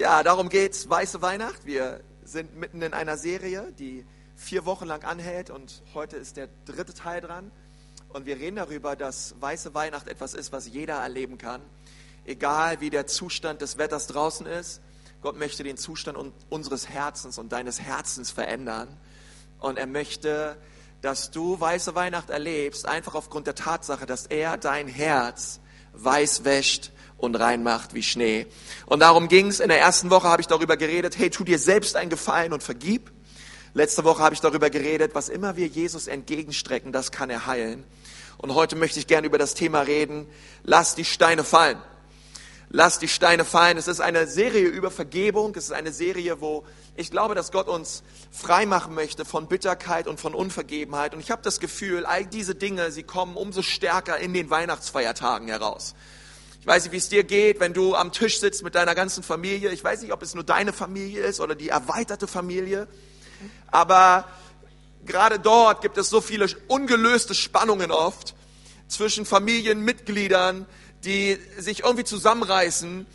Ja, 0.00 0.22
darum 0.22 0.48
geht's. 0.48 0.88
Weiße 0.88 1.20
Weihnacht. 1.20 1.66
Wir 1.66 2.00
sind 2.24 2.56
mitten 2.56 2.80
in 2.80 2.94
einer 2.94 3.18
Serie, 3.18 3.70
die 3.78 4.06
vier 4.34 4.64
Wochen 4.64 4.86
lang 4.86 5.04
anhält 5.04 5.50
und 5.50 5.82
heute 5.92 6.16
ist 6.16 6.38
der 6.38 6.48
dritte 6.64 6.94
Teil 6.94 7.20
dran. 7.20 7.50
Und 8.08 8.24
wir 8.24 8.38
reden 8.38 8.56
darüber, 8.56 8.96
dass 8.96 9.34
weiße 9.40 9.74
Weihnacht 9.74 10.08
etwas 10.08 10.32
ist, 10.32 10.52
was 10.52 10.66
jeder 10.66 10.94
erleben 10.94 11.36
kann. 11.36 11.60
Egal 12.24 12.80
wie 12.80 12.88
der 12.88 13.06
Zustand 13.08 13.60
des 13.60 13.76
Wetters 13.76 14.06
draußen 14.06 14.46
ist. 14.46 14.80
Gott 15.20 15.38
möchte 15.38 15.64
den 15.64 15.76
Zustand 15.76 16.16
unseres 16.48 16.88
Herzens 16.88 17.36
und 17.36 17.52
deines 17.52 17.82
Herzens 17.82 18.30
verändern. 18.30 18.88
Und 19.58 19.76
er 19.76 19.86
möchte, 19.86 20.56
dass 21.02 21.30
du 21.30 21.60
weiße 21.60 21.94
Weihnacht 21.94 22.30
erlebst, 22.30 22.86
einfach 22.86 23.14
aufgrund 23.14 23.46
der 23.46 23.54
Tatsache, 23.54 24.06
dass 24.06 24.24
er 24.24 24.56
dein 24.56 24.88
Herz 24.88 25.60
weiß 25.92 26.44
wäscht 26.46 26.90
und 27.20 27.36
reinmacht 27.36 27.94
wie 27.94 28.02
Schnee. 28.02 28.46
Und 28.86 29.00
darum 29.00 29.28
ging 29.28 29.48
es. 29.48 29.60
In 29.60 29.68
der 29.68 29.80
ersten 29.80 30.10
Woche 30.10 30.28
habe 30.28 30.42
ich 30.42 30.48
darüber 30.48 30.76
geredet, 30.76 31.18
hey, 31.18 31.30
tu 31.30 31.44
dir 31.44 31.58
selbst 31.58 31.96
einen 31.96 32.10
Gefallen 32.10 32.52
und 32.52 32.62
vergib. 32.62 33.10
Letzte 33.74 34.04
Woche 34.04 34.22
habe 34.22 34.34
ich 34.34 34.40
darüber 34.40 34.68
geredet, 34.68 35.14
was 35.14 35.28
immer 35.28 35.56
wir 35.56 35.66
Jesus 35.66 36.08
entgegenstrecken, 36.08 36.92
das 36.92 37.12
kann 37.12 37.30
er 37.30 37.46
heilen. 37.46 37.84
Und 38.38 38.54
heute 38.54 38.74
möchte 38.74 38.98
ich 38.98 39.06
gerne 39.06 39.26
über 39.26 39.38
das 39.38 39.54
Thema 39.54 39.82
reden, 39.82 40.26
lass 40.64 40.94
die 40.94 41.04
Steine 41.04 41.44
fallen. 41.44 41.78
Lass 42.72 43.00
die 43.00 43.08
Steine 43.08 43.44
fallen. 43.44 43.78
Es 43.78 43.88
ist 43.88 44.00
eine 44.00 44.28
Serie 44.28 44.68
über 44.68 44.92
Vergebung. 44.92 45.52
Es 45.56 45.64
ist 45.64 45.72
eine 45.72 45.92
Serie, 45.92 46.40
wo 46.40 46.64
ich 46.94 47.10
glaube, 47.10 47.34
dass 47.34 47.50
Gott 47.50 47.66
uns 47.66 48.04
frei 48.30 48.64
machen 48.64 48.94
möchte 48.94 49.24
von 49.24 49.48
Bitterkeit 49.48 50.06
und 50.06 50.20
von 50.20 50.34
Unvergebenheit. 50.34 51.12
Und 51.12 51.18
ich 51.18 51.32
habe 51.32 51.42
das 51.42 51.58
Gefühl, 51.58 52.06
all 52.06 52.24
diese 52.24 52.54
Dinge, 52.54 52.92
sie 52.92 53.02
kommen 53.02 53.36
umso 53.36 53.62
stärker 53.62 54.18
in 54.18 54.32
den 54.32 54.50
Weihnachtsfeiertagen 54.50 55.48
heraus. 55.48 55.96
Ich 56.60 56.66
weiß 56.66 56.84
nicht, 56.84 56.92
wie 56.92 56.98
es 56.98 57.08
dir 57.08 57.24
geht, 57.24 57.58
wenn 57.58 57.72
du 57.72 57.94
am 57.94 58.12
Tisch 58.12 58.38
sitzt 58.38 58.62
mit 58.62 58.74
deiner 58.74 58.94
ganzen 58.94 59.22
Familie. 59.22 59.70
Ich 59.70 59.82
weiß 59.82 60.02
nicht, 60.02 60.12
ob 60.12 60.22
es 60.22 60.34
nur 60.34 60.44
deine 60.44 60.74
Familie 60.74 61.22
ist 61.22 61.40
oder 61.40 61.54
die 61.54 61.70
erweiterte 61.70 62.26
Familie. 62.26 62.86
Aber 63.70 64.28
gerade 65.06 65.38
dort 65.38 65.80
gibt 65.80 65.96
es 65.96 66.10
so 66.10 66.20
viele 66.20 66.48
ungelöste 66.68 67.34
Spannungen 67.34 67.90
oft 67.90 68.34
zwischen 68.88 69.24
Familienmitgliedern, 69.24 70.66
die 71.02 71.38
sich 71.56 71.80
irgendwie 71.80 72.04
zusammenreißen 72.04 73.06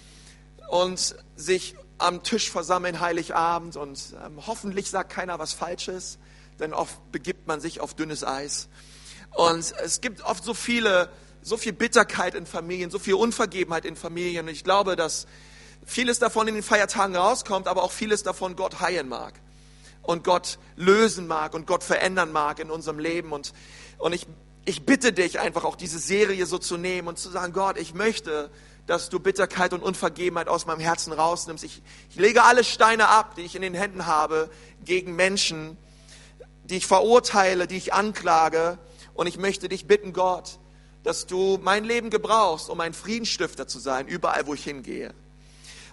und 0.70 1.16
sich 1.36 1.76
am 2.00 2.24
Tisch 2.24 2.50
versammeln, 2.50 3.00
Heiligabend. 3.00 3.76
Und 3.76 4.16
ähm, 4.26 4.40
hoffentlich 4.48 4.90
sagt 4.90 5.12
keiner 5.12 5.38
was 5.38 5.54
Falsches, 5.54 6.18
denn 6.60 6.74
oft 6.74 7.12
begibt 7.12 7.46
man 7.46 7.62
sich 7.62 7.80
auf 7.80 7.94
dünnes 7.94 8.24
Eis. 8.24 8.70
Und 9.36 9.72
es 9.84 10.02
gibt 10.02 10.22
oft 10.22 10.44
so 10.44 10.56
viele 10.56 11.10
so 11.46 11.58
viel 11.58 11.74
Bitterkeit 11.74 12.34
in 12.34 12.48
Familien, 12.48 12.90
so 12.90 12.98
viel 12.98 13.14
Unvergebenheit 13.14 13.86
in 13.86 13.96
Familien. 13.96 14.48
Und 14.48 14.52
ich 14.52 14.64
glaube, 14.64 14.96
dass 14.96 15.28
vieles 15.86 16.18
davon 16.18 16.48
in 16.48 16.56
den 16.56 16.64
Feiertagen 16.64 17.16
rauskommt, 17.16 17.68
aber 17.68 17.84
auch 17.84 17.92
vieles 17.92 18.24
davon 18.24 18.56
Gott 18.56 18.80
heilen 18.80 19.08
mag 19.08 19.40
und 20.02 20.24
Gott 20.24 20.58
lösen 20.76 21.28
mag 21.28 21.54
und 21.54 21.68
Gott 21.68 21.84
verändern 21.84 22.32
mag 22.32 22.58
in 22.60 22.72
unserem 22.72 22.98
Leben. 22.98 23.32
Und, 23.32 23.54
und 24.00 24.14
ich, 24.14 24.26
ich 24.66 24.88
bitte 24.88 25.14
dich 25.14 25.40
einfach 25.40 25.66
auch 25.66 25.76
diese 25.76 26.00
Serie 26.00 26.48
so 26.48 26.58
zu 26.58 26.78
nehmen 26.78 27.08
und 27.08 27.20
zu 27.20 27.30
sagen, 27.30 27.54
Gott, 27.54 27.78
ich 27.78 27.94
möchte, 27.94 28.50
dass 28.88 29.10
du 29.10 29.20
Bitterkeit 29.20 29.72
und 29.72 29.84
Unvergebenheit 29.84 30.48
aus 30.48 30.66
meinem 30.66 30.80
Herzen 30.80 31.14
rausnimmst. 31.14 31.64
Ich, 31.64 31.84
ich 32.10 32.16
lege 32.16 32.42
alle 32.42 32.64
Steine 32.64 33.08
ab, 33.10 33.36
die 33.36 33.42
ich 33.42 33.56
in 33.56 33.62
den 33.62 33.76
Händen 33.76 34.08
habe, 34.08 34.50
gegen 34.84 35.16
Menschen, 35.16 35.78
die 36.64 36.78
ich 36.78 36.88
verurteile, 36.88 37.68
die 37.68 37.78
ich 37.78 37.94
anklage. 37.94 38.80
Und 39.14 39.28
ich 39.28 39.38
möchte 39.38 39.70
dich 39.70 39.86
bitten, 39.86 40.12
Gott, 40.12 40.58
dass 41.06 41.28
du 41.28 41.60
mein 41.62 41.86
Leben 41.86 42.10
gebrauchst, 42.10 42.68
um 42.68 42.80
ein 42.80 42.94
Friedensstifter 42.94 43.68
zu 43.68 43.78
sein, 43.78 44.08
überall, 44.08 44.48
wo 44.48 44.56
ich 44.56 44.64
hingehe. 44.64 45.14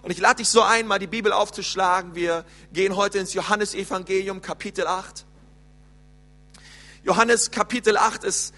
Und 0.01 0.09
ich 0.09 0.19
lade 0.19 0.37
dich 0.37 0.49
so 0.49 0.61
ein, 0.63 0.87
mal 0.87 0.97
die 0.97 1.07
Bibel 1.07 1.31
aufzuschlagen. 1.31 2.15
Wir 2.15 2.43
gehen 2.73 2.95
heute 2.95 3.19
ins 3.19 3.33
Johannesevangelium, 3.33 4.41
Kapitel 4.41 4.87
8. 4.87 5.25
Johannes 7.03 7.51
Kapitel 7.51 7.95
8 7.95 8.23
ist 8.23 8.55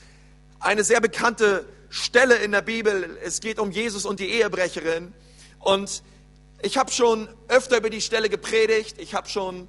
eine 0.59 0.85
sehr 0.85 1.02
bekannte 1.02 1.66
Stelle 1.90 2.38
in 2.38 2.53
der 2.53 2.62
Bibel. 2.62 3.18
Es 3.22 3.41
geht 3.41 3.59
um 3.59 3.72
Jesus 3.72 4.06
und 4.06 4.22
die 4.22 4.29
Ehebrecherin. 4.29 5.13
Und 5.59 6.03
ich 6.62 6.78
habe 6.78 6.90
schon 6.90 7.28
öfter 7.50 7.78
über 7.78 7.90
die 7.90 8.02
Stelle 8.02 8.29
gepredigt. 8.29 8.96
Ich 8.97 9.13
habe 9.13 9.28
schon 9.28 9.68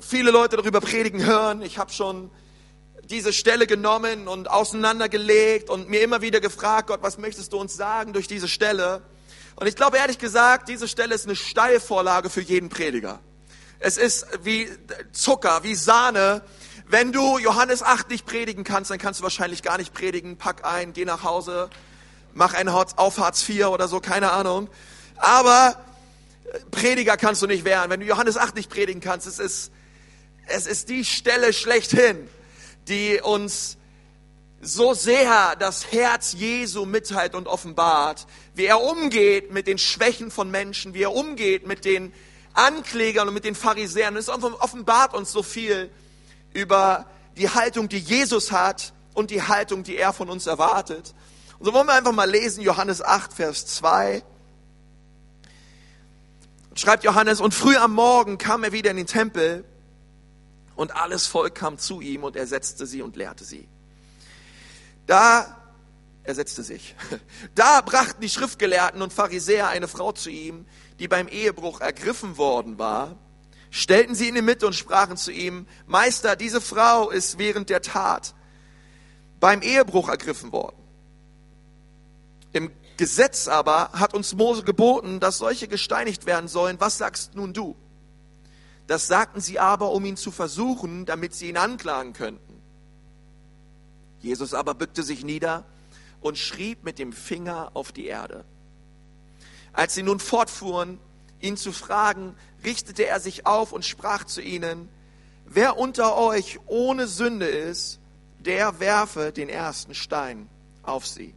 viele 0.00 0.30
Leute 0.30 0.56
darüber 0.56 0.80
predigen 0.80 1.26
hören. 1.26 1.62
Ich 1.62 1.78
habe 1.78 1.92
schon 1.92 2.30
diese 3.10 3.32
Stelle 3.32 3.66
genommen 3.66 4.28
und 4.28 4.48
auseinandergelegt 4.48 5.68
und 5.68 5.88
mir 5.88 6.00
immer 6.00 6.20
wieder 6.20 6.40
gefragt, 6.40 6.88
Gott, 6.88 7.02
was 7.02 7.18
möchtest 7.18 7.52
du 7.52 7.58
uns 7.58 7.74
sagen 7.74 8.12
durch 8.12 8.28
diese 8.28 8.46
Stelle? 8.46 9.02
Und 9.56 9.66
ich 9.66 9.74
glaube 9.74 9.98
ehrlich 9.98 10.18
gesagt, 10.18 10.68
diese 10.68 10.86
Stelle 10.86 11.14
ist 11.14 11.26
eine 11.26 11.34
Steilvorlage 11.34 12.30
für 12.30 12.40
jeden 12.40 12.68
Prediger. 12.68 13.18
Es 13.80 13.96
ist 13.98 14.26
wie 14.44 14.68
Zucker, 15.12 15.64
wie 15.64 15.74
Sahne. 15.74 16.42
Wenn 16.86 17.12
du 17.12 17.38
Johannes 17.38 17.82
8 17.82 18.10
nicht 18.10 18.26
predigen 18.26 18.62
kannst, 18.62 18.90
dann 18.90 18.98
kannst 18.98 19.20
du 19.20 19.24
wahrscheinlich 19.24 19.62
gar 19.62 19.78
nicht 19.78 19.92
predigen. 19.92 20.36
Pack 20.36 20.64
ein, 20.64 20.92
geh 20.92 21.04
nach 21.04 21.24
Hause, 21.24 21.68
mach 22.32 22.54
einen 22.54 22.68
auf 22.68 23.18
Hartz 23.18 23.48
IV 23.48 23.66
oder 23.66 23.88
so, 23.88 24.00
keine 24.00 24.30
Ahnung. 24.30 24.68
Aber 25.16 25.76
Prediger 26.70 27.16
kannst 27.16 27.42
du 27.42 27.46
nicht 27.46 27.64
werden. 27.64 27.90
Wenn 27.90 28.00
du 28.00 28.06
Johannes 28.06 28.36
8 28.36 28.54
nicht 28.54 28.70
predigen 28.70 29.00
kannst, 29.00 29.26
es 29.26 29.38
ist, 29.38 29.72
es 30.46 30.66
ist 30.66 30.88
die 30.88 31.04
Stelle 31.04 31.52
schlechthin 31.52 32.28
die 32.90 33.20
uns 33.22 33.78
so 34.60 34.92
sehr 34.92 35.56
das 35.56 35.90
Herz 35.90 36.32
Jesu 36.32 36.84
mitteilt 36.84 37.34
und 37.34 37.46
offenbart, 37.46 38.26
wie 38.54 38.66
er 38.66 38.82
umgeht 38.82 39.52
mit 39.52 39.66
den 39.66 39.78
Schwächen 39.78 40.30
von 40.30 40.50
Menschen, 40.50 40.92
wie 40.92 41.02
er 41.02 41.14
umgeht 41.14 41.66
mit 41.66 41.86
den 41.86 42.12
Anklägern 42.52 43.28
und 43.28 43.34
mit 43.34 43.44
den 43.44 43.54
Pharisäern. 43.54 44.16
Es 44.16 44.28
offenbart 44.28 45.14
uns 45.14 45.32
so 45.32 45.42
viel 45.42 45.88
über 46.52 47.06
die 47.38 47.48
Haltung, 47.48 47.88
die 47.88 47.98
Jesus 47.98 48.52
hat 48.52 48.92
und 49.14 49.30
die 49.30 49.42
Haltung, 49.42 49.82
die 49.82 49.96
er 49.96 50.12
von 50.12 50.28
uns 50.28 50.46
erwartet. 50.46 51.14
Und 51.58 51.66
so 51.66 51.72
wollen 51.72 51.86
wir 51.86 51.94
einfach 51.94 52.12
mal 52.12 52.28
lesen, 52.28 52.62
Johannes 52.62 53.02
8, 53.02 53.32
Vers 53.32 53.66
2. 53.66 54.22
Schreibt 56.74 57.04
Johannes, 57.04 57.40
und 57.40 57.54
früh 57.54 57.76
am 57.76 57.94
Morgen 57.94 58.36
kam 58.36 58.62
er 58.64 58.72
wieder 58.72 58.90
in 58.90 58.96
den 58.98 59.06
Tempel 59.06 59.64
und 60.80 60.96
alles 60.96 61.26
Volk 61.26 61.56
kam 61.56 61.76
zu 61.76 62.00
ihm 62.00 62.24
und 62.24 62.36
er 62.36 62.46
setzte 62.46 62.86
sie 62.86 63.02
und 63.02 63.14
lehrte 63.14 63.44
sie. 63.44 63.68
Da, 65.06 65.54
er 66.22 66.34
setzte 66.34 66.62
sich, 66.62 66.94
da 67.54 67.82
brachten 67.82 68.22
die 68.22 68.30
Schriftgelehrten 68.30 69.02
und 69.02 69.12
Pharisäer 69.12 69.68
eine 69.68 69.88
Frau 69.88 70.12
zu 70.12 70.30
ihm, 70.30 70.64
die 70.98 71.06
beim 71.06 71.28
Ehebruch 71.28 71.82
ergriffen 71.82 72.38
worden 72.38 72.78
war, 72.78 73.16
stellten 73.70 74.14
sie 74.14 74.28
in 74.28 74.36
die 74.36 74.42
Mitte 74.42 74.66
und 74.66 74.72
sprachen 74.72 75.18
zu 75.18 75.30
ihm, 75.30 75.66
Meister, 75.86 76.34
diese 76.34 76.62
Frau 76.62 77.10
ist 77.10 77.36
während 77.36 77.68
der 77.68 77.82
Tat 77.82 78.34
beim 79.38 79.60
Ehebruch 79.60 80.08
ergriffen 80.08 80.50
worden. 80.50 80.82
Im 82.54 82.70
Gesetz 82.96 83.48
aber 83.48 83.92
hat 83.92 84.14
uns 84.14 84.34
Mose 84.34 84.62
geboten, 84.62 85.20
dass 85.20 85.36
solche 85.36 85.68
gesteinigt 85.68 86.24
werden 86.24 86.48
sollen. 86.48 86.80
Was 86.80 86.96
sagst 86.96 87.34
nun 87.34 87.52
du? 87.52 87.76
Das 88.90 89.06
sagten 89.06 89.40
sie 89.40 89.60
aber, 89.60 89.92
um 89.92 90.04
ihn 90.04 90.16
zu 90.16 90.32
versuchen, 90.32 91.06
damit 91.06 91.32
sie 91.32 91.48
ihn 91.48 91.56
anklagen 91.56 92.12
könnten. 92.12 92.60
Jesus 94.18 94.52
aber 94.52 94.74
bückte 94.74 95.04
sich 95.04 95.22
nieder 95.22 95.64
und 96.20 96.36
schrieb 96.36 96.82
mit 96.82 96.98
dem 96.98 97.12
Finger 97.12 97.70
auf 97.74 97.92
die 97.92 98.06
Erde. 98.06 98.44
Als 99.72 99.94
sie 99.94 100.02
nun 100.02 100.18
fortfuhren, 100.18 100.98
ihn 101.40 101.56
zu 101.56 101.70
fragen, 101.70 102.34
richtete 102.64 103.06
er 103.06 103.20
sich 103.20 103.46
auf 103.46 103.70
und 103.70 103.84
sprach 103.84 104.24
zu 104.24 104.42
ihnen, 104.42 104.88
wer 105.46 105.78
unter 105.78 106.16
euch 106.16 106.58
ohne 106.66 107.06
Sünde 107.06 107.46
ist, 107.46 108.00
der 108.40 108.80
werfe 108.80 109.30
den 109.30 109.48
ersten 109.48 109.94
Stein 109.94 110.48
auf 110.82 111.06
sie. 111.06 111.32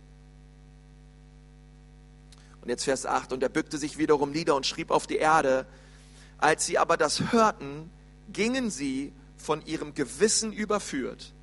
Und 2.64 2.70
jetzt 2.70 2.86
Vers 2.86 3.06
8, 3.06 3.32
und 3.32 3.44
er 3.44 3.50
bückte 3.50 3.78
sich 3.78 4.00
wiederum 4.00 4.32
nieder 4.32 4.56
und 4.56 4.66
schrieb 4.66 4.90
auf 4.90 5.06
die 5.06 5.18
Erde, 5.18 5.68
als 6.38 6.66
sie 6.66 6.78
aber 6.78 6.98
das 6.98 7.32
hörten, 7.32 7.90
gingen 8.32 8.70
sie 8.70 9.14
von 9.38 9.66
ihrem 9.66 9.94
Gewissen 9.94 10.54
überführt, 10.54 11.34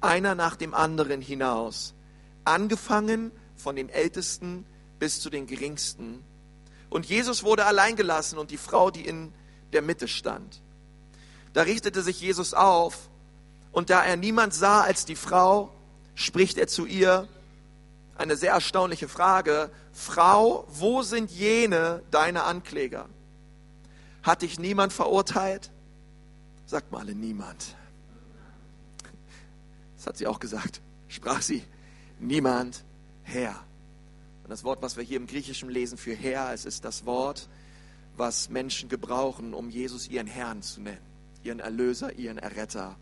einer 0.00 0.34
nach 0.34 0.56
dem 0.56 0.74
anderen 0.74 1.20
hinaus, 1.20 1.94
angefangen 2.44 3.32
von 3.56 3.76
den 3.76 3.88
Ältesten 3.88 4.64
bis 4.98 5.20
zu 5.20 5.30
den 5.30 5.46
Geringsten. 5.46 6.22
Und 6.88 7.06
Jesus 7.06 7.42
wurde 7.42 7.66
allein 7.66 7.96
gelassen 7.96 8.38
und 8.38 8.50
die 8.50 8.56
Frau, 8.56 8.90
die 8.90 9.06
in 9.06 9.32
der 9.72 9.82
Mitte 9.82 10.08
stand. 10.08 10.60
Da 11.52 11.62
richtete 11.62 12.02
sich 12.02 12.20
Jesus 12.20 12.54
auf 12.54 13.08
und 13.72 13.90
da 13.90 14.04
er 14.04 14.16
niemand 14.16 14.54
sah 14.54 14.82
als 14.82 15.04
die 15.04 15.16
Frau, 15.16 15.72
spricht 16.14 16.58
er 16.58 16.68
zu 16.68 16.86
ihr 16.86 17.28
eine 18.16 18.36
sehr 18.36 18.52
erstaunliche 18.52 19.08
Frage. 19.08 19.70
Frau, 19.92 20.66
wo 20.68 21.02
sind 21.02 21.30
jene 21.30 22.02
deine 22.10 22.44
Ankläger? 22.44 23.08
Hat 24.22 24.42
dich 24.42 24.58
niemand 24.58 24.92
verurteilt? 24.92 25.70
Sagt 26.66 26.92
mal 26.92 27.00
alle, 27.00 27.14
niemand. 27.14 27.76
Das 29.96 30.06
hat 30.06 30.16
sie 30.16 30.26
auch 30.26 30.40
gesagt. 30.40 30.80
Sprach 31.08 31.42
sie, 31.42 31.62
niemand 32.18 32.84
Herr. 33.22 33.64
Und 34.44 34.50
das 34.50 34.64
Wort, 34.64 34.82
was 34.82 34.96
wir 34.96 35.04
hier 35.04 35.16
im 35.16 35.26
Griechischen 35.26 35.68
lesen 35.68 35.98
für 35.98 36.14
Herr, 36.14 36.52
es 36.52 36.64
ist 36.64 36.84
das 36.84 37.06
Wort, 37.06 37.48
was 38.16 38.50
Menschen 38.50 38.88
gebrauchen, 38.88 39.54
um 39.54 39.70
Jesus 39.70 40.08
ihren 40.08 40.26
Herrn 40.26 40.62
zu 40.62 40.80
nennen, 40.80 41.00
ihren 41.42 41.60
Erlöser, 41.60 42.14
ihren 42.14 42.38
Erretter. 42.38 42.96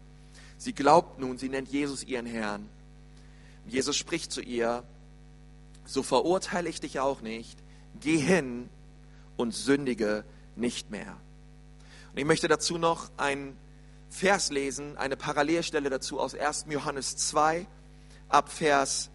Sie 0.57 0.73
glaubt 0.73 1.19
nun, 1.19 1.39
sie 1.39 1.49
nennt 1.49 1.69
Jesus 1.69 2.05
ihren 2.05 2.27
Herrn. 2.27 2.69
Jesus 3.67 3.97
spricht 3.97 4.33
zu 4.33 4.41
ihr, 4.41 4.85
so 5.85 6.03
verurteile 6.03 6.69
ich 6.69 6.81
dich 6.81 7.01
auch 7.01 7.21
nicht, 7.21 7.59
geh 8.01 8.19
hin 8.19 8.69
und 9.37 9.55
sündige 9.55 10.25
nicht 10.59 10.91
mehr. 10.91 11.17
Und 12.13 12.19
ich 12.19 12.25
möchte 12.25 12.49
dazu 12.49 12.79
noch 12.79 13.11
einen 13.17 13.57
Vers 14.11 14.51
lesen, 14.51 14.97
eine 14.97 15.17
Parallelstelle 15.17 15.91
dazu 15.91 16.19
aus 16.19 16.35
1. 16.35 16.67
Johannes 16.69 17.17
2 17.17 17.67
ab 18.29 18.51
Vers 18.51 19.11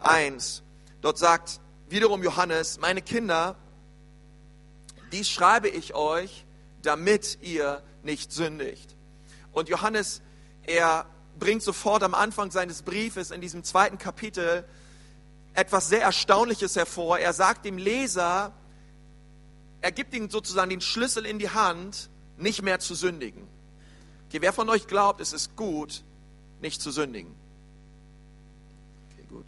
1. 0.00 0.62
Dort 1.00 1.18
sagt 1.18 1.60
wiederum 1.88 2.22
Johannes, 2.22 2.80
meine 2.80 3.02
Kinder, 3.02 3.56
dies 5.12 5.28
schreibe 5.28 5.68
ich 5.68 5.94
euch, 5.94 6.44
damit 6.82 7.38
ihr 7.42 7.82
nicht 8.02 8.32
sündigt. 8.32 8.96
Und 9.52 9.68
Johannes, 9.68 10.22
er 10.64 11.06
bringt 11.38 11.62
sofort 11.62 12.02
am 12.02 12.14
Anfang 12.14 12.50
seines 12.50 12.82
Briefes 12.82 13.30
in 13.30 13.40
diesem 13.40 13.62
zweiten 13.64 13.98
Kapitel 13.98 14.64
etwas 15.54 15.88
sehr 15.88 16.02
Erstaunliches 16.02 16.76
hervor. 16.76 17.18
Er 17.18 17.32
sagt 17.32 17.64
dem 17.64 17.78
Leser, 17.78 18.52
er 19.82 19.92
gibt 19.92 20.14
ihm 20.14 20.30
sozusagen 20.30 20.70
den 20.70 20.80
Schlüssel 20.80 21.26
in 21.26 21.38
die 21.38 21.50
Hand, 21.50 22.08
nicht 22.38 22.62
mehr 22.62 22.78
zu 22.78 22.94
sündigen. 22.94 23.46
Okay, 24.28 24.40
wer 24.40 24.52
von 24.52 24.68
euch 24.68 24.86
glaubt, 24.86 25.20
es 25.20 25.32
ist 25.32 25.56
gut, 25.56 26.02
nicht 26.60 26.80
zu 26.80 26.90
sündigen? 26.90 27.34
Okay, 29.10 29.26
gut. 29.28 29.46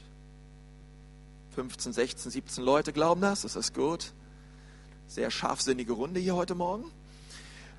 15, 1.54 1.92
16, 1.92 2.31
17 2.32 2.64
Leute 2.64 2.92
glauben 2.92 3.20
das, 3.20 3.42
das 3.42 3.56
ist 3.56 3.75
gut. 3.75 4.12
Sehr 5.06 5.31
scharfsinnige 5.31 5.92
Runde 5.92 6.19
hier 6.19 6.34
heute 6.34 6.54
Morgen. 6.56 6.90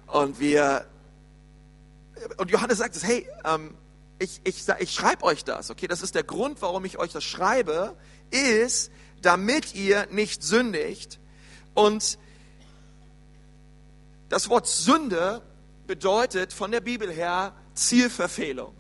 Und 0.07 0.39
wir, 0.39 0.87
und 2.37 2.49
Johannes 2.51 2.77
sagt 2.77 2.95
es, 2.95 3.03
hey, 3.03 3.27
ähm, 3.43 3.75
ich, 4.17 4.39
ich, 4.45 4.63
ich 4.79 4.93
schreibe 4.93 5.23
euch 5.23 5.43
das, 5.43 5.69
okay, 5.69 5.87
das 5.87 6.01
ist 6.01 6.15
der 6.15 6.23
Grund, 6.23 6.61
warum 6.61 6.85
ich 6.85 6.97
euch 6.97 7.11
das 7.11 7.25
schreibe, 7.25 7.97
ist, 8.31 8.91
damit 9.21 9.75
ihr 9.75 10.07
nicht 10.11 10.41
sündigt. 10.41 11.19
Und 11.73 12.17
das 14.29 14.49
Wort 14.49 14.67
Sünde 14.67 15.41
bedeutet 15.87 16.53
von 16.53 16.71
der 16.71 16.81
Bibel 16.81 17.11
her 17.11 17.53
Zielverfehlung. 17.73 18.75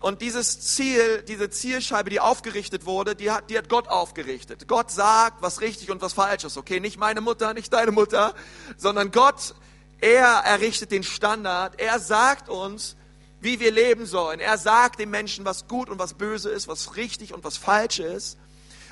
Und 0.00 0.22
dieses 0.22 0.60
Ziel, 0.60 1.22
diese 1.28 1.50
Zielscheibe, 1.50 2.08
die 2.08 2.20
aufgerichtet 2.20 2.86
wurde, 2.86 3.14
die 3.14 3.30
hat, 3.30 3.50
die 3.50 3.58
hat 3.58 3.68
Gott 3.68 3.88
aufgerichtet. 3.88 4.66
Gott 4.66 4.90
sagt, 4.90 5.42
was 5.42 5.60
richtig 5.60 5.90
und 5.90 6.00
was 6.00 6.14
falsch 6.14 6.44
ist. 6.44 6.56
Okay, 6.56 6.80
nicht 6.80 6.98
meine 6.98 7.20
Mutter, 7.20 7.52
nicht 7.52 7.70
deine 7.72 7.90
Mutter, 7.90 8.34
sondern 8.78 9.10
Gott, 9.10 9.54
er 10.00 10.26
errichtet 10.26 10.90
den 10.90 11.02
Standard. 11.02 11.78
Er 11.78 11.98
sagt 11.98 12.48
uns, 12.48 12.96
wie 13.40 13.60
wir 13.60 13.72
leben 13.72 14.06
sollen. 14.06 14.40
Er 14.40 14.56
sagt 14.56 15.00
den 15.00 15.10
Menschen, 15.10 15.44
was 15.44 15.68
gut 15.68 15.90
und 15.90 15.98
was 15.98 16.14
böse 16.14 16.48
ist, 16.48 16.66
was 16.66 16.96
richtig 16.96 17.34
und 17.34 17.44
was 17.44 17.58
falsch 17.58 17.98
ist. 17.98 18.38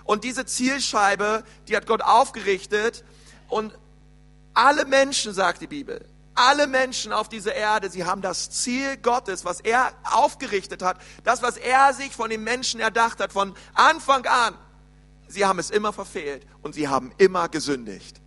Und 0.04 0.24
diese 0.24 0.44
Zielscheibe, 0.44 1.42
die 1.68 1.76
hat 1.76 1.86
Gott 1.86 2.02
aufgerichtet. 2.02 3.02
Und 3.48 3.72
alle 4.58 4.84
Menschen, 4.86 5.32
sagt 5.32 5.60
die 5.60 5.68
Bibel, 5.68 6.04
alle 6.34 6.66
Menschen 6.66 7.12
auf 7.12 7.28
dieser 7.28 7.54
Erde, 7.54 7.90
sie 7.90 8.04
haben 8.04 8.22
das 8.22 8.50
Ziel 8.50 8.96
Gottes, 8.96 9.44
was 9.44 9.60
er 9.60 9.92
aufgerichtet 10.02 10.82
hat, 10.82 10.98
das, 11.22 11.42
was 11.42 11.56
er 11.56 11.94
sich 11.94 12.12
von 12.12 12.28
den 12.28 12.42
Menschen 12.42 12.80
erdacht 12.80 13.20
hat, 13.20 13.32
von 13.32 13.54
Anfang 13.74 14.26
an. 14.26 14.54
Sie 15.28 15.44
haben 15.46 15.60
es 15.60 15.70
immer 15.70 15.92
verfehlt 15.92 16.44
und 16.60 16.74
sie 16.74 16.88
haben 16.88 17.12
immer 17.18 17.48
gesündigt. 17.48 18.20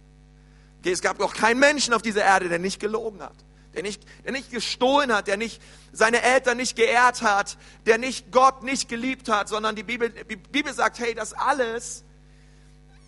Okay, 0.79 0.91
es 0.91 1.01
gab 1.01 1.19
noch 1.19 1.33
keinen 1.33 1.59
Menschen 1.59 1.93
auf 1.93 2.01
dieser 2.01 2.23
Erde, 2.23 2.47
der 2.47 2.59
nicht 2.59 2.79
gelogen 2.79 3.21
hat, 3.21 3.35
der 3.73 3.83
nicht, 3.83 4.03
der 4.23 4.31
nicht 4.31 4.51
gestohlen 4.51 5.13
hat, 5.13 5.27
der 5.27 5.35
nicht 5.35 5.61
seine 5.91 6.21
Eltern 6.21 6.55
nicht 6.55 6.77
geehrt 6.77 7.23
hat, 7.23 7.57
der 7.85 7.97
nicht 7.97 8.31
Gott 8.31 8.63
nicht 8.63 8.87
geliebt 8.87 9.27
hat, 9.27 9.49
sondern 9.49 9.75
die 9.75 9.83
Bibel, 9.83 10.09
die 10.29 10.37
Bibel 10.37 10.73
sagt, 10.73 10.99
hey, 10.99 11.13
das 11.13 11.33
alles 11.33 12.05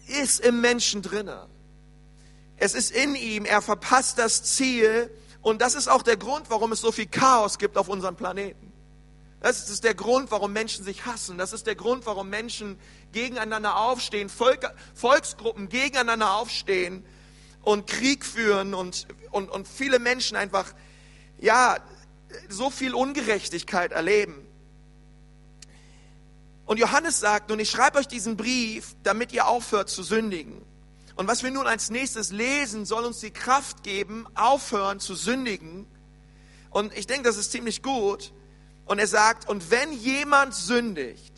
ist 0.08 0.42
im 0.42 0.60
Menschen 0.60 1.02
drinnen. 1.02 1.53
Es 2.64 2.76
ist 2.76 2.92
in 2.92 3.16
ihm, 3.16 3.44
er 3.44 3.62
verpasst 3.62 4.18
das 4.20 4.42
Ziel 4.42 5.10
und 5.42 5.62
das 5.62 5.76
ist 5.76 5.90
auch 5.90 6.02
der 6.02 6.16
Grund, 6.16 6.50
warum 6.50 6.72
es 6.72 6.80
so 6.80 6.94
viel 6.94 7.08
Chaos 7.08 7.58
gibt 7.58 7.78
auf 7.78 7.90
unserem 7.90 8.16
Planeten. 8.16 8.72
Das 9.42 9.70
ist 9.70 9.84
der 9.84 9.94
Grund, 9.94 10.32
warum 10.32 10.54
Menschen 10.54 10.86
sich 10.86 11.06
hassen. 11.06 11.38
Das 11.38 11.52
ist 11.52 11.68
der 11.68 11.76
Grund, 11.76 12.06
warum 12.06 12.30
Menschen 12.30 12.80
gegeneinander 13.12 13.76
aufstehen, 13.76 14.30
Völker, 14.30 14.74
Volksgruppen 14.94 15.68
gegeneinander 15.68 16.36
aufstehen 16.36 17.06
und 17.64 17.86
Krieg 17.86 18.24
führen 18.24 18.74
und, 18.74 19.08
und, 19.32 19.52
und 19.52 19.68
viele 19.68 20.00
Menschen 20.00 20.38
einfach, 20.38 20.74
ja, 21.40 21.80
so 22.48 22.70
viel 22.70 22.94
Ungerechtigkeit 22.94 23.92
erleben. 23.92 24.36
Und 26.66 26.80
Johannes 26.80 27.20
sagt, 27.20 27.50
nun, 27.50 27.60
ich 27.60 27.70
schreibe 27.70 27.98
euch 27.98 28.08
diesen 28.08 28.38
Brief, 28.38 28.96
damit 29.04 29.34
ihr 29.34 29.48
aufhört 29.48 29.90
zu 29.90 30.02
sündigen. 30.02 30.62
Und 31.16 31.28
was 31.28 31.44
wir 31.44 31.52
nun 31.52 31.68
als 31.68 31.90
nächstes 31.90 32.32
lesen, 32.32 32.86
soll 32.86 33.06
uns 33.06 33.20
die 33.20 33.32
Kraft 33.32 33.84
geben, 33.84 34.26
aufhören 34.36 35.00
zu 35.00 35.16
sündigen. 35.16 35.86
Und 36.72 36.96
ich 36.98 37.06
denke, 37.06 37.24
das 37.24 37.38
ist 37.38 37.52
ziemlich 37.52 37.84
gut. 37.84 38.34
Und 38.86 39.00
er 39.00 39.08
sagt, 39.08 39.48
und 39.48 39.70
wenn 39.70 39.94
jemand 39.94 40.56
sündigt, 40.56 41.34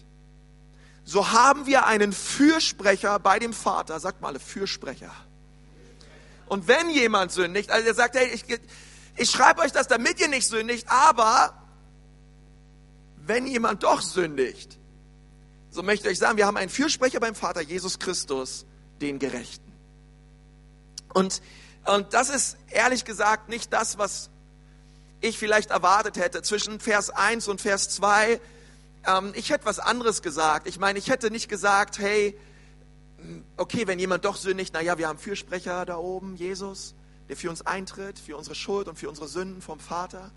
so 1.04 1.32
haben 1.32 1.68
wir 1.68 1.86
einen 1.86 2.14
Fürsprecher 2.14 3.20
bei 3.20 3.38
dem 3.38 3.54
Vater. 3.54 4.00
Sagt 4.00 4.22
mal, 4.22 4.40
Fürsprecher. 4.40 5.12
Und 6.48 6.68
wenn 6.68 6.90
jemand 6.90 7.32
sündigt, 7.32 7.70
also 7.70 7.88
er 7.88 7.94
sagt, 7.94 8.16
hey, 8.16 8.28
ich, 8.34 8.44
ich 9.16 9.30
schreibe 9.30 9.62
euch 9.62 9.72
das, 9.72 9.88
damit 9.88 10.20
ihr 10.20 10.28
nicht 10.28 10.48
sündigt, 10.48 10.88
aber 10.90 11.62
wenn 13.18 13.48
jemand 13.48 13.84
doch 13.84 14.02
sündigt, 14.02 14.80
so 15.70 15.84
möchte 15.84 16.08
ich 16.08 16.14
euch 16.14 16.20
sagen, 16.20 16.38
wir 16.38 16.46
haben 16.46 16.58
einen 16.58 16.70
Fürsprecher 16.70 17.20
beim 17.20 17.36
Vater, 17.36 17.62
Jesus 17.62 18.00
Christus, 18.00 18.66
den 19.02 19.20
Gerechten. 19.20 19.65
Und, 21.16 21.42
und 21.86 22.14
das 22.14 22.30
ist 22.30 22.58
ehrlich 22.70 23.06
gesagt 23.06 23.48
nicht 23.48 23.72
das, 23.72 23.98
was 23.98 24.30
ich 25.22 25.40
vielleicht 25.40 25.72
erwartet 25.72 26.18
hätte. 26.18 26.42
Zwischen 26.42 26.82
Vers 26.82 27.10
1 27.10 27.48
und 27.48 27.62
Vers 27.62 27.90
2, 27.92 28.42
ähm, 29.08 29.32
ich 29.34 29.50
hätte 29.50 29.66
was 29.66 29.80
anderes 29.80 30.22
gesagt. 30.22 30.68
Ich 30.68 30.78
meine, 30.78 31.00
ich 31.00 31.10
hätte 31.10 31.32
nicht 31.32 31.48
gesagt, 31.48 32.00
hey, 32.00 32.38
okay, 33.56 33.88
wenn 33.88 33.98
jemand 33.98 34.26
doch 34.26 34.36
sündigt, 34.36 34.74
naja, 34.74 34.98
wir 34.98 35.08
haben 35.08 35.18
Fürsprecher 35.18 35.86
da 35.86 35.96
oben, 35.96 36.36
Jesus, 36.36 36.96
der 37.30 37.38
für 37.38 37.50
uns 37.50 37.66
eintritt, 37.66 38.20
für 38.20 38.36
unsere 38.36 38.56
Schuld 38.56 38.90
und 38.90 39.00
für 39.00 39.08
unsere 39.08 39.30
Sünden 39.30 39.62
vom 39.62 39.80
Vater. 39.80 40.32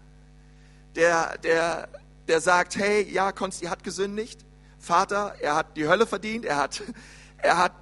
Der, 0.94 1.38
der, 1.38 1.88
der 2.28 2.40
sagt, 2.40 2.76
hey, 2.76 3.02
ja, 3.10 3.32
Konsti 3.32 3.66
hat 3.66 3.82
gesündigt. 3.82 4.44
Vater, 4.78 5.34
er 5.40 5.56
hat 5.56 5.76
die 5.76 5.88
Hölle 5.88 6.06
verdient, 6.06 6.44
er 6.44 6.56
hat, 6.56 6.82
er 7.38 7.58
hat, 7.58 7.72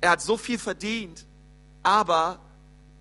er 0.00 0.10
hat 0.10 0.22
so 0.22 0.36
viel 0.36 0.60
verdient 0.60 1.26
aber 1.88 2.38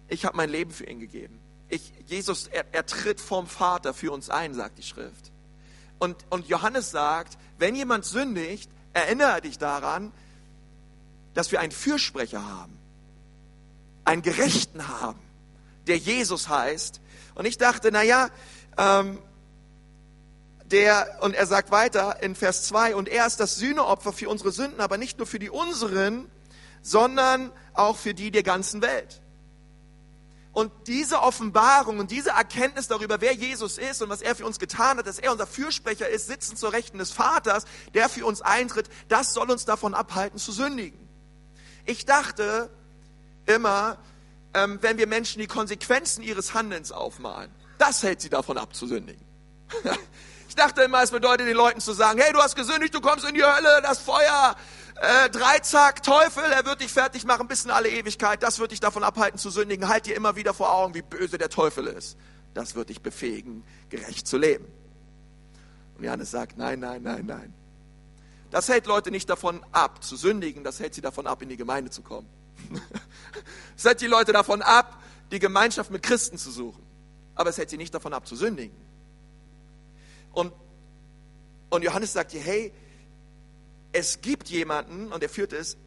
ich 0.07 0.23
habe 0.23 0.37
mein 0.37 0.49
Leben 0.49 0.71
für 0.71 0.85
ihn 0.85 1.01
gegeben. 1.01 1.37
Ich, 1.67 1.91
Jesus, 2.05 2.47
er, 2.47 2.63
er 2.71 2.85
tritt 2.85 3.19
vom 3.19 3.45
Vater 3.45 3.93
für 3.93 4.13
uns 4.13 4.29
ein, 4.29 4.53
sagt 4.53 4.77
die 4.77 4.83
Schrift. 4.83 5.29
Und, 5.99 6.15
und 6.29 6.47
Johannes 6.47 6.91
sagt, 6.91 7.37
wenn 7.57 7.75
jemand 7.75 8.05
sündigt, 8.05 8.71
erinnere 8.93 9.41
dich 9.41 9.57
daran, 9.57 10.13
dass 11.33 11.51
wir 11.51 11.59
einen 11.59 11.73
Fürsprecher 11.73 12.47
haben, 12.47 12.77
einen 14.05 14.21
Gerechten 14.21 14.87
haben, 14.87 15.19
der 15.87 15.97
Jesus 15.97 16.47
heißt. 16.47 17.01
Und 17.35 17.45
ich 17.45 17.57
dachte, 17.57 17.91
naja, 17.91 18.29
ähm, 18.77 19.19
der, 20.71 21.17
und 21.19 21.35
er 21.35 21.45
sagt 21.45 21.71
weiter 21.71 22.23
in 22.23 22.35
Vers 22.35 22.63
2, 22.63 22.95
und 22.95 23.09
er 23.09 23.27
ist 23.27 23.41
das 23.41 23.57
Sühneopfer 23.57 24.13
für 24.13 24.29
unsere 24.29 24.53
Sünden, 24.53 24.79
aber 24.79 24.97
nicht 24.97 25.17
nur 25.17 25.27
für 25.27 25.39
die 25.39 25.49
unseren, 25.49 26.31
sondern 26.81 27.51
auch 27.77 27.97
für 27.97 28.13
die 28.13 28.31
der 28.31 28.43
ganzen 28.43 28.81
Welt. 28.81 29.21
Und 30.57 30.71
diese 30.87 31.21
Offenbarung 31.21 31.99
und 31.99 32.09
diese 32.09 32.31
Erkenntnis 32.31 32.87
darüber, 32.87 33.21
wer 33.21 33.33
Jesus 33.33 33.77
ist 33.77 34.01
und 34.01 34.09
was 34.09 34.23
er 34.23 34.35
für 34.35 34.43
uns 34.43 34.57
getan 34.57 34.97
hat, 34.97 35.05
dass 35.05 35.19
er 35.19 35.31
unser 35.31 35.45
Fürsprecher 35.45 36.09
ist, 36.09 36.25
sitzen 36.25 36.57
zur 36.57 36.73
Rechten 36.73 36.97
des 36.97 37.11
Vaters, 37.11 37.65
der 37.93 38.09
für 38.09 38.25
uns 38.25 38.41
eintritt, 38.41 38.89
das 39.07 39.35
soll 39.35 39.51
uns 39.51 39.65
davon 39.65 39.93
abhalten 39.93 40.39
zu 40.39 40.51
sündigen. 40.51 41.07
Ich 41.85 42.05
dachte 42.05 42.71
immer, 43.45 43.99
ähm, 44.55 44.79
wenn 44.81 44.97
wir 44.97 45.05
Menschen 45.05 45.39
die 45.39 45.47
Konsequenzen 45.47 46.23
ihres 46.23 46.55
Handelns 46.55 46.91
aufmalen, 46.91 47.51
das 47.77 48.01
hält 48.01 48.21
sie 48.21 48.29
davon 48.29 48.57
ab 48.57 48.73
zu 48.73 48.87
sündigen. 48.87 49.23
ich 50.49 50.55
dachte 50.55 50.81
immer, 50.81 51.03
es 51.03 51.11
bedeutet 51.11 51.47
den 51.47 51.55
Leuten 51.55 51.81
zu 51.81 51.93
sagen, 51.93 52.19
hey, 52.19 52.33
du 52.33 52.39
hast 52.39 52.55
gesündigt, 52.55 52.95
du 52.95 53.01
kommst 53.01 53.29
in 53.29 53.35
die 53.35 53.43
Hölle, 53.43 53.81
das 53.83 53.99
Feuer, 53.99 54.55
äh, 54.99 55.29
Dreizack, 55.29 56.01
Teufel, 56.01 56.43
er 56.43 56.65
wird 56.65 56.81
dich 56.81 56.91
fertig 56.91 57.23
machen 57.25 57.47
bis 57.47 57.65
in 57.65 57.71
alle 57.71 57.89
Ewigkeit. 57.89 58.41
Das 58.41 58.59
wird 58.59 58.71
dich 58.71 58.79
davon 58.79 59.03
abhalten 59.03 59.37
zu 59.37 59.49
sündigen. 59.49 59.87
Halt 59.87 60.05
dir 60.05 60.15
immer 60.15 60.35
wieder 60.35 60.53
vor 60.53 60.73
Augen, 60.73 60.95
wie 60.95 61.01
böse 61.01 61.37
der 61.37 61.49
Teufel 61.49 61.87
ist. 61.87 62.17
Das 62.53 62.73
wird 62.73 62.89
dich 62.89 63.01
befähigen, 63.01 63.63
gerecht 63.89 64.27
zu 64.27 64.37
leben. 64.37 64.65
Und 65.97 66.03
Johannes 66.03 66.31
sagt, 66.31 66.57
nein, 66.57 66.79
nein, 66.79 67.03
nein, 67.03 67.25
nein. 67.25 67.53
Das 68.49 68.69
hält 68.69 68.87
Leute 68.87 69.11
nicht 69.11 69.29
davon 69.29 69.63
ab, 69.71 70.03
zu 70.03 70.15
sündigen. 70.15 70.63
Das 70.63 70.79
hält 70.79 70.93
sie 70.93 71.01
davon 71.01 71.27
ab, 71.27 71.41
in 71.41 71.49
die 71.49 71.57
Gemeinde 71.57 71.91
zu 71.91 72.01
kommen. 72.01 72.29
Es 73.77 73.85
hält 73.85 74.01
die 74.01 74.07
Leute 74.07 74.33
davon 74.33 74.63
ab, 74.63 74.99
die 75.31 75.37
Gemeinschaft 75.37 75.91
mit 75.91 76.01
Christen 76.01 76.39
zu 76.39 76.49
suchen. 76.49 76.81
Aber 77.35 77.51
es 77.51 77.59
hält 77.59 77.69
sie 77.69 77.77
nicht 77.77 77.93
davon 77.93 78.11
ab, 78.11 78.25
zu 78.27 78.35
sündigen. 78.35 78.75
Und, 80.33 80.51
und 81.69 81.83
Johannes 81.83 82.13
sagt 82.13 82.33
dir, 82.33 82.41
hey, 82.41 82.73
es 83.91 84.21
gibt 84.21 84.49
jemanden, 84.49 85.11
und 85.11 85.23
er 85.23 85.29
führt 85.29 85.53
es, 85.53 85.77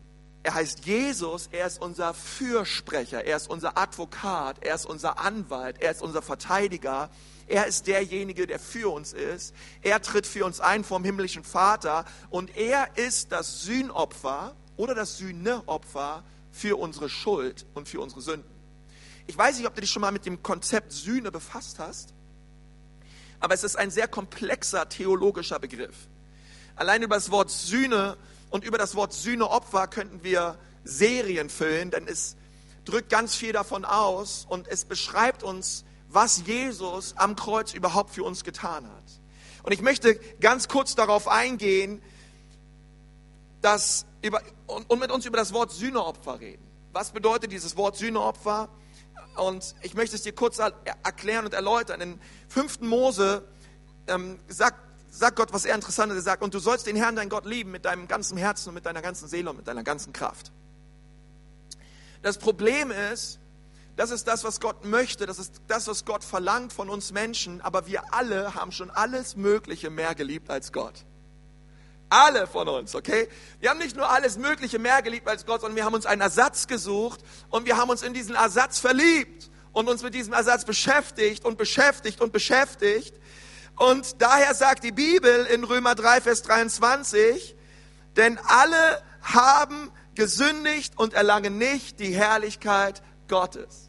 er 0.42 0.54
heißt 0.54 0.86
Jesus, 0.86 1.48
er 1.52 1.66
ist 1.66 1.82
unser 1.82 2.14
Fürsprecher, 2.14 3.24
er 3.24 3.36
ist 3.36 3.50
unser 3.50 3.76
Advokat, 3.76 4.64
er 4.64 4.74
ist 4.74 4.86
unser 4.86 5.18
Anwalt, 5.18 5.76
er 5.80 5.90
ist 5.90 6.00
unser 6.00 6.22
Verteidiger, 6.22 7.10
er 7.46 7.66
ist 7.66 7.86
derjenige, 7.86 8.46
der 8.46 8.58
für 8.58 8.90
uns 8.92 9.12
ist. 9.12 9.54
Er 9.82 10.00
tritt 10.00 10.26
für 10.26 10.46
uns 10.46 10.60
ein 10.60 10.84
vom 10.84 11.04
himmlischen 11.04 11.44
Vater 11.44 12.04
und 12.30 12.56
er 12.56 12.96
ist 12.96 13.32
das 13.32 13.62
Sühnopfer 13.62 14.54
oder 14.76 14.94
das 14.94 15.18
Sühneopfer 15.18 16.24
für 16.52 16.76
unsere 16.76 17.08
Schuld 17.08 17.66
und 17.74 17.88
für 17.88 18.00
unsere 18.00 18.22
Sünden. 18.22 18.50
Ich 19.26 19.36
weiß 19.36 19.58
nicht, 19.58 19.66
ob 19.66 19.74
du 19.74 19.80
dich 19.82 19.90
schon 19.90 20.00
mal 20.00 20.12
mit 20.12 20.26
dem 20.26 20.42
Konzept 20.42 20.92
Sühne 20.92 21.30
befasst 21.30 21.78
hast, 21.78 22.14
aber 23.40 23.54
es 23.54 23.64
ist 23.64 23.76
ein 23.76 23.90
sehr 23.90 24.08
komplexer 24.08 24.88
theologischer 24.88 25.58
Begriff. 25.58 26.08
Allein 26.80 27.02
über 27.02 27.16
das 27.16 27.30
Wort 27.30 27.50
Sühne 27.50 28.16
und 28.48 28.64
über 28.64 28.78
das 28.78 28.94
Wort 28.94 29.12
Sühneopfer 29.12 29.86
könnten 29.86 30.24
wir 30.24 30.56
Serien 30.82 31.50
füllen, 31.50 31.90
denn 31.90 32.08
es 32.08 32.36
drückt 32.86 33.10
ganz 33.10 33.34
viel 33.34 33.52
davon 33.52 33.84
aus 33.84 34.46
und 34.48 34.66
es 34.66 34.86
beschreibt 34.86 35.42
uns, 35.42 35.84
was 36.08 36.46
Jesus 36.46 37.18
am 37.18 37.36
Kreuz 37.36 37.74
überhaupt 37.74 38.14
für 38.14 38.24
uns 38.24 38.44
getan 38.44 38.86
hat. 38.86 39.04
Und 39.62 39.72
ich 39.72 39.82
möchte 39.82 40.14
ganz 40.40 40.68
kurz 40.68 40.94
darauf 40.94 41.28
eingehen, 41.28 42.00
dass 43.60 44.06
über, 44.22 44.40
und, 44.66 44.88
und 44.88 45.00
mit 45.00 45.10
uns 45.10 45.26
über 45.26 45.36
das 45.36 45.52
Wort 45.52 45.72
Sühneopfer 45.72 46.40
reden. 46.40 46.66
Was 46.94 47.10
bedeutet 47.10 47.52
dieses 47.52 47.76
Wort 47.76 47.98
Sühneopfer? 47.98 48.70
Und 49.36 49.74
ich 49.82 49.92
möchte 49.92 50.16
es 50.16 50.22
dir 50.22 50.32
kurz 50.32 50.58
erklären 50.58 51.44
und 51.44 51.52
erläutern. 51.52 52.00
In 52.00 52.20
5. 52.48 52.80
Mose 52.80 53.46
ähm, 54.06 54.38
sagt, 54.48 54.89
sagt 55.10 55.36
Gott 55.36 55.52
was 55.52 55.64
er 55.64 55.74
Interessantes. 55.74 56.16
Er 56.16 56.22
sagt, 56.22 56.42
und 56.42 56.54
du 56.54 56.58
sollst 56.58 56.86
den 56.86 56.96
Herrn, 56.96 57.16
dein 57.16 57.28
Gott, 57.28 57.44
lieben 57.44 57.70
mit 57.70 57.84
deinem 57.84 58.08
ganzen 58.08 58.36
Herzen 58.38 58.70
und 58.70 58.74
mit 58.74 58.86
deiner 58.86 59.02
ganzen 59.02 59.28
Seele 59.28 59.50
und 59.50 59.56
mit 59.56 59.68
deiner 59.68 59.82
ganzen 59.82 60.12
Kraft. 60.12 60.52
Das 62.22 62.38
Problem 62.38 62.90
ist, 63.12 63.38
das 63.96 64.10
ist 64.10 64.26
das, 64.28 64.44
was 64.44 64.60
Gott 64.60 64.84
möchte, 64.84 65.26
das 65.26 65.38
ist 65.38 65.60
das, 65.66 65.86
was 65.86 66.04
Gott 66.04 66.24
verlangt 66.24 66.72
von 66.72 66.88
uns 66.88 67.12
Menschen, 67.12 67.60
aber 67.60 67.86
wir 67.86 68.14
alle 68.14 68.54
haben 68.54 68.72
schon 68.72 68.90
alles 68.90 69.36
Mögliche 69.36 69.90
mehr 69.90 70.14
geliebt 70.14 70.48
als 70.50 70.72
Gott. 70.72 71.04
Alle 72.08 72.46
von 72.46 72.68
uns, 72.68 72.94
okay? 72.94 73.28
Wir 73.60 73.70
haben 73.70 73.78
nicht 73.78 73.96
nur 73.96 74.10
alles 74.10 74.36
Mögliche 74.36 74.78
mehr 74.78 75.00
geliebt 75.02 75.28
als 75.28 75.46
Gott, 75.46 75.60
sondern 75.60 75.76
wir 75.76 75.84
haben 75.84 75.94
uns 75.94 76.06
einen 76.06 76.22
Ersatz 76.22 76.66
gesucht 76.66 77.20
und 77.50 77.66
wir 77.66 77.76
haben 77.76 77.88
uns 77.88 78.02
in 78.02 78.14
diesen 78.14 78.34
Ersatz 78.34 78.78
verliebt 78.78 79.50
und 79.72 79.88
uns 79.88 80.02
mit 80.02 80.14
diesem 80.14 80.32
Ersatz 80.32 80.64
beschäftigt 80.64 81.44
und 81.44 81.56
beschäftigt 81.56 82.20
und 82.20 82.32
beschäftigt. 82.32 83.14
Und 83.80 84.20
daher 84.20 84.54
sagt 84.54 84.84
die 84.84 84.92
Bibel 84.92 85.46
in 85.46 85.64
Römer 85.64 85.94
3, 85.94 86.20
Vers 86.20 86.42
23, 86.42 87.56
denn 88.14 88.38
alle 88.46 89.02
haben 89.22 89.90
gesündigt 90.14 90.98
und 90.98 91.14
erlangen 91.14 91.56
nicht 91.56 91.98
die 91.98 92.14
Herrlichkeit 92.14 93.02
Gottes. 93.26 93.88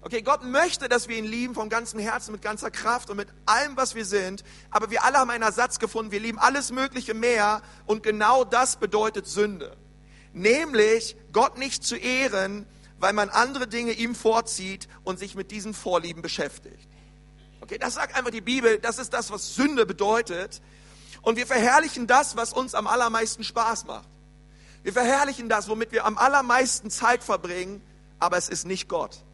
Okay, 0.00 0.22
Gott 0.22 0.44
möchte, 0.44 0.88
dass 0.88 1.08
wir 1.08 1.18
ihn 1.18 1.26
lieben 1.26 1.54
vom 1.54 1.68
ganzen 1.68 2.00
Herzen, 2.00 2.32
mit 2.32 2.40
ganzer 2.40 2.70
Kraft 2.70 3.10
und 3.10 3.18
mit 3.18 3.28
allem, 3.44 3.76
was 3.76 3.94
wir 3.94 4.06
sind. 4.06 4.44
Aber 4.70 4.90
wir 4.90 5.04
alle 5.04 5.18
haben 5.18 5.28
einen 5.28 5.42
Ersatz 5.42 5.78
gefunden. 5.78 6.10
Wir 6.10 6.20
lieben 6.20 6.38
alles 6.38 6.72
Mögliche 6.72 7.12
mehr. 7.12 7.60
Und 7.84 8.02
genau 8.02 8.44
das 8.44 8.76
bedeutet 8.76 9.26
Sünde. 9.26 9.76
Nämlich, 10.32 11.16
Gott 11.34 11.58
nicht 11.58 11.84
zu 11.84 11.96
ehren, 11.96 12.64
weil 12.98 13.12
man 13.12 13.28
andere 13.28 13.66
Dinge 13.66 13.92
ihm 13.92 14.14
vorzieht 14.14 14.88
und 15.04 15.18
sich 15.18 15.34
mit 15.34 15.50
diesen 15.50 15.74
Vorlieben 15.74 16.22
beschäftigt. 16.22 16.85
Okay, 17.60 17.78
das 17.78 17.94
sagt 17.94 18.14
einfach 18.14 18.30
die 18.30 18.40
Bibel. 18.40 18.78
Das 18.78 18.98
ist 18.98 19.12
das, 19.12 19.30
was 19.30 19.54
Sünde 19.54 19.86
bedeutet. 19.86 20.60
Und 21.22 21.36
wir 21.36 21.46
verherrlichen 21.46 22.06
das, 22.06 22.36
was 22.36 22.52
uns 22.52 22.74
am 22.74 22.86
allermeisten 22.86 23.44
Spaß 23.44 23.86
macht. 23.86 24.08
Wir 24.82 24.92
verherrlichen 24.92 25.48
das, 25.48 25.68
womit 25.68 25.92
wir 25.92 26.04
am 26.04 26.18
allermeisten 26.18 26.90
Zeit 26.90 27.24
verbringen. 27.24 27.82
Aber 28.18 28.36
es 28.36 28.48
ist 28.48 28.66
nicht 28.66 28.88
Gott. 28.88 29.24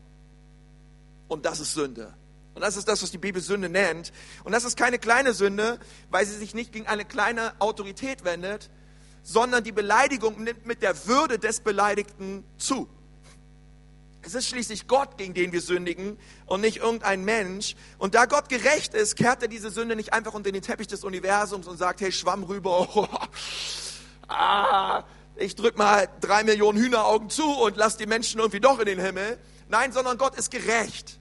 Und 1.29 1.45
das 1.45 1.61
ist 1.61 1.75
Sünde. 1.75 2.15
Und 2.55 2.61
das 2.63 2.77
ist 2.77 2.89
das, 2.89 3.03
was 3.03 3.11
die 3.11 3.19
Bibel 3.19 3.41
Sünde 3.41 3.69
nennt. 3.69 4.13
Und 4.45 4.53
das 4.53 4.65
ist 4.65 4.77
keine 4.77 4.99
kleine 4.99 5.33
Sünde, 5.33 5.79
weil 6.11 6.27
sie 6.27 6.37
sich 6.37 6.55
nicht 6.55 6.73
gegen 6.73 6.87
eine 6.87 7.05
kleine 7.05 7.55
Autorität 7.59 8.25
wendet, 8.25 8.71
sondern 9.23 9.65
die 9.65 9.73
Beleidigung 9.73 10.43
nimmt 10.43 10.67
mit 10.67 10.83
der 10.83 11.07
Würde 11.07 11.39
des 11.39 11.61
Beleidigten 11.61 12.45
zu. 12.59 12.89
Es 14.25 14.35
ist 14.35 14.47
schließlich 14.47 14.87
Gott, 14.87 15.19
gegen 15.19 15.35
den 15.35 15.53
wir 15.53 15.61
sündigen 15.61 16.17
und 16.47 16.61
nicht 16.61 16.79
irgendein 16.79 17.25
Mensch. 17.25 17.75
Und 17.99 18.15
da 18.15 18.27
Gott 18.27 18.49
gerecht 18.49 18.95
ist, 18.95 19.17
kehrt 19.17 19.43
er 19.43 19.49
diese 19.49 19.71
Sünde 19.71 19.97
nicht 19.97 20.13
einfach 20.13 20.33
unter 20.33 20.53
den 20.53 20.63
Teppich 20.63 20.87
des 20.87 21.03
Universums 21.03 21.67
und 21.67 21.77
sagt, 21.77 22.01
hey, 22.01 22.13
schwamm 22.13 22.45
rüber. 22.45 23.09
Ah, 24.35 25.05
ich 25.37 25.57
drück 25.57 25.77
mal 25.77 26.09
drei 26.23 26.43
Millionen 26.43 26.79
Hühneraugen 26.79 27.29
zu 27.29 27.45
und 27.45 27.77
lass 27.77 27.99
die 27.99 28.07
Menschen 28.07 28.41
irgendwie 28.41 28.61
doch 28.61 28.79
in 28.79 28.87
den 28.87 28.99
Himmel. 28.99 29.39
Nein, 29.69 29.93
sondern 29.93 30.17
Gott 30.17 30.37
ist 30.37 30.51
gerecht. 30.51 31.19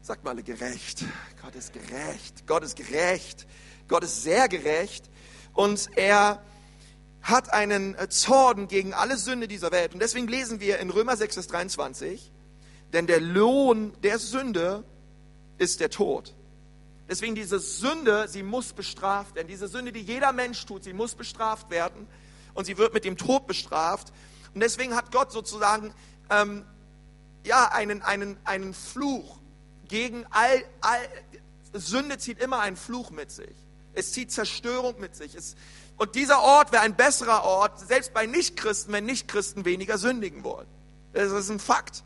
Sagt 0.00 0.24
mal 0.24 0.34
gerecht. 0.42 1.04
Gott 1.40 1.54
ist 1.54 1.72
gerecht. 1.72 2.46
Gott 2.48 2.64
ist 2.64 2.74
gerecht. 2.74 3.46
Gott 3.86 4.02
ist 4.02 4.24
sehr 4.24 4.48
gerecht. 4.48 5.08
Und 5.52 5.88
er 5.94 6.42
hat 7.22 7.52
einen 7.52 7.94
äh, 7.94 8.08
Zorn 8.08 8.68
gegen 8.68 8.94
alle 8.94 9.16
Sünde 9.16 9.48
dieser 9.48 9.70
Welt. 9.70 9.94
Und 9.94 10.00
deswegen 10.00 10.26
lesen 10.26 10.60
wir 10.60 10.78
in 10.78 10.90
Römer 10.90 11.16
6, 11.16 11.34
Vers 11.34 11.46
23, 11.46 12.32
denn 12.92 13.06
der 13.06 13.20
Lohn 13.20 13.92
der 14.02 14.18
Sünde 14.18 14.84
ist 15.58 15.80
der 15.80 15.90
Tod. 15.90 16.34
Deswegen 17.08 17.34
diese 17.34 17.58
Sünde, 17.58 18.26
sie 18.28 18.42
muss 18.42 18.72
bestraft 18.72 19.34
werden. 19.34 19.48
Diese 19.48 19.68
Sünde, 19.68 19.92
die 19.92 20.00
jeder 20.00 20.32
Mensch 20.32 20.64
tut, 20.66 20.84
sie 20.84 20.92
muss 20.92 21.14
bestraft 21.14 21.70
werden. 21.70 22.06
Und 22.54 22.64
sie 22.64 22.76
wird 22.78 22.94
mit 22.94 23.04
dem 23.04 23.16
Tod 23.16 23.46
bestraft. 23.46 24.12
Und 24.54 24.60
deswegen 24.60 24.94
hat 24.94 25.12
Gott 25.12 25.32
sozusagen 25.32 25.94
ähm, 26.30 26.64
ja, 27.44 27.68
einen, 27.68 28.02
einen, 28.02 28.36
einen 28.44 28.74
Fluch 28.74 29.38
gegen 29.88 30.24
all, 30.30 30.64
all, 30.80 30.98
Sünde 31.72 32.18
zieht 32.18 32.38
immer 32.38 32.60
einen 32.60 32.76
Fluch 32.76 33.10
mit 33.10 33.30
sich. 33.30 33.54
Es 33.94 34.12
zieht 34.12 34.32
Zerstörung 34.32 34.98
mit 35.00 35.14
sich. 35.14 35.34
Es, 35.34 35.54
und 36.02 36.16
dieser 36.16 36.42
Ort 36.42 36.72
wäre 36.72 36.82
ein 36.82 36.96
besserer 36.96 37.44
Ort, 37.44 37.78
selbst 37.78 38.12
bei 38.12 38.26
Nichtchristen, 38.26 38.92
wenn 38.92 39.06
Nichtchristen 39.06 39.64
weniger 39.64 39.98
sündigen 39.98 40.42
wollen. 40.42 40.66
Das 41.12 41.30
ist 41.30 41.48
ein 41.48 41.60
Fakt. 41.60 42.02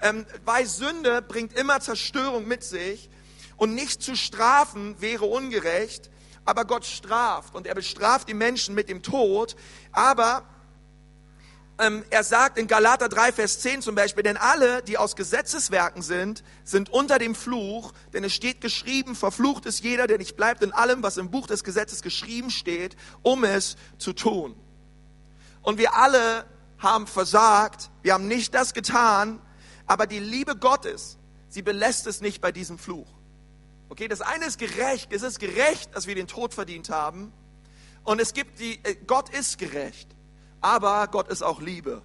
Ähm, 0.00 0.26
weil 0.44 0.64
Sünde 0.64 1.22
bringt 1.22 1.52
immer 1.58 1.80
Zerstörung 1.80 2.46
mit 2.46 2.62
sich 2.62 3.10
und 3.56 3.74
nicht 3.74 4.00
zu 4.00 4.14
strafen 4.14 4.94
wäre 5.00 5.24
ungerecht, 5.24 6.08
aber 6.44 6.64
Gott 6.64 6.84
straft 6.84 7.56
und 7.56 7.66
er 7.66 7.74
bestraft 7.74 8.28
die 8.28 8.34
Menschen 8.34 8.76
mit 8.76 8.88
dem 8.88 9.02
Tod, 9.02 9.56
aber 9.90 10.44
ähm, 11.82 12.04
er 12.10 12.22
sagt 12.22 12.58
in 12.58 12.68
Galater 12.68 13.08
3, 13.08 13.32
Vers 13.32 13.58
10 13.60 13.82
zum 13.82 13.94
Beispiel, 13.94 14.22
denn 14.22 14.36
alle, 14.36 14.82
die 14.82 14.98
aus 14.98 15.16
Gesetzeswerken 15.16 16.00
sind, 16.00 16.44
sind 16.64 16.90
unter 16.90 17.18
dem 17.18 17.34
Fluch, 17.34 17.92
denn 18.12 18.22
es 18.22 18.32
steht 18.32 18.60
geschrieben, 18.60 19.16
verflucht 19.16 19.66
ist 19.66 19.82
jeder, 19.82 20.06
der 20.06 20.18
nicht 20.18 20.36
bleibt 20.36 20.62
in 20.62 20.72
allem, 20.72 21.02
was 21.02 21.16
im 21.16 21.30
Buch 21.30 21.48
des 21.48 21.64
Gesetzes 21.64 22.02
geschrieben 22.02 22.50
steht, 22.50 22.96
um 23.22 23.42
es 23.42 23.76
zu 23.98 24.12
tun. 24.12 24.54
Und 25.62 25.78
wir 25.78 25.94
alle 25.94 26.46
haben 26.78 27.06
versagt, 27.06 27.90
wir 28.02 28.14
haben 28.14 28.28
nicht 28.28 28.54
das 28.54 28.74
getan, 28.74 29.40
aber 29.86 30.06
die 30.06 30.20
Liebe 30.20 30.56
Gottes, 30.56 31.18
sie 31.48 31.62
belässt 31.62 32.06
es 32.06 32.20
nicht 32.20 32.40
bei 32.40 32.52
diesem 32.52 32.78
Fluch. 32.78 33.08
Okay, 33.88 34.08
das 34.08 34.20
eine 34.20 34.46
ist 34.46 34.58
gerecht, 34.58 35.12
es 35.12 35.22
ist 35.22 35.40
gerecht, 35.40 35.94
dass 35.94 36.06
wir 36.06 36.14
den 36.14 36.28
Tod 36.28 36.54
verdient 36.54 36.90
haben. 36.90 37.32
Und 38.04 38.20
es 38.20 38.32
gibt 38.32 38.58
die, 38.58 38.80
äh, 38.84 38.94
Gott 39.06 39.28
ist 39.28 39.58
gerecht 39.58 40.11
aber 40.62 41.08
Gott 41.08 41.28
ist 41.28 41.42
auch 41.42 41.60
Liebe. 41.60 42.02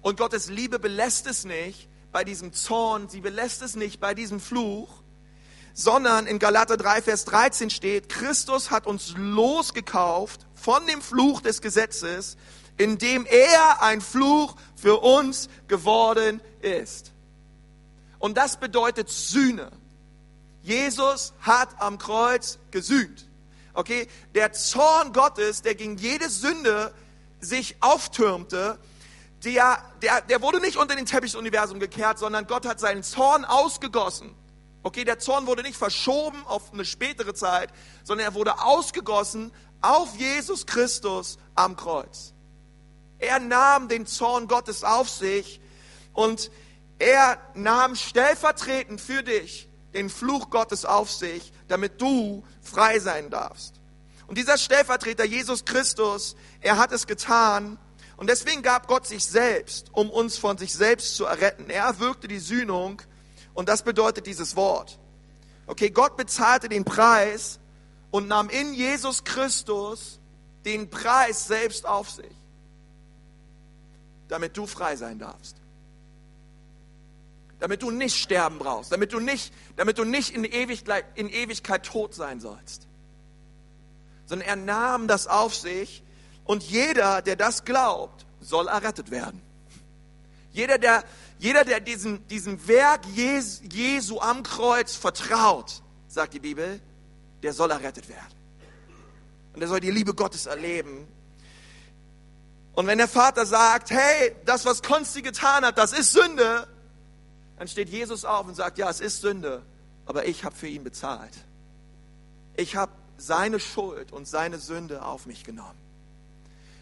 Und 0.00 0.18
Gottes 0.18 0.48
Liebe 0.48 0.78
belässt 0.78 1.26
es 1.26 1.44
nicht 1.44 1.88
bei 2.10 2.24
diesem 2.24 2.52
Zorn, 2.52 3.08
sie 3.08 3.20
belässt 3.20 3.62
es 3.62 3.76
nicht 3.76 4.00
bei 4.00 4.14
diesem 4.14 4.40
Fluch, 4.40 4.88
sondern 5.74 6.26
in 6.26 6.38
Galater 6.38 6.76
3, 6.76 7.02
Vers 7.02 7.24
13 7.24 7.70
steht, 7.70 8.08
Christus 8.08 8.70
hat 8.70 8.86
uns 8.86 9.14
losgekauft 9.16 10.46
von 10.54 10.86
dem 10.86 11.00
Fluch 11.00 11.40
des 11.40 11.62
Gesetzes, 11.62 12.36
indem 12.76 13.26
er 13.26 13.82
ein 13.82 14.00
Fluch 14.00 14.56
für 14.74 14.98
uns 15.00 15.48
geworden 15.68 16.40
ist. 16.60 17.12
Und 18.18 18.36
das 18.36 18.58
bedeutet 18.58 19.08
Sühne. 19.08 19.70
Jesus 20.62 21.32
hat 21.40 21.80
am 21.80 21.98
Kreuz 21.98 22.58
gesühnt. 22.70 23.28
Okay, 23.74 24.06
der 24.34 24.52
Zorn 24.52 25.12
Gottes, 25.12 25.62
der 25.62 25.74
gegen 25.74 25.96
jede 25.96 26.28
Sünde 26.28 26.92
sich 27.42 27.76
auftürmte, 27.80 28.78
der, 29.44 29.78
der, 30.00 30.22
der 30.22 30.40
wurde 30.40 30.60
nicht 30.60 30.76
unter 30.76 30.94
den 30.94 31.04
Teppich 31.04 31.32
des 31.32 31.38
Universums 31.38 31.80
gekehrt, 31.80 32.18
sondern 32.18 32.46
Gott 32.46 32.66
hat 32.66 32.80
seinen 32.80 33.02
Zorn 33.02 33.44
ausgegossen. 33.44 34.34
Okay, 34.84 35.04
der 35.04 35.18
Zorn 35.18 35.46
wurde 35.46 35.62
nicht 35.62 35.76
verschoben 35.76 36.44
auf 36.46 36.72
eine 36.72 36.84
spätere 36.84 37.34
Zeit, 37.34 37.70
sondern 38.04 38.26
er 38.26 38.34
wurde 38.34 38.60
ausgegossen 38.60 39.52
auf 39.80 40.16
Jesus 40.16 40.66
Christus 40.66 41.38
am 41.54 41.76
Kreuz. 41.76 42.32
Er 43.18 43.38
nahm 43.40 43.88
den 43.88 44.06
Zorn 44.06 44.48
Gottes 44.48 44.82
auf 44.84 45.08
sich 45.08 45.60
und 46.12 46.50
er 46.98 47.38
nahm 47.54 47.96
stellvertretend 47.96 49.00
für 49.00 49.22
dich 49.22 49.68
den 49.94 50.08
Fluch 50.08 50.50
Gottes 50.50 50.84
auf 50.84 51.10
sich, 51.10 51.52
damit 51.68 52.00
du 52.00 52.44
frei 52.60 52.98
sein 52.98 53.30
darfst. 53.30 53.81
Und 54.26 54.38
dieser 54.38 54.58
Stellvertreter, 54.58 55.24
Jesus 55.24 55.64
Christus, 55.64 56.36
er 56.60 56.78
hat 56.78 56.92
es 56.92 57.06
getan. 57.06 57.78
Und 58.16 58.28
deswegen 58.28 58.62
gab 58.62 58.86
Gott 58.86 59.06
sich 59.06 59.24
selbst, 59.24 59.88
um 59.92 60.08
uns 60.08 60.38
von 60.38 60.56
sich 60.58 60.72
selbst 60.72 61.16
zu 61.16 61.24
erretten. 61.24 61.70
Er 61.70 61.98
wirkte 61.98 62.28
die 62.28 62.38
Sühnung 62.38 63.02
und 63.54 63.68
das 63.68 63.82
bedeutet 63.82 64.26
dieses 64.26 64.56
Wort. 64.56 64.98
Okay, 65.66 65.90
Gott 65.90 66.16
bezahlte 66.16 66.68
den 66.68 66.84
Preis 66.84 67.58
und 68.10 68.28
nahm 68.28 68.48
in 68.48 68.74
Jesus 68.74 69.24
Christus 69.24 70.20
den 70.64 70.90
Preis 70.90 71.46
selbst 71.46 71.86
auf 71.86 72.10
sich, 72.10 72.34
damit 74.28 74.56
du 74.56 74.66
frei 74.66 74.96
sein 74.96 75.18
darfst. 75.18 75.56
Damit 77.58 77.82
du 77.82 77.90
nicht 77.90 78.16
sterben 78.16 78.58
brauchst, 78.58 78.92
damit 78.92 79.12
du 79.12 79.20
nicht, 79.20 79.52
damit 79.76 79.98
du 79.98 80.04
nicht 80.04 80.30
in, 80.30 80.44
Ewigkeit, 80.44 81.04
in 81.14 81.28
Ewigkeit 81.28 81.84
tot 81.84 82.14
sein 82.14 82.40
sollst. 82.40 82.88
Sondern 84.32 84.48
er 84.48 84.56
nahm 84.56 85.08
das 85.08 85.26
auf 85.26 85.54
sich 85.54 86.02
und 86.44 86.62
jeder, 86.62 87.20
der 87.20 87.36
das 87.36 87.66
glaubt, 87.66 88.24
soll 88.40 88.66
errettet 88.66 89.10
werden. 89.10 89.42
Jeder, 90.52 90.78
der, 90.78 91.04
jeder, 91.38 91.66
der 91.66 91.80
diesem, 91.80 92.26
diesem 92.28 92.66
Werk 92.66 93.04
Jesu, 93.14 93.62
Jesu 93.70 94.20
am 94.20 94.42
Kreuz 94.42 94.96
vertraut, 94.96 95.82
sagt 96.08 96.32
die 96.32 96.40
Bibel, 96.40 96.80
der 97.42 97.52
soll 97.52 97.72
errettet 97.72 98.08
werden. 98.08 98.34
Und 99.52 99.60
er 99.60 99.68
soll 99.68 99.80
die 99.80 99.90
Liebe 99.90 100.14
Gottes 100.14 100.46
erleben. 100.46 101.06
Und 102.72 102.86
wenn 102.86 102.96
der 102.96 103.08
Vater 103.08 103.44
sagt, 103.44 103.90
hey, 103.90 104.34
das, 104.46 104.64
was 104.64 104.82
Konsti 104.82 105.20
getan 105.20 105.62
hat, 105.62 105.76
das 105.76 105.92
ist 105.92 106.10
Sünde, 106.10 106.66
dann 107.58 107.68
steht 107.68 107.90
Jesus 107.90 108.24
auf 108.24 108.46
und 108.46 108.54
sagt, 108.54 108.78
ja, 108.78 108.88
es 108.88 109.02
ist 109.02 109.20
Sünde, 109.20 109.60
aber 110.06 110.24
ich 110.24 110.42
habe 110.42 110.56
für 110.56 110.68
ihn 110.68 110.84
bezahlt. 110.84 111.34
Ich 112.56 112.76
habe 112.76 112.92
seine 113.22 113.60
Schuld 113.60 114.12
und 114.12 114.26
seine 114.26 114.58
Sünde 114.58 115.04
auf 115.04 115.26
mich 115.26 115.44
genommen. 115.44 115.78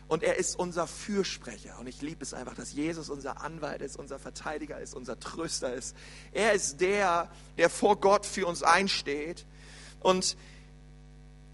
Und 0.08 0.24
er 0.24 0.38
ist 0.38 0.58
unser 0.58 0.88
Fürsprecher. 0.88 1.78
Und 1.78 1.86
ich 1.86 2.02
liebe 2.02 2.22
es 2.22 2.34
einfach, 2.34 2.54
dass 2.54 2.72
Jesus 2.72 3.10
unser 3.10 3.42
Anwalt 3.42 3.80
ist, 3.80 3.96
unser 3.96 4.18
Verteidiger 4.18 4.80
ist, 4.80 4.94
unser 4.94 5.20
Tröster 5.20 5.72
ist. 5.72 5.94
Er 6.32 6.52
ist 6.52 6.80
der, 6.80 7.30
der 7.58 7.70
vor 7.70 8.00
Gott 8.00 8.26
für 8.26 8.46
uns 8.46 8.64
einsteht. 8.64 9.46
Und, 10.00 10.36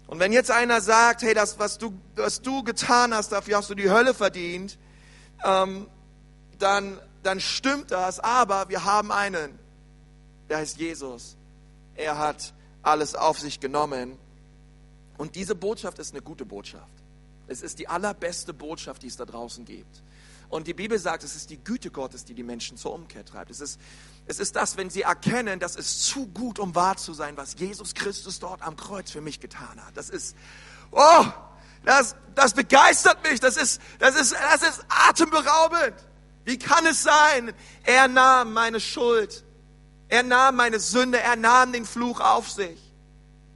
und 0.07 0.19
wenn 0.19 0.31
jetzt 0.31 0.49
einer 0.49 0.81
sagt, 0.81 1.21
hey, 1.21 1.35
das, 1.35 1.59
was 1.59 1.77
du, 1.77 1.93
was 2.15 2.41
du 2.41 2.63
getan 2.63 3.13
hast, 3.13 3.31
dafür 3.31 3.57
hast 3.57 3.69
du 3.69 3.75
die 3.75 3.91
Hölle 3.91 4.15
verdient, 4.15 4.79
ähm, 5.43 5.87
dann, 6.57 6.99
dann 7.21 7.39
stimmt 7.39 7.91
das. 7.91 8.19
Aber 8.19 8.69
wir 8.69 8.85
haben 8.85 9.11
einen, 9.11 9.59
der 10.49 10.57
heißt 10.57 10.77
Jesus. 10.77 11.37
Er 11.95 12.17
hat 12.17 12.53
alles 12.81 13.13
auf 13.13 13.37
sich 13.37 13.59
genommen. 13.59 14.17
Und 15.17 15.35
diese 15.35 15.55
Botschaft 15.55 15.99
ist 15.99 16.13
eine 16.13 16.21
gute 16.21 16.45
Botschaft. 16.45 17.03
Es 17.47 17.61
ist 17.61 17.79
die 17.79 17.87
allerbeste 17.87 18.53
Botschaft, 18.53 19.03
die 19.03 19.07
es 19.07 19.17
da 19.17 19.25
draußen 19.25 19.65
gibt. 19.65 20.03
Und 20.49 20.67
die 20.67 20.73
Bibel 20.73 20.97
sagt, 20.97 21.23
es 21.23 21.35
ist 21.35 21.49
die 21.49 21.57
Güte 21.57 21.91
Gottes, 21.91 22.23
die 22.23 22.33
die 22.33 22.43
Menschen 22.43 22.77
zur 22.77 22.93
Umkehr 22.93 23.25
treibt. 23.25 23.51
Es 23.51 23.59
ist, 23.59 23.79
es 24.27 24.39
ist 24.39 24.55
das, 24.55 24.77
wenn 24.77 24.89
sie 24.89 25.01
erkennen, 25.01 25.59
das 25.59 25.75
ist 25.75 26.05
zu 26.05 26.27
gut, 26.27 26.59
um 26.59 26.73
wahr 26.73 26.95
zu 26.95 27.13
sein, 27.13 27.35
was 27.35 27.55
Jesus 27.57 27.93
Christus 27.93 28.39
dort 28.39 28.61
am 28.61 28.77
Kreuz 28.77 29.11
für 29.11 29.19
mich 29.19 29.41
getan 29.41 29.83
hat. 29.85 29.97
Das 29.97 30.09
ist, 30.09 30.37
oh, 30.91 31.25
das, 31.83 32.15
das 32.33 32.53
begeistert 32.53 33.23
mich. 33.29 33.41
Das 33.41 33.57
ist, 33.57 33.81
das 33.99 34.15
ist, 34.15 34.33
das 34.33 34.61
ist 34.61 34.85
atemberaubend. 34.87 35.95
Wie 36.45 36.57
kann 36.57 36.85
es 36.85 37.03
sein? 37.03 37.53
Er 37.83 38.07
nahm 38.07 38.53
meine 38.53 38.79
Schuld. 38.79 39.43
Er 40.07 40.23
nahm 40.23 40.55
meine 40.55 40.79
Sünde. 40.79 41.19
Er 41.19 41.35
nahm 41.35 41.73
den 41.73 41.85
Fluch 41.85 42.21
auf 42.21 42.49
sich. 42.49 42.86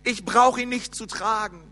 Ich 0.03 0.25
brauche 0.25 0.61
ihn 0.61 0.69
nicht 0.69 0.95
zu 0.95 1.05
tragen. 1.05 1.71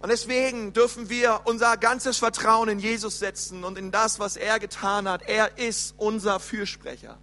Und 0.00 0.10
deswegen 0.10 0.74
dürfen 0.74 1.08
wir 1.08 1.40
unser 1.44 1.78
ganzes 1.78 2.18
Vertrauen 2.18 2.68
in 2.68 2.78
Jesus 2.78 3.18
setzen 3.18 3.64
und 3.64 3.78
in 3.78 3.90
das, 3.90 4.18
was 4.18 4.36
er 4.36 4.58
getan 4.58 5.08
hat. 5.08 5.22
Er 5.22 5.56
ist 5.56 5.94
unser 5.96 6.40
Fürsprecher. 6.40 7.16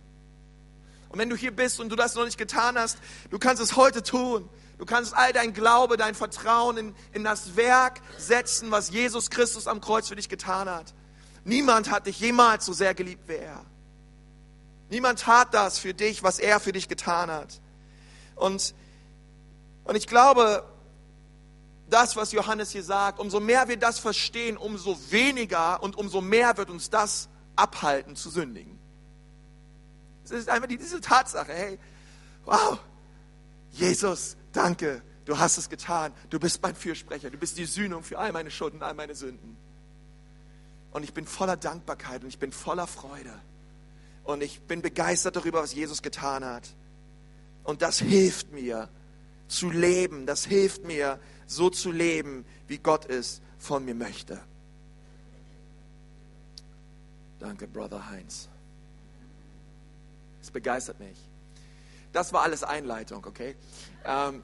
Und 1.10 1.20
wenn 1.20 1.30
du 1.30 1.36
hier 1.36 1.56
bist 1.56 1.80
und 1.80 1.90
du 1.90 1.96
das 1.96 2.16
noch 2.16 2.26
nicht 2.26 2.40
getan 2.40 2.80
hast, 2.80 2.98
du 3.30 3.38
kannst 3.38 3.62
es 3.62 3.76
heute 3.76 4.02
tun. 4.02 4.50
Du 4.80 4.86
kannst 4.86 5.14
all 5.14 5.32
dein 5.32 5.54
Glaube, 5.54 5.96
dein 5.96 6.16
Vertrauen 6.16 6.76
in, 6.78 6.96
in 7.14 7.24
das 7.24 7.56
Werk 7.56 8.02
setzen, 8.18 8.72
was 8.72 8.90
Jesus 8.90 9.30
Christus 9.30 9.68
am 9.68 9.80
Kreuz 9.80 10.08
für 10.08 10.16
dich 10.16 10.28
getan 10.28 10.68
hat. 10.68 10.96
Niemand 11.44 11.92
hat 11.92 12.08
dich 12.08 12.20
jemals 12.20 12.66
so 12.66 12.74
sehr 12.74 12.96
geliebt 12.96 13.28
wie 13.28 13.36
er. 13.36 13.64
Niemand 14.90 15.20
tat 15.20 15.54
das 15.54 15.78
für 15.78 15.94
dich, 15.94 16.24
was 16.24 16.40
er 16.40 16.60
für 16.60 16.72
dich 16.72 16.88
getan 16.88 17.30
hat. 17.30 17.62
Und, 18.36 18.74
und 19.84 19.96
ich 19.96 20.08
glaube, 20.08 20.63
das, 21.89 22.15
was 22.15 22.32
Johannes 22.32 22.72
hier 22.72 22.84
sagt, 22.84 23.20
umso 23.20 23.39
mehr 23.39 23.67
wir 23.67 23.78
das 23.78 24.00
verstehen, 24.00 24.58
umso 24.58 24.98
weniger 25.12 25.84
und 25.84 25.96
umso 25.96 26.22
mehr 26.22 26.56
wird 26.58 26.70
uns 26.70 26.89
das 26.89 27.28
abhalten 27.56 28.15
zu 28.15 28.30
sündigen. 28.30 28.80
Es 30.24 30.32
ist 30.32 30.50
einfach 30.50 30.67
diese 30.67 31.02
Tatsache, 31.02 31.52
hey, 31.52 31.80
wow, 32.46 32.80
Jesus, 33.72 34.38
danke, 34.54 35.02
du 35.26 35.38
hast 35.38 35.58
es 35.58 35.70
getan, 35.70 36.13
du 36.30 36.39
bist 36.39 36.62
mein 36.62 36.76
Fürsprecher, 36.76 37.30
du 37.30 37.38
bist 37.38 37.58
die 37.58 37.65
Sühnung 37.65 38.04
für 38.04 38.17
all 38.17 38.32
meine 38.32 38.52
Schulden, 38.52 38.82
all 38.82 38.94
meine 38.94 39.15
Sünden. 39.15 39.58
Und 40.91 41.04
ich 41.04 41.13
bin 41.13 41.26
voller 41.26 41.58
Dankbarkeit 41.58 42.24
und 42.24 42.30
ich 42.30 42.39
bin 42.39 42.52
voller 42.52 42.88
Freude. 42.88 43.34
Und 44.24 44.44
ich 44.44 44.62
bin 44.62 44.82
begeistert 44.82 45.36
darüber, 45.36 45.63
was 45.63 45.74
Jesus 45.74 46.02
getan 46.02 46.46
hat. 46.46 46.67
Und 47.63 47.82
das 47.82 48.00
hilft 48.00 48.52
mir 48.52 48.89
zu 49.52 49.70
leben, 49.70 50.26
das 50.26 50.46
hilft 50.46 50.86
mir, 50.86 51.20
so 51.46 51.70
zu 51.70 51.92
leben, 51.92 52.46
wie 52.68 52.78
Gott 52.78 53.06
es 53.06 53.42
von 53.60 53.84
mir 53.84 53.96
möchte. 53.96 54.40
Danke, 57.40 57.68
Brother 57.68 58.10
Heinz. 58.10 58.48
Es 60.42 60.50
begeistert 60.52 61.00
mich. 61.00 61.18
Das 62.14 62.32
war 62.34 62.44
alles 62.44 62.64
Einleitung, 62.64 63.26
okay? 63.26 63.56
Ähm, 64.06 64.42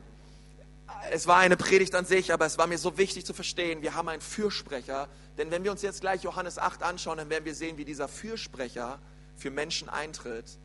es 1.11 1.27
war 1.27 1.37
eine 1.37 1.57
Predigt 1.57 1.95
an 1.95 2.05
sich, 2.05 2.33
aber 2.33 2.45
es 2.45 2.57
war 2.57 2.67
mir 2.67 2.77
so 2.77 2.97
wichtig 2.97 3.25
zu 3.25 3.33
verstehen, 3.33 3.81
wir 3.81 3.93
haben 3.93 4.09
einen 4.09 4.21
Fürsprecher. 4.21 5.07
Denn 5.37 5.51
wenn 5.51 5.63
wir 5.63 5.71
uns 5.71 5.81
jetzt 5.81 6.01
gleich 6.01 6.23
Johannes 6.23 6.57
8 6.57 6.83
anschauen, 6.83 7.17
dann 7.17 7.29
werden 7.29 7.45
wir 7.45 7.55
sehen, 7.55 7.77
wie 7.77 7.85
dieser 7.85 8.07
Fürsprecher 8.07 8.99
für 9.35 9.51
Menschen 9.51 9.89
eintritt, 9.89 10.57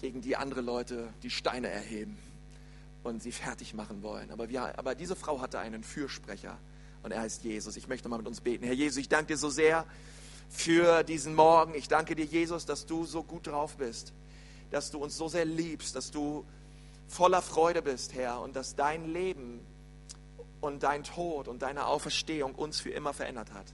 gegen 0.00 0.20
die 0.20 0.36
andere 0.36 0.60
Leute 0.60 1.12
die 1.22 1.30
Steine 1.30 1.68
erheben 1.68 2.18
und 3.02 3.22
sie 3.22 3.32
fertig 3.32 3.74
machen 3.74 4.02
wollen. 4.02 4.30
Aber, 4.30 4.48
wir, 4.48 4.78
aber 4.78 4.94
diese 4.94 5.16
Frau 5.16 5.40
hatte 5.40 5.58
einen 5.58 5.82
Fürsprecher 5.82 6.58
und 7.02 7.12
er 7.12 7.20
heißt 7.20 7.44
Jesus. 7.44 7.76
Ich 7.76 7.88
möchte 7.88 8.08
mal 8.08 8.18
mit 8.18 8.26
uns 8.26 8.40
beten. 8.40 8.64
Herr 8.64 8.74
Jesus, 8.74 8.98
ich 8.98 9.08
danke 9.08 9.28
dir 9.28 9.36
so 9.36 9.50
sehr 9.50 9.86
für 10.48 11.02
diesen 11.02 11.34
Morgen. 11.34 11.74
Ich 11.74 11.88
danke 11.88 12.14
dir, 12.14 12.24
Jesus, 12.24 12.66
dass 12.66 12.86
du 12.86 13.04
so 13.04 13.22
gut 13.22 13.46
drauf 13.46 13.76
bist, 13.76 14.12
dass 14.70 14.90
du 14.90 14.98
uns 14.98 15.16
so 15.16 15.28
sehr 15.28 15.44
liebst, 15.44 15.94
dass 15.96 16.10
du 16.10 16.44
voller 17.08 17.42
Freude 17.42 17.82
bist, 17.82 18.14
Herr, 18.14 18.40
und 18.40 18.56
dass 18.56 18.76
dein 18.76 19.12
Leben 19.12 19.60
und 20.60 20.82
dein 20.82 21.04
Tod 21.04 21.48
und 21.48 21.62
deine 21.62 21.86
Auferstehung 21.86 22.54
uns 22.54 22.80
für 22.80 22.90
immer 22.90 23.12
verändert 23.12 23.52
hat. 23.52 23.66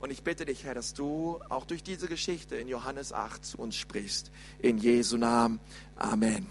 Und 0.00 0.10
ich 0.10 0.22
bitte 0.22 0.44
dich, 0.44 0.64
Herr, 0.64 0.74
dass 0.74 0.94
du 0.94 1.40
auch 1.48 1.64
durch 1.64 1.82
diese 1.82 2.08
Geschichte 2.08 2.56
in 2.56 2.68
Johannes 2.68 3.12
8 3.12 3.44
zu 3.44 3.58
uns 3.58 3.76
sprichst. 3.76 4.30
In 4.58 4.78
Jesu 4.78 5.16
Namen. 5.16 5.60
Amen. 5.96 6.46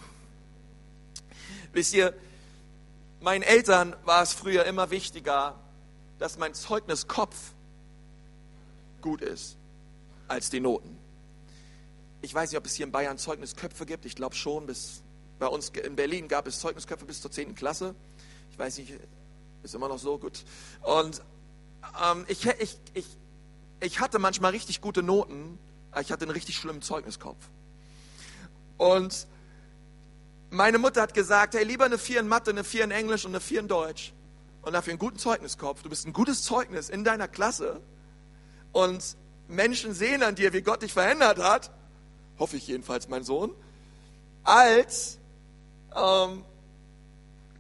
Wisst 1.72 1.94
ihr, 1.94 2.14
meinen 3.22 3.44
Eltern 3.44 3.96
war 4.06 4.24
es 4.24 4.34
früher 4.34 4.66
immer 4.66 4.90
wichtiger, 4.90 5.60
dass 6.20 6.38
mein 6.38 6.54
Zeugniskopf 6.54 7.36
gut 9.02 9.22
ist, 9.22 9.58
als 10.28 10.50
die 10.50 10.60
Noten. 10.60 10.98
Ich 12.22 12.34
weiß 12.34 12.52
nicht, 12.52 12.58
ob 12.58 12.66
es 12.66 12.76
hier 12.76 12.86
in 12.86 12.92
Bayern 12.92 13.18
Zeugnisköpfe 13.18 13.86
gibt. 13.86 14.06
Ich 14.06 14.16
glaube 14.16 14.34
schon. 14.34 14.66
Bis, 14.66 15.04
bei 15.40 15.48
uns 15.48 15.70
in 15.70 15.96
Berlin 15.96 16.28
gab 16.30 16.48
es 16.48 16.60
Zeugnisköpfe 16.60 17.06
bis 17.06 17.22
zur 17.22 17.30
10. 17.30 17.54
Klasse. 17.54 17.96
Ich 18.50 18.58
weiß 18.58 18.78
nicht, 18.78 18.94
ist 19.64 19.76
immer 19.76 19.90
noch 19.90 20.00
so 20.00 20.18
gut. 20.18 20.46
Und 20.82 21.22
ähm, 22.02 22.26
ich, 22.28 22.46
ich, 22.46 22.78
ich, 22.94 23.06
ich 23.84 24.00
hatte 24.00 24.18
manchmal 24.18 24.52
richtig 24.52 24.82
gute 24.82 25.04
Noten, 25.04 25.60
aber 25.92 26.02
ich 26.02 26.12
hatte 26.12 26.24
einen 26.24 26.32
richtig 26.32 26.58
schlimmen 26.58 26.82
Zeugniskopf. 26.82 27.38
Und 28.78 29.28
meine 30.50 30.78
Mutter 30.78 31.02
hat 31.02 31.14
gesagt, 31.14 31.54
hey, 31.54 31.64
lieber 31.64 31.86
eine 31.86 31.98
4 31.98 32.22
in 32.22 32.28
Mathe, 32.28 32.52
eine 32.52 32.64
4 32.64 32.86
in 32.86 32.92
Englisch 32.92 33.26
und 33.26 33.32
eine 33.32 33.42
4 33.42 33.60
in 33.62 33.68
Deutsch. 33.68 34.14
Und 34.62 34.74
dafür 34.74 34.92
einen 34.92 35.00
guten 35.00 35.18
Zeugniskopf. 35.18 35.84
Du 35.84 35.90
bist 35.90 36.08
ein 36.08 36.14
gutes 36.14 36.44
Zeugnis 36.44 36.90
in 36.90 37.04
deiner 37.04 37.28
Klasse. 37.28 37.82
Und 38.72 39.18
Menschen 39.48 39.94
sehen 39.94 40.24
an 40.24 40.36
dir, 40.36 40.54
wie 40.54 40.62
Gott 40.62 40.82
dich 40.82 40.94
verändert 40.94 41.40
hat. 41.40 41.70
Hoffe 42.40 42.56
ich 42.56 42.68
jedenfalls, 42.68 43.10
mein 43.10 43.24
Sohn. 43.24 43.54
Als 44.44 45.20
ähm, 45.96 46.46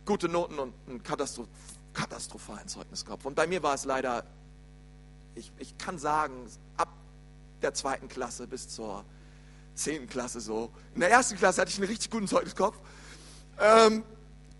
gute 0.05 0.29
Noten 0.29 0.57
und 0.59 0.73
einen 0.87 1.03
Katastro 1.03 1.47
katastrophalen 1.93 2.67
Zeugniskopf. 2.67 3.23
Und 3.25 3.35
bei 3.35 3.45
mir 3.45 3.61
war 3.61 3.75
es 3.75 3.85
leider 3.85 4.23
ich, 5.35 5.51
ich 5.57 5.77
kann 5.77 5.97
sagen, 5.97 6.45
ab 6.77 6.89
der 7.61 7.73
zweiten 7.73 8.07
Klasse 8.07 8.47
bis 8.47 8.67
zur 8.69 9.05
zehnten 9.75 10.07
Klasse 10.07 10.39
so. 10.39 10.71
In 10.93 11.01
der 11.01 11.09
ersten 11.09 11.37
Klasse 11.37 11.61
hatte 11.61 11.71
ich 11.71 11.77
einen 11.77 11.87
richtig 11.87 12.11
guten 12.11 12.27
Zeugniskopf. 12.27 12.77
Ähm, 13.59 14.03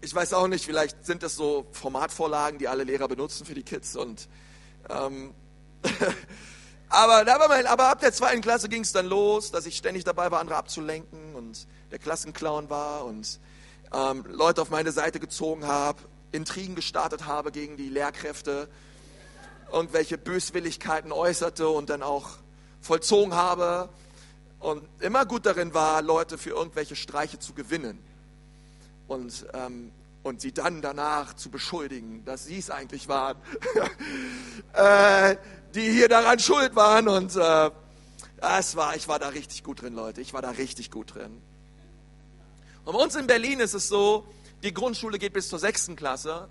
ich 0.01 0.13
weiß 0.13 0.33
auch 0.33 0.47
nicht, 0.47 0.65
vielleicht 0.65 1.05
sind 1.05 1.23
das 1.23 1.36
so 1.36 1.65
Formatvorlagen, 1.71 2.59
die 2.59 2.67
alle 2.67 2.83
Lehrer 2.83 3.07
benutzen 3.07 3.45
für 3.45 3.53
die 3.53 3.63
Kids. 3.63 3.95
Und, 3.95 4.27
ähm, 4.89 5.33
aber, 6.89 7.31
aber, 7.33 7.69
aber 7.69 7.89
ab 7.89 7.99
der 7.99 8.12
zweiten 8.12 8.41
Klasse 8.41 8.69
ging 8.69 8.81
es 8.81 8.91
dann 8.91 9.05
los, 9.05 9.51
dass 9.51 9.65
ich 9.65 9.77
ständig 9.77 10.03
dabei 10.03 10.31
war, 10.31 10.39
andere 10.39 10.57
abzulenken 10.57 11.36
und 11.36 11.67
der 11.91 11.99
Klassenclown 11.99 12.69
war 12.69 13.05
und 13.05 13.39
ähm, 13.93 14.25
Leute 14.27 14.62
auf 14.62 14.71
meine 14.71 14.91
Seite 14.91 15.19
gezogen 15.19 15.67
habe, 15.67 16.01
Intrigen 16.31 16.75
gestartet 16.75 17.27
habe 17.27 17.51
gegen 17.51 17.77
die 17.77 17.89
Lehrkräfte, 17.89 18.67
irgendwelche 19.73 20.17
Böswilligkeiten 20.17 21.12
äußerte 21.12 21.67
und 21.67 21.89
dann 21.89 22.03
auch 22.03 22.29
vollzogen 22.79 23.33
habe 23.33 23.89
und 24.59 24.83
immer 25.01 25.25
gut 25.25 25.45
darin 25.45 25.73
war, 25.73 26.01
Leute 26.01 26.38
für 26.38 26.51
irgendwelche 26.51 26.95
Streiche 26.95 27.39
zu 27.39 27.53
gewinnen 27.53 27.97
und, 29.07 29.45
ähm, 29.53 29.91
und 30.21 30.41
sie 30.41 30.53
dann 30.53 30.81
danach 30.81 31.33
zu 31.33 31.49
beschuldigen, 31.49 32.23
dass 32.23 32.45
sie 32.45 32.59
es 32.59 32.69
eigentlich 32.69 33.09
waren, 33.09 33.38
äh, 34.73 35.36
die 35.73 35.91
hier 35.91 36.07
daran 36.07 36.39
schuld 36.39 36.75
waren. 36.75 37.07
Und 37.07 37.36
äh, 37.36 37.71
es 38.59 38.75
war, 38.75 38.95
ich 38.95 39.07
war 39.07 39.19
da 39.19 39.29
richtig 39.29 39.63
gut 39.63 39.81
drin, 39.81 39.95
Leute. 39.95 40.21
Ich 40.21 40.33
war 40.33 40.41
da 40.41 40.51
richtig 40.51 40.91
gut 40.91 41.15
drin. 41.15 41.41
Und 42.86 42.93
bei 42.93 42.99
uns 42.99 43.15
in 43.15 43.27
Berlin 43.27 43.59
ist 43.59 43.73
es 43.73 43.88
so, 43.88 44.25
die 44.62 44.73
Grundschule 44.73 45.17
geht 45.19 45.33
bis 45.33 45.49
zur 45.49 45.59
sechsten 45.59 45.95
Klasse 45.95 46.47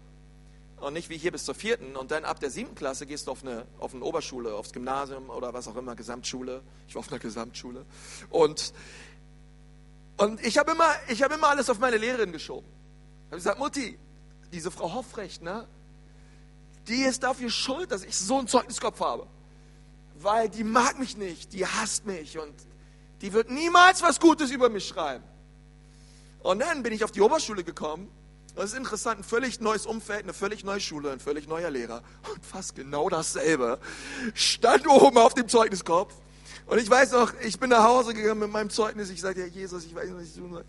und 0.82 0.92
nicht 0.92 1.08
wie 1.08 1.16
hier 1.16 1.32
bis 1.32 1.44
zur 1.44 1.54
vierten. 1.54 1.96
Und 1.96 2.10
dann 2.10 2.24
ab 2.24 2.40
der 2.40 2.50
siebten 2.50 2.74
Klasse 2.74 3.06
gehst 3.06 3.26
du 3.26 3.30
auf 3.30 3.42
eine, 3.42 3.66
auf 3.78 3.94
eine 3.94 4.04
Oberschule, 4.04 4.54
aufs 4.54 4.72
Gymnasium 4.72 5.30
oder 5.30 5.54
was 5.54 5.68
auch 5.68 5.76
immer, 5.76 5.94
Gesamtschule. 5.94 6.62
Ich 6.88 6.94
war 6.94 7.00
auf 7.00 7.10
einer 7.10 7.18
Gesamtschule. 7.18 7.84
Und 8.30 8.72
und 10.16 10.44
ich 10.44 10.58
habe 10.58 10.72
immer, 10.72 10.88
hab 10.88 11.32
immer 11.32 11.48
alles 11.48 11.70
auf 11.70 11.78
meine 11.78 11.96
Lehrerin 11.96 12.30
geschoben. 12.30 12.68
Ich 12.68 13.26
habe 13.26 13.36
gesagt, 13.36 13.58
Mutti, 13.58 13.98
diese 14.52 14.70
Frau 14.70 14.92
Hoffrecht, 14.92 15.42
ne, 15.42 15.66
die 16.86 17.02
ist 17.02 17.22
dafür 17.22 17.50
schuld, 17.50 17.90
dass 17.90 18.04
ich 18.04 18.16
so 18.16 18.38
einen 18.38 18.48
Zeugniskopf 18.48 19.00
habe. 19.00 19.26
Weil 20.20 20.48
die 20.48 20.62
mag 20.62 20.98
mich 20.98 21.16
nicht, 21.16 21.52
die 21.52 21.66
hasst 21.66 22.06
mich 22.06 22.38
und 22.38 22.54
die 23.20 23.32
wird 23.32 23.50
niemals 23.50 24.02
was 24.02 24.20
Gutes 24.20 24.50
über 24.50 24.68
mich 24.68 24.86
schreiben. 24.86 25.24
Und 26.42 26.60
dann 26.60 26.82
bin 26.82 26.92
ich 26.92 27.02
auf 27.04 27.10
die 27.12 27.20
Oberschule 27.20 27.64
gekommen. 27.64 28.08
Das 28.54 28.66
ist 28.72 28.76
interessant, 28.76 29.20
ein 29.20 29.24
völlig 29.24 29.60
neues 29.60 29.86
Umfeld, 29.86 30.24
eine 30.24 30.34
völlig 30.34 30.62
neue 30.62 30.80
Schule, 30.80 31.10
ein 31.10 31.20
völlig 31.20 31.48
neuer 31.48 31.70
Lehrer. 31.70 32.02
Und 32.32 32.44
fast 32.44 32.74
genau 32.74 33.08
dasselbe 33.08 33.78
stand 34.34 34.86
oben 34.86 35.16
auf 35.16 35.32
dem 35.32 35.48
Zeugniskopf. 35.48 36.14
Und 36.66 36.78
ich 36.78 36.88
weiß 36.88 37.12
noch, 37.12 37.32
ich 37.40 37.58
bin 37.58 37.70
nach 37.70 37.84
Hause 37.84 38.12
gegangen 38.12 38.40
mit 38.40 38.50
meinem 38.50 38.70
Zeugnis. 38.70 39.08
Ich 39.10 39.20
sagte, 39.20 39.40
ja, 39.40 39.46
Jesus, 39.46 39.84
ich 39.84 39.94
weiß 39.94 40.10
nicht, 40.10 40.16
was 40.18 40.24
ich 40.24 40.34
tun 40.34 40.52
soll. 40.52 40.64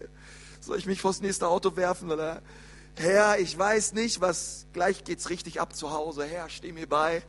Soll 0.62 0.78
ich 0.78 0.86
mich 0.86 1.02
vors 1.02 1.22
nächste 1.22 1.48
Auto 1.48 1.76
werfen? 1.76 2.10
Oder, 2.10 2.42
Herr, 2.96 3.38
ich 3.40 3.58
weiß 3.58 3.94
nicht, 3.94 4.22
was, 4.22 4.66
gleich 4.72 5.04
geht's 5.04 5.30
richtig 5.30 5.60
ab 5.60 5.76
zu 5.76 5.92
Hause. 5.92 6.24
Herr, 6.24 6.50
steh 6.50 6.72
mir 6.72 6.88
bei. 6.88 7.22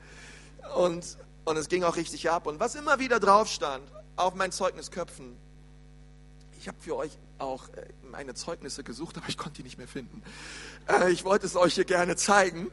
Und, 0.76 1.18
und 1.44 1.56
es 1.56 1.68
ging 1.68 1.82
auch 1.82 1.96
richtig 1.96 2.30
ab. 2.30 2.46
Und 2.46 2.60
was 2.60 2.76
immer 2.76 3.00
wieder 3.00 3.18
drauf 3.18 3.48
stand, 3.48 3.84
auf 4.14 4.34
meinen 4.36 4.52
Zeugnisköpfen, 4.52 5.36
ich 6.60 6.68
habe 6.68 6.78
für 6.80 6.96
euch 6.96 7.10
auch 7.38 7.68
äh, 7.70 7.86
meine 8.10 8.34
Zeugnisse 8.34 8.84
gesucht, 8.84 9.16
aber 9.16 9.28
ich 9.28 9.36
konnte 9.36 9.56
die 9.56 9.62
nicht 9.62 9.78
mehr 9.78 9.88
finden. 9.88 10.22
Äh, 10.88 11.12
ich 11.12 11.24
wollte 11.24 11.46
es 11.46 11.56
euch 11.56 11.74
hier 11.74 11.84
gerne 11.84 12.16
zeigen. 12.16 12.70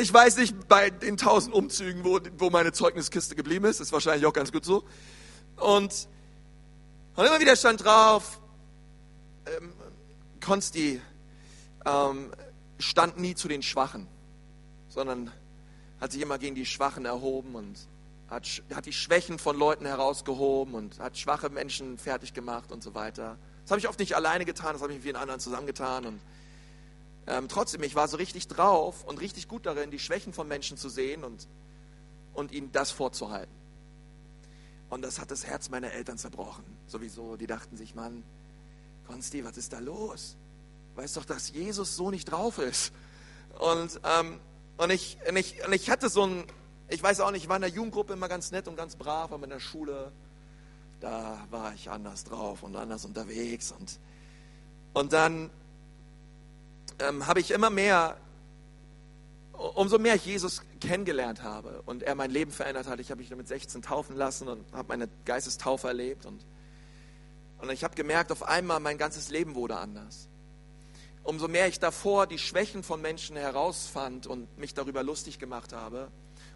ich 0.00 0.12
weiß 0.12 0.36
nicht 0.36 0.68
bei 0.68 0.90
den 0.90 1.16
tausend 1.16 1.54
Umzügen, 1.54 2.04
wo, 2.04 2.20
wo 2.38 2.50
meine 2.50 2.72
Zeugniskiste 2.72 3.34
geblieben 3.34 3.64
ist. 3.64 3.80
Ist 3.80 3.92
wahrscheinlich 3.92 4.26
auch 4.26 4.32
ganz 4.32 4.52
gut 4.52 4.64
so. 4.64 4.84
Und, 5.56 6.08
und 7.16 7.24
immer 7.26 7.40
wieder 7.40 7.56
stand 7.56 7.84
drauf, 7.84 8.40
ähm, 9.46 9.72
Konsti 10.40 11.00
ähm, 11.84 12.32
stand 12.78 13.18
nie 13.18 13.34
zu 13.34 13.48
den 13.48 13.62
Schwachen, 13.62 14.06
sondern 14.88 15.30
hat 16.00 16.12
sich 16.12 16.20
immer 16.20 16.38
gegen 16.38 16.54
die 16.54 16.66
Schwachen 16.66 17.04
erhoben 17.04 17.54
und 17.54 17.78
hat, 18.34 18.62
hat 18.74 18.86
die 18.86 18.92
Schwächen 18.92 19.38
von 19.38 19.56
Leuten 19.56 19.86
herausgehoben 19.86 20.74
und 20.74 20.98
hat 20.98 21.18
schwache 21.18 21.48
Menschen 21.48 21.98
fertig 21.98 22.34
gemacht 22.34 22.72
und 22.72 22.82
so 22.82 22.94
weiter. 22.94 23.38
Das 23.62 23.70
habe 23.70 23.80
ich 23.80 23.88
oft 23.88 23.98
nicht 23.98 24.16
alleine 24.16 24.44
getan, 24.44 24.72
das 24.74 24.82
habe 24.82 24.92
ich 24.92 24.98
mit 24.98 25.04
vielen 25.04 25.16
anderen 25.16 25.40
zusammengetan 25.40 26.06
und 26.06 26.20
ähm, 27.26 27.48
trotzdem, 27.48 27.82
ich 27.82 27.94
war 27.94 28.06
so 28.06 28.18
richtig 28.18 28.48
drauf 28.48 29.04
und 29.04 29.20
richtig 29.20 29.48
gut 29.48 29.64
darin, 29.64 29.90
die 29.90 29.98
Schwächen 29.98 30.32
von 30.32 30.46
Menschen 30.46 30.76
zu 30.76 30.88
sehen 30.88 31.24
und, 31.24 31.48
und 32.34 32.52
ihnen 32.52 32.70
das 32.72 32.90
vorzuhalten. 32.90 33.54
Und 34.90 35.02
das 35.02 35.18
hat 35.18 35.30
das 35.30 35.46
Herz 35.46 35.70
meiner 35.70 35.92
Eltern 35.92 36.18
zerbrochen. 36.18 36.64
Sowieso, 36.86 37.36
die 37.36 37.46
dachten 37.46 37.76
sich, 37.76 37.94
Mann, 37.94 38.22
Konsti, 39.06 39.44
was 39.44 39.56
ist 39.56 39.72
da 39.72 39.78
los? 39.78 40.36
Weißt 40.96 41.16
doch, 41.16 41.24
dass 41.24 41.50
Jesus 41.50 41.96
so 41.96 42.10
nicht 42.10 42.26
drauf 42.26 42.58
ist. 42.58 42.92
Und, 43.58 44.00
ähm, 44.04 44.38
und, 44.76 44.90
ich, 44.90 45.16
und, 45.26 45.36
ich, 45.36 45.66
und 45.66 45.72
ich 45.72 45.88
hatte 45.88 46.10
so 46.10 46.26
ein, 46.26 46.44
ich 46.88 47.02
weiß 47.02 47.20
auch 47.20 47.30
nicht, 47.30 47.44
ich 47.44 47.48
war 47.48 47.56
in 47.56 47.62
der 47.62 47.70
Jugendgruppe 47.70 48.12
immer 48.12 48.28
ganz 48.28 48.50
nett 48.50 48.68
und 48.68 48.76
ganz 48.76 48.96
brav, 48.96 49.32
aber 49.32 49.44
in 49.44 49.50
der 49.50 49.60
Schule, 49.60 50.12
da 51.00 51.46
war 51.50 51.74
ich 51.74 51.90
anders 51.90 52.24
drauf 52.24 52.62
und 52.62 52.76
anders 52.76 53.04
unterwegs. 53.04 53.72
Und, 53.72 53.98
und 54.92 55.12
dann 55.12 55.50
ähm, 56.98 57.26
habe 57.26 57.40
ich 57.40 57.50
immer 57.50 57.70
mehr, 57.70 58.16
umso 59.52 59.98
mehr 59.98 60.14
ich 60.14 60.26
Jesus 60.26 60.62
kennengelernt 60.80 61.42
habe 61.42 61.82
und 61.86 62.02
er 62.02 62.14
mein 62.14 62.30
Leben 62.30 62.52
verändert 62.52 62.86
hat. 62.86 63.00
Ich 63.00 63.10
habe 63.10 63.20
mich 63.20 63.30
mit 63.30 63.48
16 63.48 63.82
taufen 63.82 64.16
lassen 64.16 64.48
und 64.48 64.64
habe 64.72 64.88
meine 64.88 65.08
Geistestaufe 65.24 65.88
erlebt. 65.88 66.26
Und, 66.26 66.44
und 67.58 67.70
ich 67.70 67.82
habe 67.82 67.94
gemerkt, 67.94 68.30
auf 68.30 68.42
einmal 68.42 68.80
mein 68.80 68.98
ganzes 68.98 69.30
Leben 69.30 69.54
wurde 69.54 69.78
anders. 69.78 70.28
Umso 71.22 71.48
mehr 71.48 71.68
ich 71.68 71.80
davor 71.80 72.26
die 72.26 72.38
Schwächen 72.38 72.82
von 72.82 73.00
Menschen 73.00 73.36
herausfand 73.36 74.26
und 74.26 74.58
mich 74.58 74.74
darüber 74.74 75.02
lustig 75.02 75.38
gemacht 75.38 75.72
habe, 75.72 76.10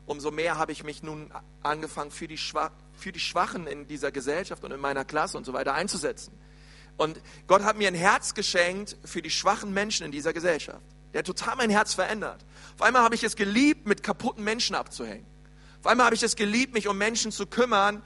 umso 0.09 0.31
mehr 0.31 0.57
habe 0.57 0.73
ich 0.73 0.85
mich 0.85 1.03
nun 1.03 1.31
angefangen, 1.63 2.11
für 2.11 2.27
die, 2.27 2.39
für 2.39 3.13
die 3.13 3.21
Schwachen 3.21 3.67
in 3.67 3.87
dieser 3.87 4.11
Gesellschaft 4.11 4.65
und 4.65 4.73
in 4.73 4.81
meiner 4.81 5.05
Klasse 5.05 5.37
und 5.37 5.45
so 5.45 5.53
weiter 5.53 5.75
einzusetzen. 5.75 6.33
Und 6.97 7.21
Gott 7.47 7.63
hat 7.63 7.77
mir 7.77 7.89
ein 7.89 7.95
Herz 7.95 8.35
geschenkt 8.35 8.97
für 9.05 9.23
die 9.23 9.31
schwachen 9.31 9.73
Menschen 9.73 10.07
in 10.07 10.11
dieser 10.11 10.33
Gesellschaft. 10.33 10.83
Der 11.13 11.21
hat 11.21 11.27
total 11.27 11.57
mein 11.57 11.71
Herz 11.71 11.95
verändert. 11.95 12.45
Auf 12.75 12.83
einmal 12.83 13.03
habe 13.03 13.15
ich 13.15 13.23
es 13.23 13.37
geliebt, 13.37 13.87
mit 13.87 14.03
kaputten 14.03 14.43
Menschen 14.43 14.75
abzuhängen. 14.75 15.27
Auf 15.81 15.87
einmal 15.87 16.07
habe 16.07 16.17
ich 16.17 16.23
es 16.23 16.37
geliebt, 16.37 16.75
mich 16.75 16.89
um 16.89 16.99
Menschen 16.99 17.31
zu 17.31 17.47
kümmern, 17.47 18.03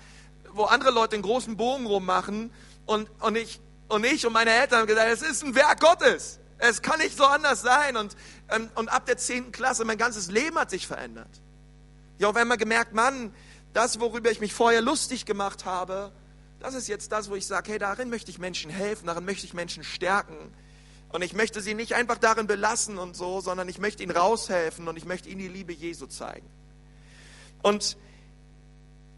wo 0.53 0.65
andere 0.65 0.91
Leute 0.91 1.15
einen 1.15 1.23
großen 1.23 1.57
Bogen 1.57 1.87
rummachen. 1.87 2.53
Und, 2.85 3.09
und, 3.21 3.37
ich, 3.37 3.61
und 3.89 4.05
ich 4.05 4.27
und 4.27 4.33
meine 4.33 4.51
Eltern 4.51 4.81
haben 4.81 4.87
gesagt, 4.89 5.09
es 5.11 5.23
ist 5.23 5.45
ein 5.45 5.55
Werk 5.55 5.81
Gottes. 5.81 6.41
Es 6.59 6.83
kann 6.83 6.99
nicht 6.99 7.17
so 7.17 7.25
anders 7.25 7.63
sein. 7.63 7.97
Und, 7.97 8.17
ähm, 8.51 8.71
und 8.75 8.89
ab 8.89 9.07
der 9.07 9.17
10. 9.17 9.53
Klasse, 9.53 9.85
mein 9.85 9.99
ganzes 9.99 10.31
Leben 10.31 10.59
hat 10.59 10.69
sich 10.69 10.87
verändert. 10.87 11.31
Ich 12.23 12.25
habe 12.25 12.39
auf 12.39 12.41
einmal 12.41 12.57
gemerkt, 12.57 12.95
Mann, 12.95 13.35
das, 13.73 13.99
worüber 13.99 14.31
ich 14.31 14.39
mich 14.39 14.55
vorher 14.55 14.81
lustig 14.81 15.27
gemacht 15.27 15.65
habe, 15.65 16.13
das 16.61 16.75
ist 16.75 16.87
jetzt 16.87 17.11
das, 17.11 17.29
wo 17.29 17.35
ich 17.35 17.49
sage, 17.49 17.73
hey, 17.73 17.81
darin 17.81 18.11
möchte 18.11 18.31
ich 18.31 18.39
Menschen 18.39 18.71
helfen, 18.71 19.09
darin 19.09 19.25
möchte 19.25 19.45
ich 19.45 19.55
Menschen 19.55 19.83
stärken. 19.83 20.37
Und 21.09 21.23
ich 21.23 21.33
möchte 21.33 21.61
sie 21.61 21.75
nicht 21.75 21.97
einfach 21.97 22.19
darin 22.19 22.47
belassen 22.47 22.97
und 22.97 23.17
so, 23.17 23.41
sondern 23.41 23.69
ich 23.69 23.81
möchte 23.81 24.05
ihnen 24.05 24.13
raushelfen 24.13 24.87
und 24.87 24.97
ich 24.97 25.05
möchte 25.05 25.31
ihnen 25.31 25.41
die 25.41 25.49
Liebe 25.49 25.73
Jesu 25.73 26.07
zeigen. 26.07 26.49
Und, 27.61 27.97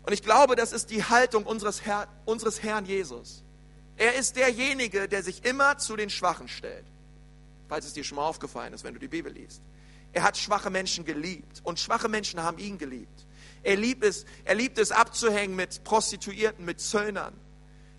und 0.07 0.15
ich 0.15 0.23
glaube, 0.23 0.57
das 0.57 0.73
ist 0.73 0.89
die 0.89 1.05
Haltung 1.05 1.45
unseres, 1.45 1.85
Herr, 1.85 2.09
unseres 2.25 2.63
Herrn 2.63 2.87
Jesus. 2.87 3.45
Er 3.99 4.15
ist 4.15 4.37
derjenige, 4.37 5.11
der 5.11 5.23
sich 5.23 5.45
immer 5.45 5.77
zu 5.77 5.97
den 5.97 6.09
Schwachen 6.09 6.49
stellt. 6.49 6.87
Falls 7.69 7.85
es 7.85 7.93
dir 7.93 8.03
schon 8.03 8.17
mal 8.17 8.27
aufgefallen 8.27 8.73
ist, 8.73 8.83
wenn 8.83 8.95
du 8.95 9.01
die 9.01 9.09
Bibel 9.09 9.31
liest. 9.31 9.61
Er 10.15 10.23
hat 10.23 10.39
schwache 10.39 10.71
Menschen 10.71 11.05
geliebt 11.05 11.61
und 11.65 11.81
schwache 11.81 12.09
Menschen 12.09 12.41
haben 12.43 12.59
ihn 12.59 12.79
geliebt. 12.79 13.27
Er 13.65 13.77
liebt 13.77 14.05
es, 14.05 14.25
er 14.45 14.55
liebt 14.55 14.79
es 14.79 14.93
abzuhängen 14.93 15.57
mit 15.57 15.83
Prostituierten, 15.83 16.65
mit 16.65 16.81
Zöllnern, 16.81 17.35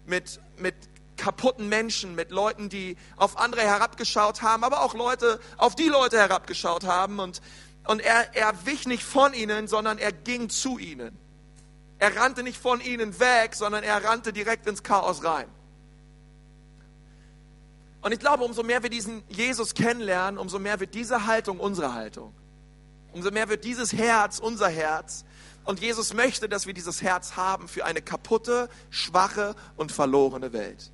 mit, 0.06 0.40
mit 0.58 0.76
kaputten 1.18 1.68
Menschen, 1.68 2.16
mit 2.16 2.32
Leuten, 2.32 2.70
die 2.70 2.96
auf 3.18 3.38
andere 3.38 3.62
herabgeschaut 3.62 4.42
haben, 4.42 4.64
aber 4.64 4.82
auch 4.82 4.94
Leute, 4.94 5.42
auf 5.58 5.76
die 5.76 5.88
Leute 5.88 6.18
herabgeschaut 6.18 6.86
haben. 6.86 7.20
Und, 7.20 7.42
und 7.86 8.00
er, 8.00 8.34
er 8.34 8.66
wich 8.66 8.88
nicht 8.88 9.04
von 9.04 9.34
ihnen, 9.34 9.68
sondern 9.68 9.98
er 9.98 10.14
ging 10.14 10.50
zu 10.50 10.78
ihnen. 10.78 11.18
Er 12.00 12.16
rannte 12.16 12.44
nicht 12.44 12.58
von 12.58 12.80
ihnen 12.80 13.20
weg, 13.20 13.56
sondern 13.56 13.84
er 13.84 14.04
rannte 14.04 14.32
direkt 14.32 14.68
ins 14.68 14.84
Chaos 14.84 15.24
rein. 15.24 15.48
Und 18.06 18.12
ich 18.12 18.20
glaube, 18.20 18.44
umso 18.44 18.62
mehr 18.62 18.84
wir 18.84 18.92
diesen 18.92 19.24
Jesus 19.30 19.74
kennenlernen, 19.74 20.38
umso 20.38 20.60
mehr 20.60 20.80
wird 20.80 20.94
diese 20.94 21.26
Haltung 21.26 21.60
unsere 21.60 21.96
Haltung. 21.96 22.36
Umso 23.12 23.32
mehr 23.32 23.50
wird 23.50 23.66
dieses 23.66 23.94
Herz 23.94 24.38
unser 24.38 24.70
Herz. 24.70 25.26
Und 25.64 25.80
Jesus 25.80 26.14
möchte, 26.14 26.48
dass 26.48 26.68
wir 26.68 26.76
dieses 26.76 27.02
Herz 27.02 27.36
haben 27.36 27.68
für 27.68 27.84
eine 27.84 28.04
kaputte, 28.04 28.70
schwache 28.92 29.56
und 29.76 29.92
verlorene 29.92 30.54
Welt. 30.54 30.92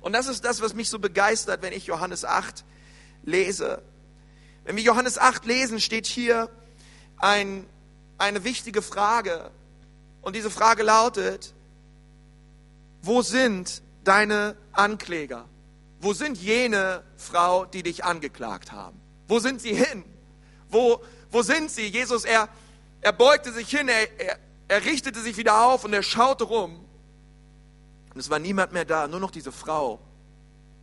Und 0.00 0.14
das 0.14 0.26
ist 0.26 0.44
das, 0.44 0.60
was 0.60 0.74
mich 0.74 0.88
so 0.88 0.98
begeistert, 0.98 1.62
wenn 1.62 1.72
ich 1.72 1.86
Johannes 1.86 2.24
8 2.24 2.64
lese. 3.22 3.80
Wenn 4.64 4.74
wir 4.74 4.82
Johannes 4.82 5.18
8 5.18 5.46
lesen, 5.46 5.78
steht 5.78 6.06
hier 6.06 6.50
ein, 7.18 7.64
eine 8.18 8.42
wichtige 8.42 8.82
Frage. 8.82 9.52
Und 10.22 10.34
diese 10.34 10.50
Frage 10.50 10.82
lautet, 10.82 11.54
wo 13.00 13.22
sind 13.22 13.80
deine 14.02 14.56
Ankläger? 14.72 15.48
Wo 16.02 16.12
sind 16.12 16.36
jene 16.36 17.04
Frau, 17.16 17.64
die 17.64 17.84
dich 17.84 18.04
angeklagt 18.04 18.72
haben? 18.72 19.00
Wo 19.28 19.38
sind 19.38 19.60
sie 19.60 19.72
hin? 19.72 20.04
Wo, 20.68 21.00
wo 21.30 21.42
sind 21.42 21.70
sie? 21.70 21.86
Jesus, 21.86 22.24
er, 22.24 22.48
er 23.00 23.12
beugte 23.12 23.52
sich 23.52 23.70
hin, 23.70 23.88
er, 23.88 24.20
er, 24.20 24.38
er 24.66 24.84
richtete 24.84 25.20
sich 25.20 25.36
wieder 25.36 25.64
auf 25.64 25.84
und 25.84 25.92
er 25.92 26.02
schaute 26.02 26.42
rum. 26.42 26.84
Und 28.12 28.20
es 28.20 28.28
war 28.30 28.40
niemand 28.40 28.72
mehr 28.72 28.84
da, 28.84 29.06
nur 29.06 29.20
noch 29.20 29.30
diese 29.30 29.52
Frau, 29.52 30.00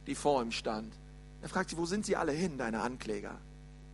die 0.08 0.16
vor 0.16 0.42
ihm 0.42 0.54
stand. 0.54 0.94
Er 1.42 1.50
fragt 1.50 1.70
sie, 1.70 1.78
wo 1.78 1.86
sind 1.86 2.06
sie 2.06 2.16
alle 2.16 2.32
hin, 2.32 2.58
deine 2.58 2.80
Ankläger? 2.82 3.38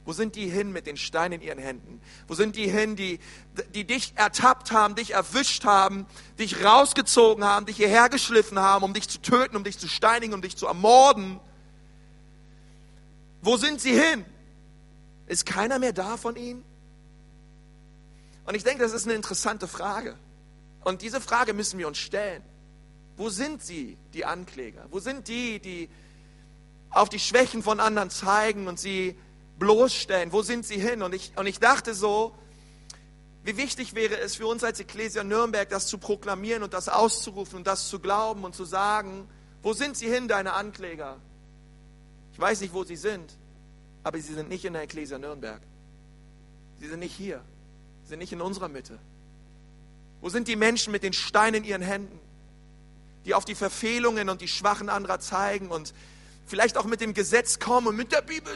Wo 0.05 0.13
sind 0.13 0.35
die 0.35 0.47
hin 0.47 0.71
mit 0.71 0.85
den 0.85 0.97
Steinen 0.97 1.41
in 1.41 1.47
ihren 1.47 1.57
Händen? 1.57 1.99
Wo 2.27 2.35
sind 2.35 2.55
die 2.55 2.69
hin, 2.69 2.95
die, 2.95 3.19
die 3.73 3.85
dich 3.85 4.13
ertappt 4.15 4.71
haben, 4.71 4.93
dich 4.93 5.11
erwischt 5.11 5.65
haben, 5.65 6.05
dich 6.37 6.63
rausgezogen 6.63 7.43
haben, 7.43 7.65
dich 7.65 7.77
hierher 7.77 8.07
geschliffen 8.09 8.59
haben, 8.59 8.85
um 8.85 8.93
dich 8.93 9.09
zu 9.09 9.19
töten, 9.19 9.55
um 9.55 9.63
dich 9.63 9.79
zu 9.79 9.87
steinigen, 9.87 10.35
um 10.35 10.43
dich 10.43 10.55
zu 10.55 10.67
ermorden? 10.67 11.39
Wo 13.41 13.57
sind 13.57 13.81
sie 13.81 13.99
hin? 13.99 14.23
Ist 15.25 15.47
keiner 15.47 15.79
mehr 15.79 15.93
da 15.93 16.17
von 16.17 16.35
ihnen? 16.35 16.63
Und 18.45 18.53
ich 18.53 18.63
denke, 18.63 18.83
das 18.83 18.93
ist 18.93 19.05
eine 19.05 19.15
interessante 19.15 19.67
Frage. 19.67 20.15
Und 20.83 21.01
diese 21.01 21.19
Frage 21.19 21.53
müssen 21.53 21.79
wir 21.79 21.87
uns 21.87 21.97
stellen. 21.97 22.43
Wo 23.17 23.29
sind 23.29 23.63
sie, 23.63 23.97
die 24.13 24.23
Ankläger? 24.23 24.85
Wo 24.91 24.99
sind 24.99 25.27
die, 25.27 25.59
die 25.59 25.89
auf 26.91 27.09
die 27.09 27.19
Schwächen 27.19 27.63
von 27.63 27.79
anderen 27.79 28.11
zeigen 28.11 28.67
und 28.67 28.79
sie 28.79 29.17
bloßstellen. 29.59 30.31
Wo 30.31 30.41
sind 30.41 30.65
sie 30.65 30.79
hin? 30.79 31.01
Und 31.01 31.13
ich, 31.13 31.31
und 31.35 31.47
ich 31.47 31.59
dachte 31.59 31.93
so, 31.93 32.35
wie 33.43 33.57
wichtig 33.57 33.93
wäre 33.93 34.17
es 34.17 34.35
für 34.35 34.47
uns 34.47 34.63
als 34.63 34.79
Ecclesia 34.79 35.23
Nürnberg, 35.23 35.69
das 35.69 35.87
zu 35.87 35.97
proklamieren 35.97 36.63
und 36.63 36.73
das 36.73 36.89
auszurufen 36.89 37.57
und 37.57 37.67
das 37.67 37.89
zu 37.89 37.99
glauben 37.99 38.43
und 38.43 38.55
zu 38.55 38.65
sagen, 38.65 39.29
wo 39.61 39.73
sind 39.73 39.97
sie 39.97 40.09
hin, 40.09 40.27
deine 40.27 40.53
Ankläger? 40.53 41.17
Ich 42.33 42.39
weiß 42.39 42.61
nicht, 42.61 42.73
wo 42.73 42.83
sie 42.83 42.95
sind, 42.95 43.31
aber 44.03 44.19
sie 44.19 44.33
sind 44.33 44.49
nicht 44.49 44.65
in 44.65 44.73
der 44.73 44.81
Ecclesia 44.81 45.17
Nürnberg. 45.17 45.61
Sie 46.79 46.87
sind 46.87 46.99
nicht 46.99 47.15
hier. 47.15 47.41
Sie 48.03 48.09
sind 48.09 48.19
nicht 48.19 48.33
in 48.33 48.41
unserer 48.41 48.67
Mitte. 48.67 48.99
Wo 50.21 50.29
sind 50.29 50.47
die 50.47 50.55
Menschen 50.55 50.91
mit 50.91 51.03
den 51.03 51.13
Steinen 51.13 51.63
in 51.63 51.69
ihren 51.69 51.81
Händen, 51.81 52.19
die 53.25 53.33
auf 53.33 53.45
die 53.45 53.55
Verfehlungen 53.55 54.29
und 54.29 54.41
die 54.41 54.47
Schwachen 54.47 54.89
anderer 54.89 55.19
zeigen 55.19 55.69
und 55.69 55.93
vielleicht 56.45 56.77
auch 56.77 56.85
mit 56.85 57.01
dem 57.01 57.13
Gesetz 57.13 57.59
kommen 57.59 57.87
und 57.87 57.95
mit 57.95 58.11
der 58.11 58.21
Bibel. 58.21 58.53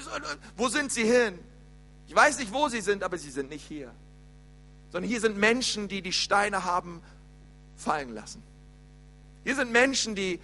Wo 0.55 0.69
sind 0.69 0.91
sie 0.91 1.03
hin? 1.03 1.39
Ich 2.07 2.15
weiß 2.15 2.39
nicht, 2.39 2.53
wo 2.53 2.69
sie 2.69 2.81
sind, 2.81 3.03
aber 3.03 3.17
sie 3.17 3.31
sind 3.31 3.49
nicht 3.49 3.65
hier. 3.67 3.91
Sondern 4.91 5.09
hier 5.09 5.21
sind 5.21 5.37
Menschen, 5.37 5.87
die 5.87 6.01
die 6.01 6.13
Steine 6.13 6.65
haben 6.65 7.01
fallen 7.75 8.13
lassen. 8.13 8.43
Hier 9.43 9.55
sind 9.55 9.71
Menschen, 9.71 10.15
die 10.15 10.39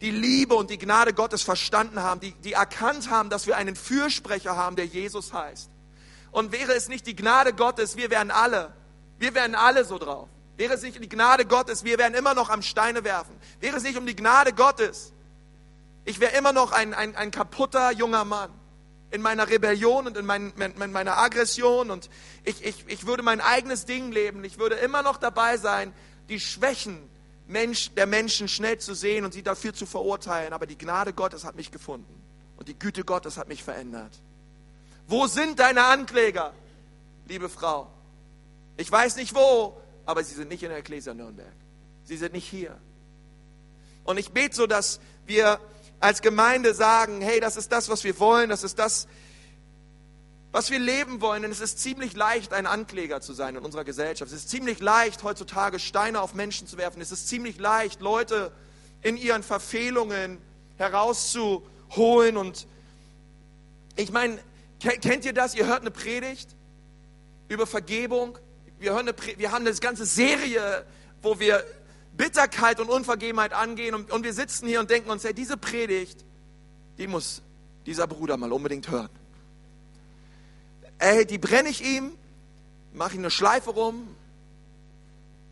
die 0.00 0.10
Liebe 0.10 0.54
und 0.54 0.70
die 0.70 0.78
Gnade 0.78 1.14
Gottes 1.14 1.42
verstanden 1.42 2.02
haben, 2.02 2.20
die, 2.20 2.32
die 2.32 2.52
erkannt 2.52 3.10
haben, 3.10 3.30
dass 3.30 3.46
wir 3.46 3.56
einen 3.56 3.76
Fürsprecher 3.76 4.56
haben, 4.56 4.76
der 4.76 4.86
Jesus 4.86 5.32
heißt. 5.32 5.70
Und 6.32 6.52
wäre 6.52 6.74
es 6.74 6.88
nicht 6.88 7.06
die 7.06 7.16
Gnade 7.16 7.54
Gottes, 7.54 7.96
wir 7.96 8.10
wären 8.10 8.30
alle, 8.30 8.74
wir 9.18 9.34
wären 9.34 9.54
alle 9.54 9.84
so 9.84 9.98
drauf. 9.98 10.28
Wäre 10.58 10.74
es 10.74 10.82
nicht 10.82 11.02
die 11.02 11.08
Gnade 11.08 11.46
Gottes, 11.46 11.84
wir 11.84 11.98
wären 11.98 12.14
immer 12.14 12.34
noch 12.34 12.50
am 12.50 12.62
Steine 12.62 13.04
werfen. 13.04 13.34
Wäre 13.60 13.76
es 13.76 13.82
nicht 13.82 13.96
um 13.96 14.06
die 14.06 14.16
Gnade 14.16 14.52
Gottes, 14.52 15.12
ich 16.06 16.20
wäre 16.20 16.36
immer 16.36 16.52
noch 16.52 16.72
ein, 16.72 16.94
ein, 16.94 17.14
ein 17.16 17.30
kaputter 17.30 17.92
junger 17.92 18.24
Mann 18.24 18.50
in 19.10 19.20
meiner 19.22 19.48
Rebellion 19.48 20.06
und 20.06 20.16
in, 20.16 20.24
mein, 20.24 20.52
in 20.52 20.92
meiner 20.92 21.18
Aggression 21.18 21.90
und 21.90 22.08
ich, 22.44 22.64
ich, 22.64 22.84
ich 22.86 23.06
würde 23.06 23.22
mein 23.22 23.40
eigenes 23.40 23.84
Ding 23.86 24.12
leben. 24.12 24.44
Ich 24.44 24.58
würde 24.58 24.76
immer 24.76 25.02
noch 25.02 25.16
dabei 25.16 25.56
sein, 25.58 25.92
die 26.28 26.40
Schwächen 26.40 27.10
Mensch, 27.48 27.90
der 27.94 28.06
Menschen 28.06 28.48
schnell 28.48 28.78
zu 28.78 28.94
sehen 28.94 29.24
und 29.24 29.32
sie 29.32 29.42
dafür 29.42 29.74
zu 29.74 29.84
verurteilen. 29.84 30.52
Aber 30.52 30.66
die 30.66 30.78
Gnade 30.78 31.12
Gottes 31.12 31.44
hat 31.44 31.56
mich 31.56 31.70
gefunden 31.72 32.22
und 32.56 32.68
die 32.68 32.78
Güte 32.78 33.04
Gottes 33.04 33.36
hat 33.36 33.48
mich 33.48 33.62
verändert. 33.62 34.12
Wo 35.08 35.26
sind 35.26 35.58
deine 35.58 35.84
Ankläger, 35.84 36.52
liebe 37.28 37.48
Frau? 37.48 37.88
Ich 38.76 38.90
weiß 38.90 39.16
nicht 39.16 39.34
wo, 39.34 39.80
aber 40.04 40.22
sie 40.22 40.34
sind 40.34 40.48
nicht 40.50 40.62
in 40.62 40.68
der 40.68 40.78
Ecclesia 40.78 41.14
Nürnberg. 41.14 41.52
Sie 42.04 42.16
sind 42.16 42.32
nicht 42.32 42.48
hier. 42.48 42.76
Und 44.04 44.18
ich 44.18 44.30
bete 44.30 44.54
so, 44.54 44.66
dass 44.66 45.00
wir 45.26 45.58
als 46.00 46.22
Gemeinde 46.22 46.74
sagen, 46.74 47.20
hey, 47.20 47.40
das 47.40 47.56
ist 47.56 47.72
das, 47.72 47.88
was 47.88 48.04
wir 48.04 48.18
wollen, 48.18 48.50
das 48.50 48.64
ist 48.64 48.78
das, 48.78 49.06
was 50.52 50.70
wir 50.70 50.78
leben 50.78 51.20
wollen. 51.20 51.42
Denn 51.42 51.50
es 51.50 51.60
ist 51.60 51.80
ziemlich 51.80 52.14
leicht, 52.14 52.52
ein 52.52 52.66
Ankläger 52.66 53.20
zu 53.20 53.32
sein 53.32 53.56
in 53.56 53.64
unserer 53.64 53.84
Gesellschaft. 53.84 54.30
Es 54.30 54.38
ist 54.38 54.50
ziemlich 54.50 54.80
leicht, 54.80 55.22
heutzutage 55.22 55.78
Steine 55.78 56.20
auf 56.20 56.34
Menschen 56.34 56.66
zu 56.66 56.76
werfen. 56.78 57.00
Es 57.00 57.12
ist 57.12 57.28
ziemlich 57.28 57.58
leicht, 57.58 58.00
Leute 58.00 58.52
in 59.02 59.16
ihren 59.16 59.42
Verfehlungen 59.42 60.38
herauszuholen. 60.76 62.36
Und 62.36 62.66
ich 63.96 64.10
meine, 64.12 64.38
kennt 64.80 65.24
ihr 65.24 65.32
das? 65.32 65.54
Ihr 65.54 65.66
hört 65.66 65.80
eine 65.80 65.90
Predigt 65.90 66.48
über 67.48 67.66
Vergebung. 67.66 68.38
Wir, 68.78 68.92
hören 68.92 69.08
eine, 69.08 69.38
wir 69.38 69.52
haben 69.52 69.66
eine 69.66 69.74
ganze 69.76 70.04
Serie, 70.04 70.84
wo 71.22 71.38
wir 71.40 71.64
Bitterkeit 72.16 72.80
und 72.80 72.88
Unvergebenheit 72.88 73.52
angehen 73.52 73.94
und, 73.94 74.10
und 74.10 74.24
wir 74.24 74.32
sitzen 74.32 74.66
hier 74.66 74.80
und 74.80 74.90
denken 74.90 75.10
uns, 75.10 75.24
hey, 75.24 75.34
diese 75.34 75.56
Predigt, 75.56 76.24
die 76.98 77.06
muss 77.06 77.42
dieser 77.84 78.06
Bruder 78.06 78.36
mal 78.36 78.52
unbedingt 78.52 78.88
hören. 78.88 79.10
Ey, 80.98 81.26
die 81.26 81.38
brenne 81.38 81.68
ich 81.68 81.84
ihm, 81.84 82.12
mache 82.92 83.14
ihm 83.14 83.20
eine 83.20 83.30
Schleife 83.30 83.70
rum, 83.70 84.14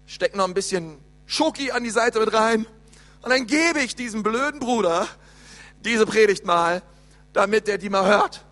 steck 0.07 0.35
noch 0.35 0.45
ein 0.45 0.55
bisschen 0.55 0.99
Schoki 1.27 1.71
an 1.71 1.85
die 1.85 1.91
Seite 1.91 2.21
mit 2.21 2.33
rein 2.33 2.67
und 3.23 3.31
dann 3.31 3.47
gebe 3.47 3.81
ich 3.81 3.95
diesem 3.95 4.23
blöden 4.23 4.61
Bruder 4.61 5.09
diese 5.85 6.07
Predigt 6.07 6.45
mal, 6.47 6.83
damit 7.33 7.69
er 7.69 7.79
die 7.79 7.91
mal 7.91 8.07
hört. 8.07 8.45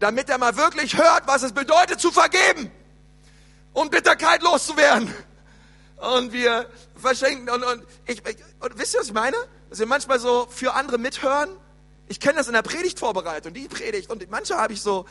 Damit 0.00 0.28
er 0.28 0.38
mal 0.38 0.56
wirklich 0.56 0.96
hört, 0.98 1.26
was 1.26 1.42
es 1.42 1.52
bedeutet 1.52 2.00
zu 2.00 2.10
vergeben 2.10 2.70
und 3.72 3.90
Bitterkeit 3.90 4.42
loszuwerden. 4.42 5.12
Und 6.02 6.32
wir 6.32 6.68
verschenken. 6.96 7.48
Und, 7.48 7.62
und, 7.62 7.84
ich, 8.06 8.22
und 8.58 8.78
wisst 8.78 8.94
ihr, 8.94 9.00
was 9.00 9.06
ich 9.06 9.12
meine? 9.12 9.36
Dass 9.70 9.78
wir 9.78 9.86
manchmal 9.86 10.18
so 10.18 10.48
für 10.50 10.74
andere 10.74 10.98
mithören. 10.98 11.50
Ich 12.08 12.18
kenne 12.18 12.34
das 12.34 12.48
in 12.48 12.54
der 12.54 12.62
Predigtvorbereitung, 12.62 13.54
die 13.54 13.68
Predigt. 13.68 14.10
Und 14.10 14.28
manche 14.28 14.56
habe 14.56 14.72
ich 14.72 14.82
so, 14.82 15.06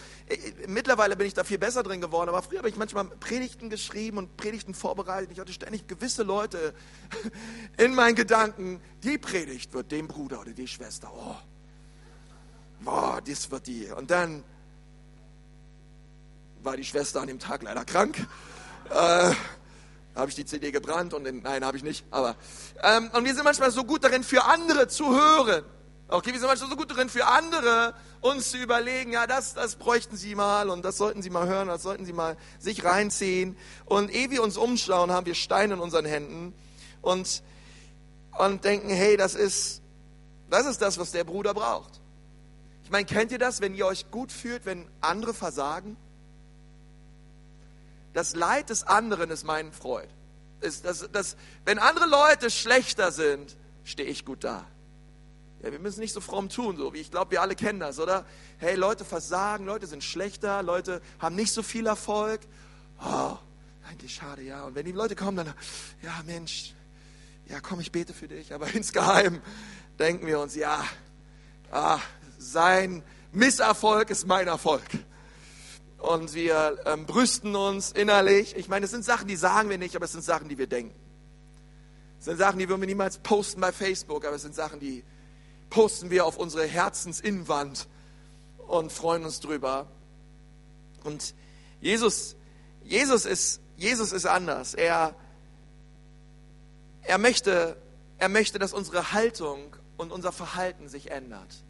mittlerweile 0.67 1.15
bin 1.15 1.25
ich 1.25 1.33
da 1.33 1.45
viel 1.45 1.57
besser 1.57 1.81
drin 1.81 2.01
geworden, 2.01 2.29
aber 2.29 2.41
früher 2.41 2.59
habe 2.59 2.69
ich 2.69 2.75
manchmal 2.75 3.05
Predigten 3.05 3.69
geschrieben 3.69 4.17
und 4.17 4.35
Predigten 4.35 4.73
vorbereitet. 4.73 5.31
Ich 5.31 5.39
hatte 5.39 5.53
ständig 5.53 5.87
gewisse 5.87 6.23
Leute 6.23 6.73
in 7.77 7.95
meinen 7.95 8.15
Gedanken. 8.15 8.81
Die 9.01 9.17
Predigt 9.17 9.73
wird 9.73 9.91
dem 9.91 10.09
Bruder 10.09 10.41
oder 10.41 10.51
die 10.51 10.67
Schwester. 10.67 11.09
Oh, 11.15 11.35
boah, 12.81 13.21
das 13.25 13.49
wird 13.49 13.65
die. 13.65 13.87
Und 13.87 14.11
dann 14.11 14.43
war 16.61 16.75
die 16.75 16.85
Schwester 16.85 17.21
an 17.21 17.27
dem 17.27 17.39
Tag 17.39 17.63
leider 17.63 17.85
krank. 17.85 18.27
Äh, 18.89 19.31
habe 20.15 20.29
ich 20.29 20.35
die 20.35 20.45
CD 20.45 20.71
gebrannt 20.71 21.13
und 21.13 21.25
in, 21.25 21.41
nein, 21.41 21.63
habe 21.65 21.77
ich 21.77 21.83
nicht. 21.83 22.05
Aber 22.11 22.35
ähm, 22.83 23.09
und 23.13 23.25
wir 23.25 23.33
sind 23.33 23.43
manchmal 23.43 23.71
so 23.71 23.83
gut 23.83 24.03
darin, 24.03 24.23
für 24.23 24.43
andere 24.43 24.87
zu 24.87 25.15
hören. 25.15 25.63
Okay, 26.07 26.33
wir 26.33 26.39
sind 26.39 26.47
manchmal 26.49 26.69
so 26.69 26.75
gut 26.75 26.91
darin, 26.91 27.07
für 27.07 27.25
andere 27.25 27.93
uns 28.19 28.51
zu 28.51 28.57
überlegen, 28.57 29.13
ja, 29.13 29.27
das, 29.27 29.53
das 29.53 29.77
bräuchten 29.77 30.17
Sie 30.17 30.35
mal 30.35 30.69
und 30.69 30.83
das 30.83 30.97
sollten 30.97 31.21
Sie 31.21 31.29
mal 31.29 31.47
hören, 31.47 31.69
das 31.69 31.83
sollten 31.83 32.05
Sie 32.05 32.11
mal 32.11 32.35
sich 32.59 32.83
reinziehen. 32.83 33.55
Und 33.85 34.13
ehe 34.13 34.29
wir 34.29 34.43
uns 34.43 34.57
umschauen, 34.57 35.09
haben 35.11 35.25
wir 35.25 35.35
Steine 35.35 35.75
in 35.75 35.79
unseren 35.79 36.05
Händen 36.05 36.53
und, 37.01 37.41
und 38.37 38.65
denken, 38.65 38.89
hey, 38.89 39.15
das 39.15 39.35
ist, 39.35 39.81
das 40.49 40.65
ist 40.65 40.81
das, 40.81 40.99
was 40.99 41.11
der 41.11 41.23
Bruder 41.23 41.53
braucht. 41.53 42.01
Ich 42.83 42.91
meine, 42.91 43.05
kennt 43.05 43.31
ihr 43.31 43.39
das, 43.39 43.61
wenn 43.61 43.73
ihr 43.73 43.85
euch 43.85 44.11
gut 44.11 44.33
fühlt, 44.33 44.65
wenn 44.65 44.89
andere 44.99 45.33
versagen? 45.33 45.95
Das 48.13 48.35
Leid 48.35 48.69
des 48.69 48.83
anderen 48.83 49.31
ist 49.31 49.43
mein 49.43 49.71
Freud. 49.71 50.07
Ist 50.59 50.85
das, 50.85 51.09
das, 51.11 51.37
wenn 51.65 51.79
andere 51.79 52.07
Leute 52.07 52.49
schlechter 52.49 53.11
sind, 53.11 53.55
stehe 53.83 54.07
ich 54.07 54.25
gut 54.25 54.43
da. 54.43 54.65
Ja, 55.63 55.71
wir 55.71 55.79
müssen 55.79 55.99
nicht 55.99 56.13
so 56.13 56.21
fromm 56.21 56.49
tun, 56.49 56.77
so 56.77 56.93
wie 56.93 56.99
ich 56.99 57.11
glaube, 57.11 57.31
wir 57.31 57.41
alle 57.41 57.55
kennen 57.55 57.79
das, 57.79 57.99
oder? 57.99 58.25
Hey, 58.57 58.75
Leute 58.75 59.05
versagen, 59.05 59.65
Leute 59.65 59.87
sind 59.87 60.03
schlechter, 60.03 60.63
Leute 60.63 61.01
haben 61.19 61.35
nicht 61.35 61.53
so 61.53 61.63
viel 61.63 61.85
Erfolg. 61.85 62.41
Oh, 63.03 63.37
eigentlich 63.87 64.15
schade, 64.15 64.41
ja. 64.41 64.63
Und 64.63 64.75
wenn 64.75 64.85
die 64.85 64.91
Leute 64.91 65.15
kommen, 65.15 65.37
dann, 65.37 65.53
ja, 66.01 66.21
Mensch, 66.25 66.73
ja, 67.47 67.59
komm, 67.59 67.79
ich 67.79 67.91
bete 67.91 68.13
für 68.13 68.27
dich. 68.27 68.53
Aber 68.53 68.67
insgeheim 68.73 69.41
denken 69.99 70.25
wir 70.25 70.39
uns, 70.39 70.55
ja, 70.55 70.83
ah, 71.71 71.99
sein 72.37 73.03
Misserfolg 73.31 74.09
ist 74.09 74.27
mein 74.27 74.47
Erfolg 74.47 74.83
und 76.01 76.33
wir 76.33 76.79
ähm, 76.85 77.05
brüsten 77.05 77.55
uns 77.55 77.91
innerlich. 77.91 78.55
Ich 78.55 78.67
meine, 78.67 78.85
es 78.85 78.91
sind 78.91 79.05
Sachen, 79.05 79.27
die 79.27 79.35
sagen 79.35 79.69
wir 79.69 79.77
nicht, 79.77 79.95
aber 79.95 80.05
es 80.05 80.11
sind 80.11 80.23
Sachen, 80.23 80.49
die 80.49 80.57
wir 80.57 80.67
denken. 80.67 80.95
Es 82.19 82.25
sind 82.25 82.37
Sachen, 82.37 82.59
die 82.59 82.67
würden 82.67 82.81
wir 82.81 82.87
niemals 82.87 83.19
posten 83.19 83.61
bei 83.61 83.71
Facebook, 83.71 84.25
aber 84.25 84.35
es 84.35 84.41
sind 84.41 84.55
Sachen, 84.55 84.79
die 84.79 85.03
posten 85.69 86.09
wir 86.09 86.25
auf 86.25 86.37
unsere 86.37 86.65
Herzensinnwand 86.65 87.87
und 88.67 88.91
freuen 88.91 89.25
uns 89.25 89.39
drüber. 89.39 89.87
Und 91.03 91.35
Jesus, 91.81 92.35
Jesus 92.83 93.25
ist, 93.25 93.61
Jesus 93.77 94.11
ist 94.11 94.25
anders. 94.25 94.73
Er, 94.73 95.15
er, 97.03 97.17
möchte, 97.19 97.77
er 98.17 98.29
möchte, 98.29 98.57
dass 98.59 98.73
unsere 98.73 99.13
Haltung 99.13 99.75
und 99.97 100.11
unser 100.11 100.31
Verhalten 100.31 100.89
sich 100.89 101.11
ändert. 101.11 101.63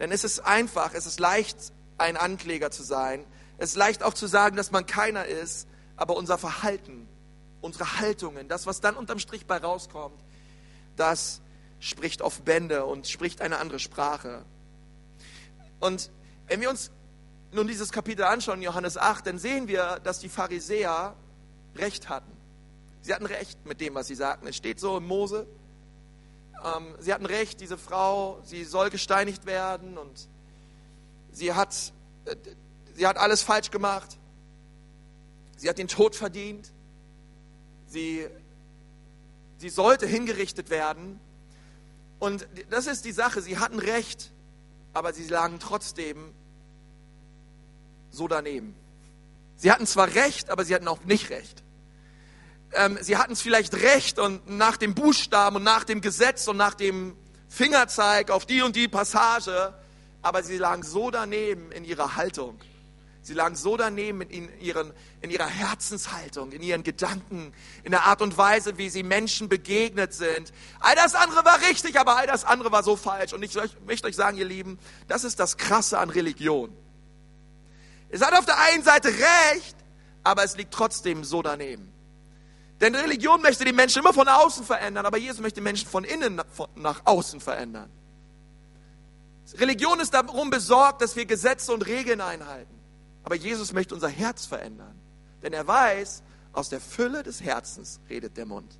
Denn 0.00 0.10
es 0.10 0.24
ist 0.24 0.40
einfach, 0.40 0.94
es 0.94 1.06
ist 1.06 1.20
leicht, 1.20 1.72
ein 1.96 2.16
Ankläger 2.16 2.70
zu 2.70 2.82
sein. 2.82 3.24
Es 3.58 3.70
ist 3.70 3.76
leicht 3.76 4.02
auch 4.02 4.14
zu 4.14 4.26
sagen, 4.26 4.56
dass 4.56 4.70
man 4.70 4.86
keiner 4.86 5.26
ist, 5.26 5.68
aber 5.96 6.16
unser 6.16 6.38
Verhalten, 6.38 7.08
unsere 7.60 7.98
Haltungen, 7.98 8.48
das, 8.48 8.66
was 8.66 8.80
dann 8.80 8.96
unterm 8.96 9.18
Strich 9.18 9.46
bei 9.46 9.58
rauskommt, 9.58 10.18
das 10.96 11.40
spricht 11.80 12.22
auf 12.22 12.42
Bände 12.42 12.84
und 12.84 13.08
spricht 13.08 13.40
eine 13.40 13.58
andere 13.58 13.78
Sprache. 13.78 14.44
Und 15.80 16.10
wenn 16.46 16.60
wir 16.60 16.70
uns 16.70 16.90
nun 17.52 17.66
dieses 17.66 17.92
Kapitel 17.92 18.24
anschauen, 18.24 18.62
Johannes 18.62 18.96
8, 18.96 19.26
dann 19.26 19.38
sehen 19.38 19.68
wir, 19.68 20.00
dass 20.04 20.18
die 20.20 20.28
Pharisäer 20.28 21.14
Recht 21.76 22.08
hatten. 22.08 22.32
Sie 23.02 23.14
hatten 23.14 23.26
Recht 23.26 23.64
mit 23.64 23.80
dem, 23.80 23.94
was 23.94 24.08
sie 24.08 24.14
sagten. 24.14 24.46
Es 24.46 24.56
steht 24.56 24.80
so 24.80 24.98
in 24.98 25.06
Mose. 25.06 25.46
Ähm, 26.64 26.94
sie 26.98 27.12
hatten 27.12 27.26
Recht, 27.26 27.60
diese 27.60 27.78
Frau, 27.78 28.40
sie 28.44 28.64
soll 28.64 28.90
gesteinigt 28.90 29.46
werden 29.46 29.96
und 29.96 30.28
sie 31.30 31.54
hat, 31.54 31.92
äh, 32.24 32.36
sie 32.98 33.06
hat 33.06 33.16
alles 33.16 33.42
falsch 33.42 33.70
gemacht. 33.70 34.18
Sie 35.56 35.68
hat 35.68 35.78
den 35.78 35.86
Tod 35.86 36.16
verdient. 36.16 36.72
Sie, 37.86 38.26
sie 39.58 39.68
sollte 39.68 40.06
hingerichtet 40.06 40.68
werden. 40.68 41.20
Und 42.18 42.48
das 42.70 42.88
ist 42.88 43.04
die 43.04 43.12
Sache, 43.12 43.40
sie 43.40 43.58
hatten 43.58 43.78
Recht, 43.78 44.32
aber 44.94 45.12
sie 45.12 45.28
lagen 45.28 45.60
trotzdem 45.60 46.34
so 48.10 48.26
daneben. 48.26 48.74
Sie 49.56 49.70
hatten 49.70 49.86
zwar 49.86 50.12
Recht, 50.14 50.50
aber 50.50 50.64
sie 50.64 50.74
hatten 50.74 50.88
auch 50.88 51.04
nicht 51.04 51.30
Recht. 51.30 51.62
Ähm, 52.72 52.98
sie 53.00 53.16
hatten 53.16 53.32
es 53.32 53.40
vielleicht 53.40 53.74
Recht 53.74 54.18
und 54.18 54.48
nach 54.48 54.76
dem 54.76 54.96
Buchstaben 54.96 55.56
und 55.56 55.62
nach 55.62 55.84
dem 55.84 56.00
Gesetz 56.00 56.48
und 56.48 56.56
nach 56.56 56.74
dem 56.74 57.16
Fingerzeig 57.48 58.32
auf 58.32 58.44
die 58.44 58.60
und 58.62 58.74
die 58.74 58.88
Passage, 58.88 59.72
aber 60.20 60.42
sie 60.42 60.58
lagen 60.58 60.82
so 60.82 61.12
daneben 61.12 61.70
in 61.70 61.84
ihrer 61.84 62.16
Haltung. 62.16 62.58
Sie 63.28 63.34
lagen 63.34 63.56
so 63.56 63.76
daneben 63.76 64.22
in, 64.22 64.48
ihren, 64.58 64.90
in 65.20 65.28
ihrer 65.28 65.46
Herzenshaltung, 65.46 66.50
in 66.50 66.62
ihren 66.62 66.82
Gedanken, 66.82 67.52
in 67.84 67.90
der 67.90 68.04
Art 68.04 68.22
und 68.22 68.38
Weise, 68.38 68.78
wie 68.78 68.88
sie 68.88 69.02
Menschen 69.02 69.50
begegnet 69.50 70.14
sind. 70.14 70.50
All 70.80 70.94
das 70.94 71.14
andere 71.14 71.44
war 71.44 71.60
richtig, 71.68 72.00
aber 72.00 72.16
all 72.16 72.26
das 72.26 72.46
andere 72.46 72.72
war 72.72 72.82
so 72.82 72.96
falsch. 72.96 73.34
Und 73.34 73.42
ich 73.42 73.54
möchte 73.86 74.08
euch 74.08 74.16
sagen, 74.16 74.38
ihr 74.38 74.46
Lieben, 74.46 74.78
das 75.08 75.24
ist 75.24 75.38
das 75.40 75.58
Krasse 75.58 75.98
an 75.98 76.08
Religion. 76.08 76.74
Es 78.08 78.22
hat 78.22 78.32
auf 78.32 78.46
der 78.46 78.58
einen 78.60 78.82
Seite 78.82 79.08
recht, 79.08 79.76
aber 80.24 80.42
es 80.42 80.56
liegt 80.56 80.72
trotzdem 80.72 81.22
so 81.22 81.42
daneben. 81.42 81.92
Denn 82.80 82.94
Religion 82.94 83.42
möchte 83.42 83.66
die 83.66 83.74
Menschen 83.74 83.98
immer 83.98 84.14
von 84.14 84.26
außen 84.26 84.64
verändern, 84.64 85.04
aber 85.04 85.18
Jesus 85.18 85.40
möchte 85.40 85.60
die 85.60 85.64
Menschen 85.64 85.86
von 85.86 86.04
innen 86.04 86.40
nach 86.76 87.02
außen 87.04 87.40
verändern. 87.40 87.90
Religion 89.58 90.00
ist 90.00 90.14
darum 90.14 90.48
besorgt, 90.48 91.02
dass 91.02 91.14
wir 91.14 91.26
Gesetze 91.26 91.74
und 91.74 91.86
Regeln 91.86 92.22
einhalten. 92.22 92.77
Aber 93.28 93.34
Jesus 93.34 93.74
möchte 93.74 93.94
unser 93.94 94.08
Herz 94.08 94.46
verändern. 94.46 94.98
Denn 95.42 95.52
er 95.52 95.66
weiß, 95.66 96.22
aus 96.54 96.70
der 96.70 96.80
Fülle 96.80 97.22
des 97.22 97.42
Herzens 97.42 98.00
redet 98.08 98.38
der 98.38 98.46
Mund. 98.46 98.78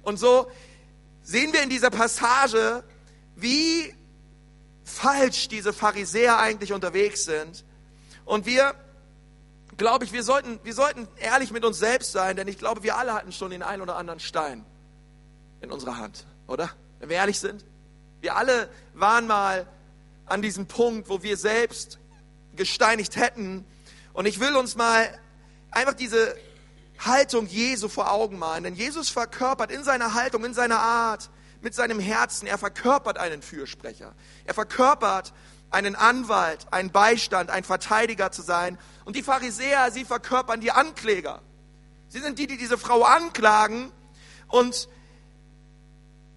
Und 0.00 0.18
so 0.18 0.50
sehen 1.20 1.52
wir 1.52 1.62
in 1.62 1.68
dieser 1.68 1.90
Passage, 1.90 2.82
wie 3.36 3.94
falsch 4.84 5.48
diese 5.48 5.74
Pharisäer 5.74 6.38
eigentlich 6.38 6.72
unterwegs 6.72 7.26
sind 7.26 7.62
und 8.24 8.46
wir, 8.46 8.74
glaube 9.76 10.06
ich, 10.06 10.14
wir 10.14 10.22
sollten, 10.22 10.58
wir 10.64 10.72
sollten 10.72 11.06
ehrlich 11.18 11.50
mit 11.52 11.62
uns 11.62 11.78
selbst 11.78 12.12
sein, 12.12 12.36
denn 12.36 12.48
ich 12.48 12.56
glaube, 12.56 12.82
wir 12.82 12.96
alle 12.96 13.12
hatten 13.12 13.32
schon 13.32 13.50
den 13.50 13.62
einen 13.62 13.82
oder 13.82 13.96
anderen 13.96 14.20
Stein 14.20 14.64
in 15.60 15.70
unserer 15.70 15.98
Hand, 15.98 16.24
oder? 16.46 16.70
Wenn 17.00 17.10
wir 17.10 17.16
ehrlich 17.16 17.38
sind. 17.38 17.66
Wir 18.22 18.36
alle 18.36 18.70
waren 18.94 19.26
mal 19.26 19.66
an 20.24 20.40
diesem 20.40 20.64
Punkt, 20.64 21.10
wo 21.10 21.22
wir 21.22 21.36
selbst 21.36 21.99
gesteinigt 22.60 23.16
hätten. 23.16 23.64
Und 24.12 24.26
ich 24.26 24.38
will 24.38 24.54
uns 24.54 24.76
mal 24.76 25.08
einfach 25.70 25.94
diese 25.94 26.36
Haltung 26.98 27.46
Jesu 27.46 27.88
vor 27.88 28.12
Augen 28.12 28.38
malen. 28.38 28.64
Denn 28.64 28.74
Jesus 28.74 29.08
verkörpert 29.08 29.70
in 29.70 29.82
seiner 29.82 30.12
Haltung, 30.12 30.44
in 30.44 30.52
seiner 30.52 30.78
Art, 30.78 31.30
mit 31.62 31.74
seinem 31.74 31.98
Herzen, 31.98 32.46
er 32.46 32.58
verkörpert 32.58 33.16
einen 33.16 33.40
Fürsprecher. 33.40 34.14
Er 34.44 34.52
verkörpert 34.52 35.32
einen 35.70 35.96
Anwalt, 35.96 36.66
einen 36.70 36.90
Beistand, 36.90 37.48
ein 37.48 37.64
Verteidiger 37.64 38.30
zu 38.30 38.42
sein. 38.42 38.78
Und 39.06 39.16
die 39.16 39.22
Pharisäer, 39.22 39.90
sie 39.90 40.04
verkörpern 40.04 40.60
die 40.60 40.70
Ankläger. 40.70 41.40
Sie 42.08 42.20
sind 42.20 42.38
die, 42.38 42.46
die 42.46 42.58
diese 42.58 42.76
Frau 42.76 43.04
anklagen. 43.04 43.90
Und 44.48 44.86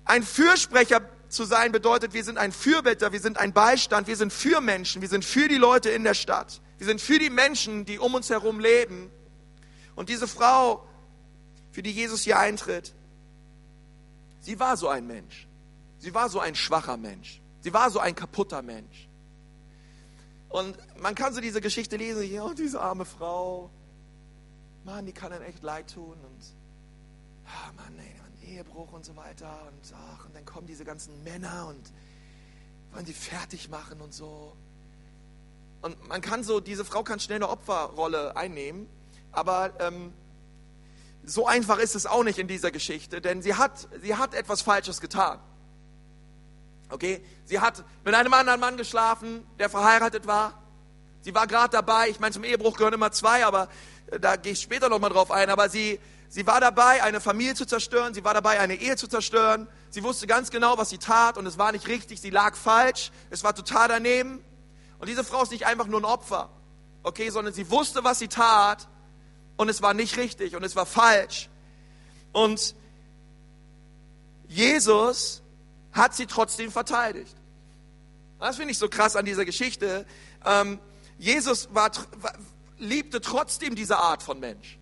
ein 0.05 0.23
Fürsprecher 0.23 1.01
zu 1.33 1.45
sein 1.45 1.71
bedeutet, 1.71 2.13
wir 2.13 2.23
sind 2.23 2.37
ein 2.37 2.51
Fürbitter, 2.51 3.11
wir 3.11 3.19
sind 3.19 3.37
ein 3.37 3.53
Beistand, 3.53 4.07
wir 4.07 4.15
sind 4.15 4.31
für 4.31 4.61
Menschen, 4.61 5.01
wir 5.01 5.09
sind 5.09 5.25
für 5.25 5.47
die 5.47 5.57
Leute 5.57 5.89
in 5.89 6.03
der 6.03 6.13
Stadt. 6.13 6.61
Wir 6.77 6.87
sind 6.87 7.01
für 7.01 7.19
die 7.19 7.29
Menschen, 7.29 7.85
die 7.85 7.99
um 7.99 8.13
uns 8.13 8.29
herum 8.29 8.59
leben. 8.59 9.09
Und 9.95 10.09
diese 10.09 10.27
Frau, 10.27 10.87
für 11.71 11.83
die 11.83 11.91
Jesus 11.91 12.21
hier 12.21 12.39
eintritt, 12.39 12.93
sie 14.39 14.59
war 14.59 14.77
so 14.77 14.87
ein 14.89 15.07
Mensch. 15.07 15.47
Sie 15.99 16.13
war 16.13 16.29
so 16.29 16.39
ein 16.39 16.55
schwacher 16.55 16.97
Mensch. 16.97 17.41
Sie 17.61 17.73
war 17.73 17.89
so 17.89 17.99
ein 17.99 18.15
kaputter 18.15 18.61
Mensch. 18.61 19.07
Und 20.49 20.77
man 21.01 21.15
kann 21.15 21.33
so 21.33 21.41
diese 21.41 21.61
Geschichte 21.61 21.97
lesen, 21.97 22.39
oh, 22.41 22.53
diese 22.53 22.79
arme 22.79 23.05
Frau, 23.05 23.71
Mann, 24.83 25.05
die 25.05 25.13
kann 25.13 25.31
einem 25.31 25.43
echt 25.45 25.63
leid 25.63 25.91
tun 25.91 26.13
und 26.13 26.43
ah, 27.45 27.71
Mann, 27.75 27.97
ey, 27.97 28.22
Ehebruch 28.43 28.91
und 28.91 29.05
so 29.05 29.15
weiter 29.15 29.49
und 29.67 29.93
ach, 29.95 30.25
und 30.25 30.35
dann 30.35 30.45
kommen 30.45 30.67
diese 30.67 30.85
ganzen 30.85 31.23
Männer 31.23 31.67
und 31.69 31.81
wollen 32.93 33.05
sie 33.05 33.13
fertig 33.13 33.69
machen 33.69 34.01
und 34.01 34.13
so. 34.13 34.55
Und 35.81 36.07
man 36.07 36.21
kann 36.21 36.43
so, 36.43 36.59
diese 36.59 36.85
Frau 36.85 37.03
kann 37.03 37.19
schnell 37.19 37.37
eine 37.37 37.49
Opferrolle 37.49 38.35
einnehmen, 38.37 38.87
aber 39.31 39.73
ähm, 39.79 40.13
so 41.25 41.47
einfach 41.47 41.77
ist 41.77 41.95
es 41.95 42.05
auch 42.05 42.23
nicht 42.23 42.39
in 42.39 42.47
dieser 42.47 42.71
Geschichte, 42.71 43.21
denn 43.21 43.41
sie 43.41 43.55
hat, 43.55 43.87
sie 44.01 44.15
hat 44.15 44.33
etwas 44.33 44.61
Falsches 44.61 45.01
getan. 45.01 45.39
Okay? 46.89 47.23
Sie 47.45 47.59
hat 47.59 47.83
mit 48.05 48.13
einem 48.13 48.33
anderen 48.33 48.59
Mann 48.59 48.77
geschlafen, 48.77 49.45
der 49.59 49.69
verheiratet 49.69 50.27
war. 50.27 50.61
Sie 51.21 51.33
war 51.33 51.47
gerade 51.47 51.69
dabei, 51.69 52.09
ich 52.09 52.19
meine, 52.19 52.33
zum 52.33 52.43
Ehebruch 52.43 52.77
gehören 52.77 52.93
immer 52.93 53.11
zwei, 53.11 53.45
aber 53.45 53.69
äh, 54.11 54.19
da 54.19 54.35
gehe 54.35 54.51
ich 54.51 54.61
später 54.61 54.89
nochmal 54.89 55.09
drauf 55.09 55.31
ein, 55.31 55.49
aber 55.49 55.69
sie, 55.69 55.99
sie 56.33 56.47
war 56.47 56.59
dabei, 56.59 57.03
eine 57.03 57.21
Familie 57.21 57.53
zu 57.53 57.67
zerstören, 57.67 58.15
sie 58.15 58.23
war 58.23 58.33
dabei, 58.33 58.59
eine 58.59 58.73
Ehe 58.73 58.95
zu 58.95 59.07
zerstören. 59.07 59.67
Sie 59.91 60.03
wusste 60.03 60.25
ganz 60.25 60.49
genau, 60.49 60.79
was 60.79 60.89
sie 60.89 60.97
tat 60.97 61.37
und 61.37 61.45
es 61.45 61.59
war 61.59 61.71
nicht 61.71 61.87
richtig, 61.87 62.21
sie 62.21 62.31
lag 62.31 62.55
falsch, 62.55 63.11
es 63.29 63.43
war 63.43 63.53
total 63.53 63.87
daneben. 63.87 64.43
Und 64.97 65.09
diese 65.09 65.23
Frau 65.23 65.43
ist 65.43 65.51
nicht 65.51 65.67
einfach 65.67 65.85
nur 65.85 66.01
ein 66.01 66.05
Opfer, 66.05 66.49
okay, 67.03 67.29
sondern 67.29 67.53
sie 67.53 67.69
wusste, 67.69 68.03
was 68.03 68.17
sie 68.17 68.29
tat 68.29 68.87
und 69.57 69.69
es 69.69 69.83
war 69.83 69.93
nicht 69.93 70.17
richtig 70.17 70.55
und 70.55 70.63
es 70.63 70.75
war 70.75 70.87
falsch. 70.87 71.49
Und 72.31 72.73
Jesus 74.47 75.43
hat 75.91 76.15
sie 76.15 76.25
trotzdem 76.25 76.71
verteidigt. 76.71 77.35
Das 78.39 78.55
finde 78.55 78.71
ich 78.71 78.79
so 78.79 78.89
krass 78.89 79.15
an 79.15 79.25
dieser 79.25 79.45
Geschichte. 79.45 80.07
Ähm, 80.43 80.79
Jesus 81.19 81.69
war, 81.75 81.91
liebte 82.79 83.21
trotzdem 83.21 83.75
diese 83.75 83.99
Art 83.99 84.23
von 84.23 84.39
Mensch. 84.39 84.79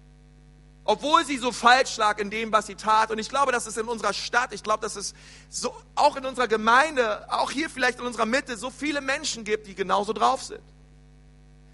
Obwohl 0.84 1.24
sie 1.26 1.38
so 1.38 1.52
falsch 1.52 1.98
lag 1.98 2.18
in 2.18 2.30
dem, 2.32 2.52
was 2.52 2.66
sie 2.66 2.76
tat. 2.76 3.12
Und 3.12 3.20
ich 3.20 3.30
glaube, 3.30 3.52
dass 3.52 3.68
es 3.68 3.78
in 3.78 3.88
unserer 3.88 4.14
Stadt, 4.14 4.52
ich 4.52 4.64
glaube, 4.64 4.82
dass 4.82 4.96
es 4.96 5.14
so, 5.50 5.74
auch 5.96 6.16
in 6.16 6.26
unserer 6.26 6.48
Gemeinde, 6.48 7.32
auch 7.32 7.52
hier 7.52 7.70
vielleicht 7.70 8.00
in 8.00 8.06
unserer 8.06 8.26
Mitte, 8.26 8.58
so 8.58 8.72
viele 8.72 9.00
Menschen 9.00 9.44
gibt, 9.44 9.68
die 9.68 9.76
genauso 9.76 10.12
drauf 10.12 10.44
sind. 10.44 10.62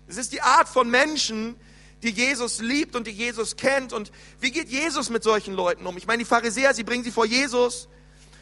Es 0.07 0.17
ist 0.17 0.33
die 0.33 0.41
Art 0.41 0.67
von 0.67 0.89
Menschen, 0.89 1.55
die 2.03 2.09
Jesus 2.09 2.59
liebt 2.59 2.95
und 2.95 3.07
die 3.07 3.11
Jesus 3.11 3.55
kennt. 3.55 3.93
Und 3.93 4.11
wie 4.39 4.51
geht 4.51 4.69
Jesus 4.69 5.09
mit 5.09 5.23
solchen 5.23 5.53
Leuten 5.53 5.85
um? 5.87 5.97
Ich 5.97 6.05
meine, 6.05 6.19
die 6.19 6.25
Pharisäer, 6.25 6.73
sie 6.73 6.83
bringen 6.83 7.03
sie 7.03 7.11
vor 7.11 7.25
Jesus 7.25 7.87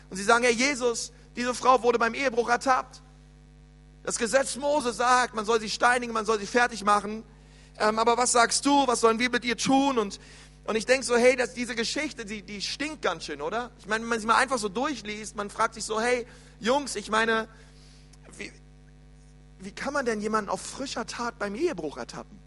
und 0.10 0.18
sie 0.18 0.24
sagen, 0.24 0.44
Herr 0.44 0.52
Jesus, 0.52 1.12
diese 1.36 1.54
Frau 1.54 1.82
wurde 1.84 2.00
beim 2.00 2.14
Ehebruch 2.14 2.50
ertappt. 2.50 3.02
Das 4.04 4.18
Gesetz 4.18 4.56
Mose 4.56 4.94
sagt, 4.94 5.34
man 5.34 5.46
soll 5.46 5.60
sie 5.60 5.70
steinigen, 5.70 6.14
man 6.14 6.26
soll 6.26 6.40
sie 6.40 6.46
fertig 6.46 6.84
machen. 6.84 7.24
Ähm, 7.80 8.00
aber 8.00 8.18
was 8.18 8.32
sagst 8.32 8.66
du? 8.66 8.88
Was 8.88 9.02
sollen 9.02 9.20
wir 9.20 9.30
mit 9.30 9.44
ihr 9.44 9.58
tun? 9.58 9.98
Und, 9.98 10.20
und 10.66 10.76
ich 10.76 10.86
denke 10.86 11.06
so, 11.06 11.16
hey, 11.16 11.36
dass 11.36 11.54
diese 11.54 11.76
Geschichte, 11.76 12.26
die, 12.26 12.42
die 12.42 12.62
stinkt 12.62 13.02
ganz 13.04 13.26
schön, 13.26 13.42
oder? 13.42 13.72
Ich 13.80 13.86
meine, 13.86 14.02
wenn 14.04 14.10
man 14.10 14.20
sie 14.20 14.26
mal 14.26 14.38
einfach 14.38 14.58
so 14.58 14.68
durchliest, 14.68 15.36
man 15.36 15.50
fragt 15.50 15.76
sich 15.76 15.84
so, 15.84 16.02
hey, 16.02 16.26
Jungs, 16.60 16.96
ich 16.96 17.12
meine, 17.12 17.48
wie, 18.38 18.52
wie 19.60 19.72
kann 19.72 19.94
man 19.94 20.06
denn 20.06 20.22
jemanden 20.22 20.50
auf 20.50 20.62
frischer 20.62 21.06
Tat 21.06 21.38
beim 21.38 21.54
Ehebruch 21.54 21.98
ertappen? 21.98 22.40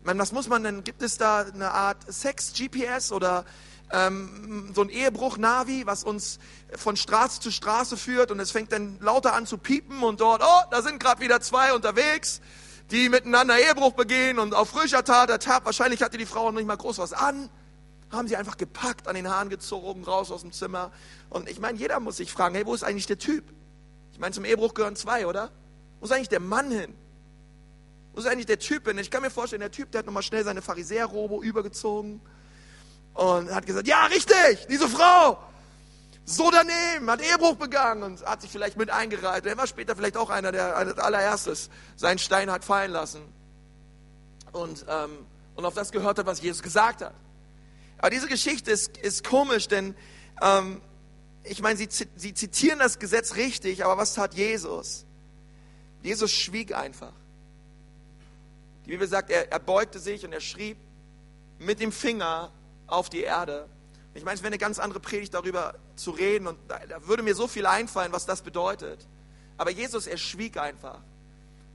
Ich 0.00 0.06
meine, 0.06 0.20
was 0.20 0.30
muss 0.30 0.48
man 0.48 0.62
denn? 0.62 0.84
Gibt 0.84 1.02
es 1.02 1.18
da 1.18 1.40
eine 1.40 1.72
Art 1.72 1.98
Sex-GPS 2.06 3.10
oder 3.10 3.44
ähm, 3.90 4.70
so 4.72 4.82
ein 4.82 4.88
Ehebruch-Navi, 4.88 5.86
was 5.86 6.04
uns 6.04 6.38
von 6.76 6.96
Straße 6.96 7.40
zu 7.40 7.50
Straße 7.50 7.96
führt 7.96 8.30
und 8.30 8.38
es 8.38 8.52
fängt 8.52 8.70
dann 8.70 8.98
lauter 9.00 9.34
an 9.34 9.46
zu 9.46 9.58
piepen 9.58 10.04
und 10.04 10.20
dort, 10.20 10.42
oh, 10.44 10.62
da 10.70 10.82
sind 10.82 11.00
gerade 11.00 11.20
wieder 11.20 11.40
zwei 11.40 11.72
unterwegs. 11.72 12.40
Die 12.90 13.08
miteinander 13.08 13.58
Ehebruch 13.58 13.92
begehen 13.92 14.38
und 14.38 14.54
auf 14.54 14.70
frischer 14.70 15.04
Tat 15.04 15.30
ertappt. 15.30 15.66
Wahrscheinlich 15.66 16.02
hatte 16.02 16.18
die 16.18 16.26
Frau 16.26 16.50
noch 16.50 16.58
nicht 16.58 16.66
mal 16.66 16.76
groß 16.76 16.98
was 16.98 17.12
an. 17.12 17.50
Haben 18.10 18.28
sie 18.28 18.36
einfach 18.36 18.56
gepackt, 18.56 19.08
an 19.08 19.16
den 19.16 19.28
Haaren 19.28 19.48
gezogen, 19.48 20.04
raus 20.04 20.30
aus 20.30 20.42
dem 20.42 20.52
Zimmer. 20.52 20.92
Und 21.28 21.48
ich 21.48 21.58
meine, 21.58 21.76
jeder 21.78 21.98
muss 21.98 22.18
sich 22.18 22.30
fragen, 22.30 22.54
hey, 22.54 22.64
wo 22.64 22.74
ist 22.74 22.84
eigentlich 22.84 23.06
der 23.06 23.18
Typ? 23.18 23.44
Ich 24.12 24.20
meine, 24.20 24.32
zum 24.32 24.44
Ehebruch 24.44 24.74
gehören 24.74 24.94
zwei, 24.94 25.26
oder? 25.26 25.50
Wo 25.98 26.06
ist 26.06 26.12
eigentlich 26.12 26.28
der 26.28 26.40
Mann 26.40 26.70
hin? 26.70 26.94
Wo 28.12 28.20
ist 28.20 28.26
eigentlich 28.26 28.46
der 28.46 28.60
Typ 28.60 28.86
hin? 28.86 28.96
Ich 28.98 29.10
kann 29.10 29.22
mir 29.22 29.30
vorstellen, 29.30 29.60
der 29.60 29.72
Typ, 29.72 29.90
der 29.90 29.98
hat 29.98 30.06
nochmal 30.06 30.22
schnell 30.22 30.44
seine 30.44 30.62
Pharisäer-Robo 30.62 31.42
übergezogen 31.42 32.20
und 33.14 33.52
hat 33.52 33.66
gesagt, 33.66 33.88
ja, 33.88 34.06
richtig, 34.06 34.66
diese 34.70 34.88
Frau, 34.88 35.38
so 36.28 36.50
daneben, 36.50 37.08
hat 37.08 37.22
Ehebruch 37.22 37.54
begangen 37.54 38.02
und 38.02 38.26
hat 38.26 38.42
sich 38.42 38.50
vielleicht 38.50 38.76
mit 38.76 38.90
eingereiht. 38.90 39.46
Er 39.46 39.56
war 39.56 39.68
später 39.68 39.94
vielleicht 39.94 40.16
auch 40.16 40.28
einer, 40.28 40.50
der 40.50 40.76
als 40.76 40.98
allererstes 40.98 41.70
seinen 41.94 42.18
Stein 42.18 42.50
hat 42.50 42.64
fallen 42.64 42.90
lassen 42.90 43.22
und, 44.50 44.84
ähm, 44.88 45.24
und 45.54 45.64
auf 45.64 45.74
das 45.74 45.92
gehört 45.92 46.18
hat, 46.18 46.26
was 46.26 46.42
Jesus 46.42 46.64
gesagt 46.64 47.00
hat. 47.00 47.14
Aber 47.98 48.10
diese 48.10 48.26
Geschichte 48.26 48.72
ist, 48.72 48.96
ist 48.98 49.22
komisch, 49.22 49.68
denn 49.68 49.94
ähm, 50.42 50.82
ich 51.44 51.62
meine, 51.62 51.78
sie, 51.78 51.88
sie 52.16 52.34
zitieren 52.34 52.80
das 52.80 52.98
Gesetz 52.98 53.36
richtig, 53.36 53.84
aber 53.84 53.96
was 53.96 54.14
tat 54.14 54.34
Jesus? 54.34 55.06
Jesus 56.02 56.32
schwieg 56.32 56.74
einfach. 56.74 57.12
Die 58.84 58.90
Bibel 58.90 59.06
sagt, 59.06 59.30
er, 59.30 59.52
er 59.52 59.60
beugte 59.60 60.00
sich 60.00 60.24
und 60.24 60.32
er 60.32 60.40
schrieb 60.40 60.76
mit 61.60 61.78
dem 61.78 61.92
Finger 61.92 62.52
auf 62.88 63.08
die 63.10 63.22
Erde 63.22 63.68
ich 64.16 64.24
meine, 64.24 64.36
es 64.36 64.42
wäre 64.42 64.48
eine 64.48 64.58
ganz 64.58 64.78
andere 64.78 65.00
Predigt 65.00 65.34
darüber 65.34 65.74
zu 65.94 66.10
reden 66.10 66.46
und 66.46 66.58
da, 66.68 66.78
da 66.88 67.06
würde 67.06 67.22
mir 67.22 67.34
so 67.34 67.46
viel 67.48 67.66
einfallen, 67.66 68.12
was 68.12 68.26
das 68.26 68.42
bedeutet. 68.42 69.06
Aber 69.58 69.70
Jesus, 69.70 70.06
er 70.06 70.16
schwieg 70.16 70.56
einfach. 70.56 71.00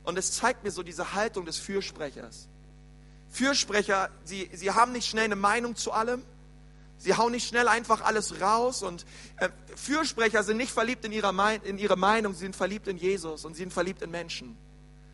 Und 0.04 0.18
es 0.18 0.34
zeigt 0.34 0.64
mir 0.64 0.72
so 0.72 0.84
diese 0.84 1.14
Haltung 1.14 1.46
des 1.46 1.58
Fürsprechers. 1.58 2.48
Fürsprecher, 3.30 4.10
sie, 4.24 4.50
sie 4.54 4.72
haben 4.72 4.92
nicht 4.92 5.08
schnell 5.08 5.26
eine 5.26 5.36
Meinung 5.36 5.76
zu 5.76 5.92
allem. 5.92 6.24
Sie 6.98 7.16
hauen 7.16 7.32
nicht 7.32 7.48
schnell 7.48 7.68
einfach 7.68 8.02
alles 8.02 8.42
raus. 8.42 8.84
Und 8.84 9.06
äh, 9.38 9.50
Fürsprecher 9.76 10.44
sind 10.44 10.58
nicht 10.58 10.72
verliebt 10.72 11.06
in, 11.06 11.12
ihrer, 11.12 11.34
in 11.64 11.78
ihre 11.78 11.96
Meinung, 11.96 12.34
sie 12.34 12.40
sind 12.40 12.56
verliebt 12.56 12.88
in 12.88 12.98
Jesus 12.98 13.46
und 13.46 13.56
sie 13.56 13.64
sind 13.64 13.74
verliebt 13.74 14.02
in 14.02 14.12
Menschen. 14.12 14.58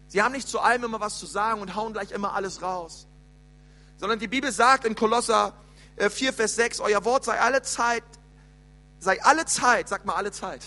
Sie 0.07 0.21
haben 0.21 0.31
nicht 0.31 0.47
zu 0.47 0.59
allem 0.59 0.85
immer 0.85 0.99
was 0.99 1.19
zu 1.19 1.25
sagen 1.25 1.61
und 1.61 1.75
hauen 1.75 1.93
gleich 1.93 2.11
immer 2.11 2.33
alles 2.33 2.61
raus. 2.61 3.07
Sondern 3.97 4.19
die 4.19 4.27
Bibel 4.27 4.51
sagt 4.51 4.85
in 4.85 4.95
Kolosser 4.95 5.53
4, 5.97 6.29
äh, 6.29 6.33
Vers 6.33 6.55
6, 6.55 6.79
euer 6.79 7.03
Wort 7.05 7.25
sei 7.25 7.39
alle 7.39 7.61
Zeit, 7.61 8.03
sei 8.99 9.21
alle 9.23 9.45
Zeit, 9.45 9.89
sag 9.89 10.05
mal 10.05 10.15
alle 10.15 10.31
Zeit, 10.31 10.61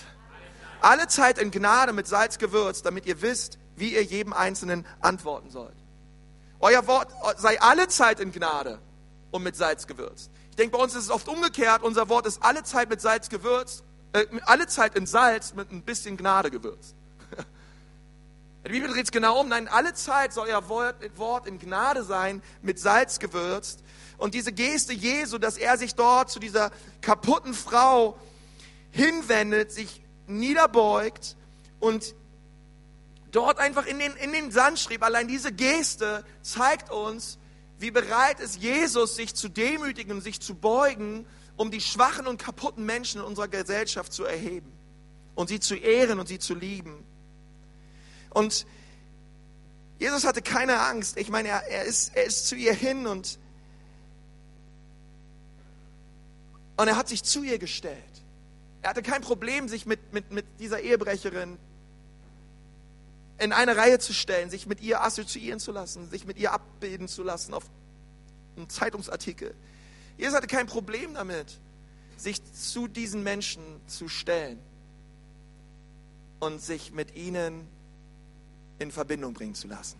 alle 0.81 1.09
Zeit 1.09 1.39
in 1.39 1.51
Gnade 1.51 1.93
mit 1.93 2.07
Salz 2.07 2.39
gewürzt, 2.39 2.87
damit 2.87 3.07
ihr 3.07 3.22
wisst, 3.22 3.59
wie 3.76 3.95
ihr 3.95 4.03
jedem 4.03 4.33
Einzelnen 4.33 4.87
antworten 5.01 5.51
sollt. 5.51 5.76
Euer 6.59 6.87
Wort 6.87 7.11
sei 7.39 7.61
alle 7.61 7.89
Zeit 7.89 8.20
in 8.20 8.33
Gnade 8.33 8.78
und 9.31 9.43
mit 9.43 9.57
Salz 9.57 9.87
gewürzt. 9.87 10.31
Ich 10.51 10.57
denke, 10.57 10.76
bei 10.76 10.83
uns 10.83 10.95
ist 10.95 11.05
es 11.05 11.11
oft 11.11 11.28
umgekehrt. 11.28 11.83
Unser 11.83 12.09
Wort 12.09 12.26
ist 12.26 12.43
alle 12.43 12.62
Zeit 12.64 12.91
mit 12.91 13.01
Salz 13.01 13.28
gewürzt, 13.28 13.83
äh, 14.12 14.26
alle 14.45 14.66
Zeit 14.66 14.95
in 14.97 15.07
Salz 15.07 15.55
mit 15.55 15.70
ein 15.70 15.83
bisschen 15.83 16.16
Gnade 16.16 16.51
gewürzt. 16.51 16.95
Die 18.66 18.70
Bibel 18.70 18.91
dreht 18.91 19.05
es 19.05 19.11
genau 19.11 19.41
um. 19.41 19.49
Nein, 19.49 19.68
alle 19.68 19.95
Zeit 19.95 20.33
soll 20.33 20.49
euer 20.49 20.68
Wort 20.68 21.47
in 21.47 21.59
Gnade 21.59 22.03
sein, 22.05 22.43
mit 22.61 22.78
Salz 22.78 23.18
gewürzt. 23.18 23.83
Und 24.21 24.35
diese 24.35 24.53
Geste 24.53 24.93
Jesu, 24.93 25.39
dass 25.39 25.57
er 25.57 25.79
sich 25.79 25.95
dort 25.95 26.31
zu 26.31 26.39
dieser 26.39 26.71
kaputten 27.01 27.55
Frau 27.55 28.18
hinwendet, 28.93 29.73
sich 29.73 30.03
niederbeugt 30.27 31.37
und 31.81 32.14
dort 33.33 33.59
einfach 33.59 33.87
in 33.87 33.99
den, 33.99 34.14
in 34.16 34.33
den 34.33 34.51
Sand 34.51 34.79
schrieb, 34.79 35.03
allein 35.03 35.27
diese 35.27 35.53
Geste 35.53 36.23
zeigt 36.43 36.91
uns, 36.91 37.39
wie 37.79 37.91
bereit 37.91 38.41
ist 38.41 38.57
Jesus, 38.57 39.16
sich 39.16 39.35
zu 39.35 39.49
demütigen 39.49 40.21
sich 40.21 40.39
zu 40.41 40.55
beugen, 40.55 41.25
um 41.57 41.71
die 41.71 41.81
schwachen 41.81 42.27
und 42.27 42.37
kaputten 42.37 42.85
Menschen 42.85 43.23
in 43.23 43.27
unserer 43.27 43.49
Gesellschaft 43.49 44.12
zu 44.12 44.25
erheben 44.25 44.71
und 45.35 45.49
sie 45.49 45.61
zu 45.61 45.77
ehren 45.77 46.21
und 46.21 46.29
sie 46.29 46.39
zu 46.39 46.55
lieben. 46.55 47.05
Und 48.29 48.66
Jesus 49.99 50.25
hatte 50.25 50.43
keine 50.43 50.79
Angst. 50.81 51.16
Ich 51.16 51.31
meine, 51.31 51.49
er, 51.49 51.66
er, 51.68 51.85
ist, 51.85 52.14
er 52.14 52.25
ist 52.25 52.49
zu 52.49 52.55
ihr 52.55 52.75
hin 52.75 53.07
und 53.07 53.39
Und 56.81 56.89
er 56.89 56.97
hat 56.97 57.09
sich 57.09 57.22
zu 57.22 57.43
ihr 57.43 57.59
gestellt. 57.59 58.22
Er 58.81 58.89
hatte 58.89 59.03
kein 59.03 59.20
Problem, 59.20 59.68
sich 59.68 59.85
mit, 59.85 60.14
mit, 60.14 60.33
mit 60.33 60.47
dieser 60.61 60.81
Ehebrecherin 60.81 61.59
in 63.37 63.53
eine 63.53 63.76
Reihe 63.76 63.99
zu 63.99 64.14
stellen, 64.14 64.49
sich 64.49 64.66
mit 64.66 64.81
ihr 64.81 65.05
assoziieren 65.05 65.61
zu 65.61 65.72
lassen, 65.72 66.09
sich 66.09 66.24
mit 66.24 66.39
ihr 66.39 66.55
abbilden 66.55 67.07
zu 67.07 67.22
lassen 67.22 67.53
auf 67.53 67.64
einem 68.57 68.70
Zeitungsartikel. 68.70 69.55
Jesus 70.16 70.35
hatte 70.35 70.47
kein 70.47 70.66
Problem 70.66 71.12
damit, 71.12 71.61
sich 72.16 72.41
zu 72.55 72.89
diesen 72.89 73.22
Menschen 73.22 73.62
zu 73.87 74.09
stellen 74.09 74.59
und 76.39 76.62
sich 76.62 76.93
mit 76.93 77.14
ihnen 77.14 77.68
in 78.78 78.91
Verbindung 78.91 79.35
bringen 79.35 79.55
zu 79.55 79.68
lassen. 79.68 79.99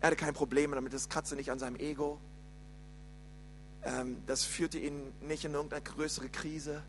Er 0.00 0.08
hatte 0.08 0.16
kein 0.16 0.34
Problem 0.34 0.72
damit, 0.72 0.92
das 0.92 1.08
kratzte 1.08 1.36
nicht 1.36 1.52
an 1.52 1.60
seinem 1.60 1.76
Ego 1.76 2.18
das 4.26 4.44
führte 4.44 4.78
ihn 4.78 5.12
nicht 5.20 5.44
in 5.44 5.54
irgendeine 5.54 5.82
größere 5.82 6.28
Krise, 6.28 6.82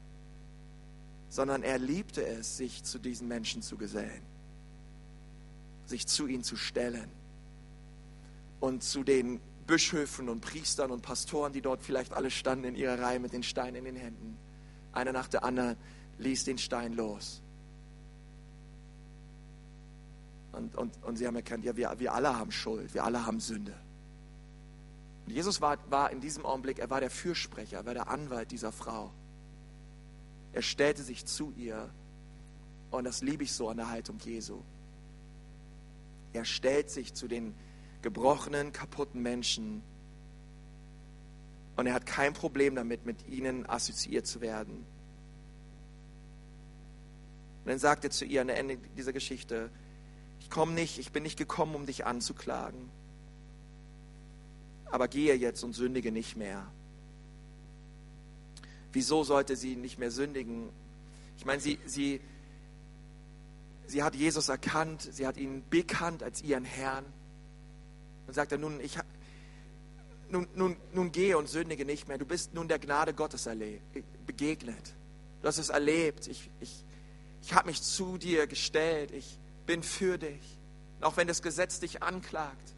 sondern 1.30 1.64
er 1.64 1.78
liebte 1.78 2.26
es, 2.26 2.58
sich 2.58 2.84
zu 2.84 3.00
diesen 3.00 3.28
Menschen 3.28 3.62
zu 3.62 3.78
gesellen, 3.78 4.22
sich 5.86 6.08
zu 6.08 6.28
ihnen 6.28 6.44
zu 6.44 6.56
stellen 6.56 7.10
und 8.60 8.84
zu 8.84 9.04
den 9.04 9.40
Bischöfen 9.68 10.30
und 10.30 10.42
Priestern 10.42 10.90
und 10.90 11.02
Pastoren, 11.02 11.54
die 11.54 11.62
dort 11.62 11.84
vielleicht 11.84 12.14
alle 12.14 12.32
standen 12.32 12.66
in 12.66 12.76
ihrer 12.76 13.00
Reihe 13.00 13.20
mit 13.20 13.34
den 13.34 13.44
Steinen 13.44 13.76
in 13.76 13.86
den 13.86 13.96
Händen. 13.96 14.38
Einer 14.92 15.12
nach 15.12 15.28
der 15.28 15.44
anderen 15.44 15.78
ließ 16.18 16.46
den 16.46 16.58
Stein 16.58 16.94
los. 16.94 17.42
Und, 20.52 20.76
und, 20.76 21.04
und 21.04 21.18
sie 21.18 21.28
haben 21.28 21.36
erkannt, 21.36 21.64
ja, 21.64 21.78
wir, 21.78 21.94
wir 22.00 22.14
alle 22.14 22.36
haben 22.36 22.52
Schuld, 22.52 22.94
wir 22.96 23.04
alle 23.04 23.26
haben 23.26 23.40
Sünde. 23.40 23.76
Und 25.30 25.36
Jesus 25.36 25.62
war, 25.62 25.78
war 25.92 26.10
in 26.10 26.22
diesem 26.22 26.44
Augenblick, 26.44 26.80
er 26.80 26.90
war 26.90 27.02
der 27.02 27.12
Fürsprecher, 27.12 27.78
er 27.78 27.86
war 27.86 27.94
der 27.94 28.08
Anwalt 28.08 28.50
dieser 28.50 28.72
Frau. 28.72 29.14
Er 30.54 30.64
stellte 30.64 31.04
sich 31.04 31.24
zu 31.28 31.54
ihr 31.56 31.88
und 32.90 33.04
das 33.04 33.22
liebe 33.22 33.44
ich 33.44 33.54
so 33.54 33.70
an 33.70 33.78
der 33.78 33.92
Haltung 33.92 34.18
Jesu. 34.26 34.64
Er 36.34 36.46
stellt 36.46 36.90
sich 36.90 37.14
zu 37.14 37.28
den 37.28 37.54
gebrochenen, 38.02 38.74
kaputten 38.74 39.22
Menschen 39.22 39.84
und 41.76 41.86
er 41.86 41.94
hat 41.94 42.08
kein 42.08 42.34
Problem 42.34 42.74
damit, 42.74 43.06
mit 43.06 43.28
ihnen 43.28 43.70
assoziiert 43.70 44.26
zu 44.26 44.42
werden. 44.42 44.78
Und 47.64 47.68
dann 47.68 47.78
sagt 47.78 48.04
er 48.04 48.10
zu 48.10 48.26
ihr 48.26 48.42
am 48.42 48.50
Ende 48.50 48.78
dieser 48.98 49.14
Geschichte, 49.14 49.70
ich 50.40 50.50
komme 50.50 50.72
nicht, 50.72 50.98
ich 50.98 51.12
bin 51.12 51.22
nicht 51.22 51.38
gekommen, 51.38 51.76
um 51.76 51.86
dich 51.86 52.08
anzuklagen 52.08 52.90
aber 54.92 55.08
gehe 55.08 55.36
jetzt 55.36 55.64
und 55.64 55.74
sündige 55.74 56.12
nicht 56.12 56.36
mehr. 56.36 56.66
Wieso 58.92 59.24
sollte 59.24 59.56
sie 59.56 59.76
nicht 59.76 60.00
mehr 60.00 60.12
sündigen? 60.12 60.70
Ich 61.38 61.46
meine, 61.46 61.62
sie, 61.62 61.80
sie, 61.86 62.22
sie 63.86 64.04
hat 64.04 64.16
Jesus 64.16 64.50
erkannt, 64.50 65.08
sie 65.12 65.28
hat 65.28 65.38
ihn 65.38 65.64
bekannt 65.70 66.24
als 66.24 66.42
ihren 66.42 66.66
Herrn. 66.66 67.06
Und 68.28 68.34
sagt 68.34 68.52
er, 68.52 68.58
nun, 68.58 68.80
ich, 68.82 68.98
nun, 70.30 70.48
nun, 70.56 70.76
nun 70.94 71.12
gehe 71.12 71.38
und 71.38 71.48
sündige 71.48 71.86
nicht 71.86 72.08
mehr. 72.08 72.18
Du 72.18 72.26
bist 72.26 72.54
nun 72.54 72.68
der 72.68 72.80
Gnade 72.80 73.14
Gottes 73.14 73.48
begegnet. 74.26 74.96
Du 75.42 75.48
hast 75.48 75.58
es 75.58 75.70
erlebt. 75.70 76.28
Ich, 76.28 76.50
ich, 76.60 76.84
ich 77.42 77.54
habe 77.54 77.68
mich 77.68 77.82
zu 77.82 78.18
dir 78.18 78.48
gestellt. 78.48 79.12
Ich 79.12 79.40
bin 79.66 79.84
für 79.84 80.18
dich. 80.18 80.58
auch 81.02 81.18
wenn 81.18 81.28
das 81.28 81.42
Gesetz 81.42 81.80
dich 81.80 82.04
anklagt. 82.04 82.76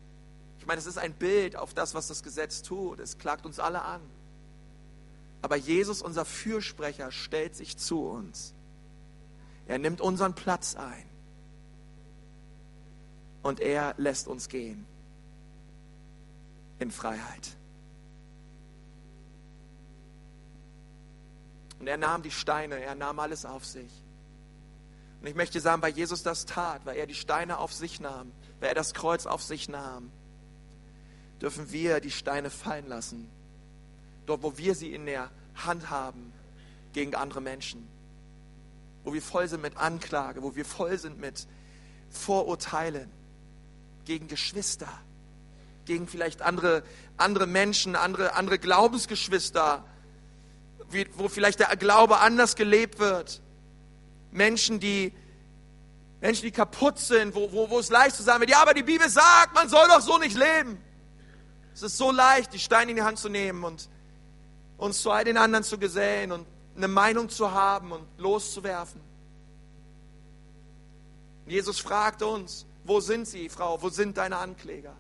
Ich 0.62 0.68
meine, 0.68 0.78
es 0.78 0.86
ist 0.86 1.00
ein 1.00 1.14
Bild 1.14 1.56
auf 1.56 1.74
das, 1.74 1.96
was 1.96 2.08
das 2.08 2.22
Gesetz 2.22 2.62
tut. 2.62 3.00
Es 3.00 3.18
klagt 3.18 3.48
uns 3.48 3.60
alle 3.60 3.82
an. 3.82 4.00
Aber 5.42 5.56
Jesus, 5.56 6.04
unser 6.04 6.24
Fürsprecher, 6.24 7.12
stellt 7.12 7.56
sich 7.56 7.78
zu 7.78 8.06
uns. 8.06 8.54
Er 9.66 9.80
nimmt 9.80 10.02
unseren 10.02 10.36
Platz 10.36 10.76
ein. 10.76 11.10
Und 13.42 13.60
er 13.60 13.96
lässt 13.98 14.28
uns 14.28 14.50
gehen 14.50 14.86
in 16.78 16.92
Freiheit. 16.92 17.58
Und 21.80 21.88
er 21.88 21.98
nahm 21.98 22.22
die 22.22 22.30
Steine, 22.30 22.80
er 22.80 22.94
nahm 22.94 23.18
alles 23.18 23.46
auf 23.46 23.66
sich. 23.66 23.92
Und 25.22 25.26
ich 25.26 25.34
möchte 25.34 25.60
sagen, 25.60 25.82
weil 25.82 25.94
Jesus 25.94 26.22
das 26.22 26.46
tat, 26.46 26.86
weil 26.86 26.98
er 26.98 27.08
die 27.08 27.16
Steine 27.16 27.58
auf 27.58 27.74
sich 27.74 28.00
nahm, 28.00 28.32
weil 28.60 28.70
er 28.70 28.76
das 28.76 28.94
Kreuz 28.94 29.26
auf 29.26 29.42
sich 29.42 29.68
nahm, 29.68 30.12
dürfen 31.42 31.72
wir 31.72 32.00
die 32.00 32.12
Steine 32.12 32.50
fallen 32.50 32.88
lassen. 32.88 33.30
Dort, 34.26 34.44
wo 34.44 34.58
wir 34.58 34.76
sie 34.76 34.94
in 34.94 35.06
der 35.06 35.32
Hand 35.56 35.90
haben 35.90 36.32
gegen 36.94 37.16
andere 37.16 37.42
Menschen. 37.42 37.88
Wo 39.04 39.14
wir 39.14 39.22
voll 39.22 39.48
sind 39.48 39.62
mit 39.62 39.78
Anklage, 39.78 40.44
wo 40.44 40.56
wir 40.56 40.66
voll 40.66 40.98
sind 40.98 41.20
mit 41.20 41.48
Vorurteilen 42.10 43.10
gegen 44.06 44.28
Geschwister, 44.28 44.90
gegen 45.86 46.08
vielleicht 46.08 46.42
andere, 46.42 46.84
andere 47.18 47.48
Menschen, 47.48 47.96
andere, 47.96 48.36
andere 48.36 48.60
Glaubensgeschwister, 48.60 49.84
wo 51.16 51.30
vielleicht 51.30 51.60
der 51.60 51.76
Glaube 51.78 52.20
anders 52.20 52.56
gelebt 52.56 53.00
wird. 53.00 53.42
Menschen, 54.32 54.80
die, 54.80 55.14
Menschen, 56.20 56.44
die 56.44 56.52
kaputt 56.52 57.00
sind, 57.00 57.34
wo, 57.34 57.52
wo, 57.52 57.70
wo 57.70 57.80
es 57.80 57.90
leicht 57.90 58.16
zu 58.16 58.24
sagen 58.24 58.42
wird, 58.42 58.52
ja, 58.52 58.62
aber 58.62 58.74
die 58.74 58.84
Bibel 58.84 59.10
sagt, 59.10 59.56
man 59.56 59.70
soll 59.70 59.88
doch 59.88 60.02
so 60.02 60.20
nicht 60.20 60.38
leben. 60.38 60.78
Es 61.82 61.94
ist 61.94 61.98
so 61.98 62.12
leicht, 62.12 62.54
die 62.54 62.60
Steine 62.60 62.92
in 62.92 62.98
die 62.98 63.02
Hand 63.02 63.18
zu 63.18 63.28
nehmen 63.28 63.64
und 63.64 63.90
uns 64.78 65.02
zu 65.02 65.10
all 65.10 65.24
den 65.24 65.36
anderen 65.36 65.64
zu 65.64 65.80
gesellen 65.80 66.32
und 66.32 66.46
eine 66.76 66.88
Meinung 66.88 67.28
zu 67.28 67.52
haben 67.52 67.92
und 67.92 68.06
loszuwerfen. 68.20 69.02
Jesus 71.48 71.80
fragt 71.80 72.22
uns, 72.22 72.68
wo 72.84 73.00
sind 73.00 73.28
sie, 73.28 73.50
Frau, 73.50 73.82
wo 73.82 73.90
sind 73.90 74.18
deine 74.18 74.38
Ankläger? 74.38 74.96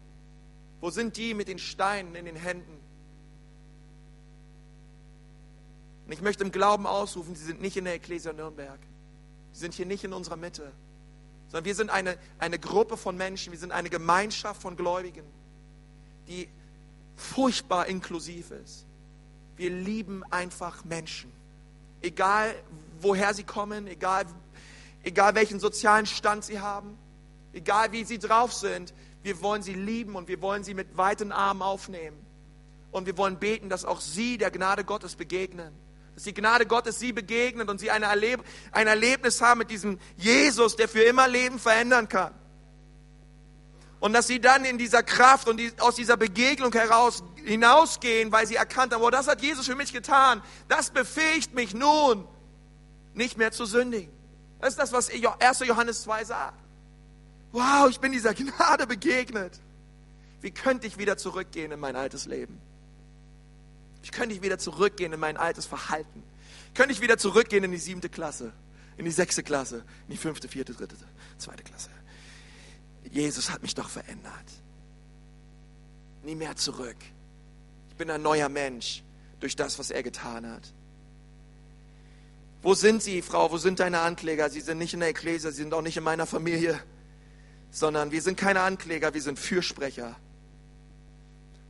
Wo 0.79 0.89
sind 0.89 1.17
die 1.17 1.35
mit 1.35 1.49
den 1.49 1.59
Steinen 1.59 2.15
in 2.15 2.25
den 2.25 2.35
Händen? 2.35 2.79
Und 6.07 6.11
ich 6.11 6.21
möchte 6.21 6.43
im 6.43 6.51
Glauben 6.51 6.87
ausrufen, 6.87 7.35
sie 7.35 7.45
sind 7.45 7.61
nicht 7.61 7.77
in 7.77 7.85
der 7.85 7.93
Ecclesia 7.93 8.33
Nürnberg. 8.33 8.79
Sie 9.53 9.59
sind 9.59 9.75
hier 9.75 9.85
nicht 9.85 10.03
in 10.03 10.13
unserer 10.13 10.35
Mitte, 10.35 10.71
sondern 11.49 11.65
wir 11.65 11.75
sind 11.75 11.91
eine, 11.91 12.17
eine 12.39 12.57
Gruppe 12.57 12.97
von 12.97 13.15
Menschen, 13.17 13.51
wir 13.51 13.59
sind 13.59 13.71
eine 13.71 13.91
Gemeinschaft 13.91 14.63
von 14.63 14.75
Gläubigen, 14.75 15.25
die 16.27 16.49
furchtbar 17.21 17.87
inklusiv 17.87 18.51
ist. 18.51 18.85
Wir 19.55 19.69
lieben 19.69 20.23
einfach 20.31 20.83
Menschen. 20.83 21.31
Egal 22.01 22.55
woher 22.99 23.33
sie 23.33 23.43
kommen, 23.43 23.87
egal, 23.87 24.25
egal 25.03 25.35
welchen 25.35 25.59
sozialen 25.59 26.05
Stand 26.05 26.43
sie 26.43 26.59
haben, 26.59 26.97
egal 27.53 27.91
wie 27.91 28.03
sie 28.03 28.19
drauf 28.19 28.53
sind, 28.53 28.93
wir 29.23 29.41
wollen 29.41 29.61
sie 29.61 29.73
lieben 29.73 30.15
und 30.15 30.27
wir 30.27 30.41
wollen 30.41 30.63
sie 30.63 30.73
mit 30.73 30.97
weiten 30.97 31.31
Armen 31.31 31.61
aufnehmen. 31.61 32.17
Und 32.91 33.05
wir 33.05 33.17
wollen 33.17 33.37
beten, 33.37 33.69
dass 33.69 33.85
auch 33.85 34.01
sie 34.01 34.37
der 34.37 34.51
Gnade 34.51 34.83
Gottes 34.83 35.15
begegnen. 35.15 35.71
Dass 36.15 36.23
die 36.23 36.33
Gnade 36.33 36.65
Gottes 36.65 36.99
sie 36.99 37.13
begegnet 37.13 37.69
und 37.69 37.79
sie 37.79 37.91
eine 37.91 38.07
Erleb 38.07 38.43
ein 38.71 38.87
Erlebnis 38.87 39.41
haben 39.41 39.59
mit 39.59 39.69
diesem 39.69 39.99
Jesus, 40.17 40.75
der 40.75 40.89
für 40.89 41.03
immer 41.03 41.27
Leben 41.27 41.59
verändern 41.59 42.09
kann. 42.09 42.33
Und 44.01 44.13
dass 44.13 44.25
sie 44.25 44.41
dann 44.41 44.65
in 44.65 44.79
dieser 44.79 45.03
Kraft 45.03 45.47
und 45.47 45.61
aus 45.79 45.95
dieser 45.95 46.17
Begegnung 46.17 46.73
heraus 46.73 47.23
hinausgehen, 47.45 48.31
weil 48.31 48.47
sie 48.47 48.55
erkannt 48.55 48.93
haben, 48.93 49.03
oh, 49.03 49.11
das 49.11 49.27
hat 49.27 49.43
Jesus 49.43 49.67
für 49.67 49.75
mich 49.75 49.93
getan. 49.93 50.41
Das 50.67 50.89
befähigt 50.89 51.53
mich 51.53 51.75
nun, 51.75 52.27
nicht 53.13 53.37
mehr 53.37 53.51
zu 53.51 53.65
sündigen. 53.65 54.11
Das 54.59 54.69
ist 54.69 54.79
das, 54.79 54.91
was 54.91 55.09
1. 55.09 55.59
Johannes 55.59 56.01
2 56.01 56.25
sagt. 56.25 56.57
Wow, 57.51 57.89
ich 57.89 57.99
bin 57.99 58.11
dieser 58.11 58.33
Gnade 58.33 58.87
begegnet. 58.87 59.59
Wie 60.41 60.51
könnte 60.51 60.87
ich 60.87 60.97
wieder 60.97 61.17
zurückgehen 61.17 61.71
in 61.71 61.79
mein 61.79 61.95
altes 61.95 62.25
Leben? 62.25 62.59
Ich 64.01 64.11
könnte 64.11 64.33
ich 64.33 64.41
wieder 64.41 64.57
zurückgehen 64.57 65.13
in 65.13 65.19
mein 65.19 65.37
altes 65.37 65.67
Verhalten? 65.67 66.23
Könnte 66.73 66.91
ich 66.91 67.01
wieder 67.01 67.19
zurückgehen 67.19 67.63
in 67.63 67.71
die 67.71 67.77
siebte 67.77 68.09
Klasse, 68.09 68.51
in 68.97 69.05
die 69.05 69.11
sechste 69.11 69.43
Klasse, 69.43 69.83
in 70.07 70.13
die 70.13 70.17
fünfte, 70.17 70.47
vierte, 70.47 70.73
dritte, 70.73 70.95
zweite 71.37 71.61
Klasse? 71.61 71.89
Jesus 73.11 73.51
hat 73.51 73.61
mich 73.61 73.75
doch 73.75 73.89
verändert. 73.89 74.33
Nie 76.23 76.35
mehr 76.35 76.55
zurück. 76.55 76.95
Ich 77.89 77.95
bin 77.95 78.09
ein 78.09 78.21
neuer 78.21 78.49
Mensch 78.49 79.03
durch 79.39 79.55
das, 79.55 79.77
was 79.79 79.91
er 79.91 80.01
getan 80.01 80.49
hat. 80.49 80.73
Wo 82.61 82.73
sind 82.73 83.03
Sie, 83.03 83.21
Frau? 83.21 83.51
Wo 83.51 83.57
sind 83.57 83.79
deine 83.79 83.99
Ankläger? 83.99 84.49
Sie 84.49 84.61
sind 84.61 84.77
nicht 84.77 84.93
in 84.93 85.01
der 85.01 85.09
Ekklesia, 85.09 85.51
sie 85.51 85.63
sind 85.63 85.73
auch 85.73 85.81
nicht 85.81 85.97
in 85.97 86.03
meiner 86.03 86.27
Familie, 86.27 86.79
sondern 87.71 88.11
wir 88.11 88.21
sind 88.21 88.37
keine 88.37 88.61
Ankläger, 88.61 89.13
wir 89.13 89.21
sind 89.21 89.39
Fürsprecher. 89.39 90.15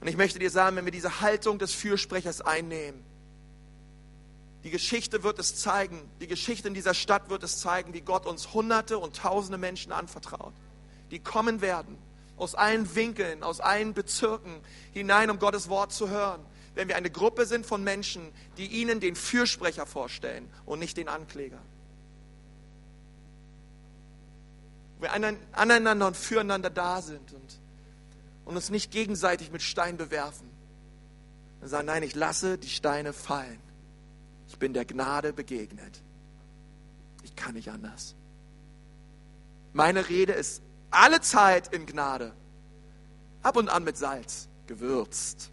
Und 0.01 0.07
ich 0.07 0.17
möchte 0.17 0.37
dir 0.37 0.49
sagen, 0.49 0.75
wenn 0.75 0.85
wir 0.85 0.91
diese 0.91 1.21
Haltung 1.21 1.59
des 1.59 1.73
Fürsprechers 1.73 2.41
einnehmen, 2.41 3.03
die 4.63 4.69
Geschichte 4.69 5.23
wird 5.23 5.39
es 5.39 5.55
zeigen, 5.55 5.99
die 6.19 6.27
Geschichte 6.27 6.67
in 6.67 6.73
dieser 6.73 6.93
Stadt 6.93 7.29
wird 7.29 7.41
es 7.43 7.59
zeigen, 7.59 7.93
wie 7.93 8.01
Gott 8.01 8.25
uns 8.25 8.53
Hunderte 8.53 8.99
und 8.99 9.15
Tausende 9.15 9.57
Menschen 9.57 9.91
anvertraut 9.91 10.53
die 11.11 11.19
kommen 11.19 11.61
werden, 11.61 11.97
aus 12.37 12.55
allen 12.55 12.95
Winkeln, 12.95 13.43
aus 13.43 13.59
allen 13.59 13.93
Bezirken 13.93 14.51
hinein, 14.93 15.29
um 15.29 15.37
Gottes 15.37 15.69
Wort 15.69 15.93
zu 15.93 16.09
hören. 16.09 16.41
Wenn 16.73 16.87
wir 16.87 16.95
eine 16.95 17.11
Gruppe 17.11 17.45
sind 17.45 17.65
von 17.65 17.83
Menschen, 17.83 18.31
die 18.57 18.65
ihnen 18.65 18.99
den 18.99 19.15
Fürsprecher 19.15 19.85
vorstellen 19.85 20.49
und 20.65 20.79
nicht 20.79 20.97
den 20.97 21.09
Ankläger. 21.09 21.59
Wir 24.99 25.11
aneinander 25.51 26.07
und 26.07 26.15
füreinander 26.15 26.69
da 26.69 27.01
sind 27.01 27.33
und, 27.33 27.59
und 28.45 28.55
uns 28.55 28.69
nicht 28.69 28.91
gegenseitig 28.91 29.51
mit 29.51 29.61
Steinen 29.61 29.97
bewerfen. 29.97 30.49
Und 31.59 31.67
sagen, 31.67 31.87
nein, 31.87 32.03
ich 32.03 32.15
lasse 32.15 32.57
die 32.57 32.69
Steine 32.69 33.11
fallen. 33.11 33.59
Ich 34.47 34.57
bin 34.57 34.73
der 34.73 34.85
Gnade 34.85 35.33
begegnet. 35.33 36.01
Ich 37.23 37.35
kann 37.35 37.53
nicht 37.53 37.69
anders. 37.69 38.15
Meine 39.73 40.09
Rede 40.09 40.33
ist 40.33 40.61
alle 40.91 41.21
Zeit 41.21 41.73
in 41.73 41.85
Gnade. 41.85 42.33
Ab 43.41 43.57
und 43.57 43.69
an 43.69 43.83
mit 43.83 43.97
Salz 43.97 44.47
gewürzt. 44.67 45.49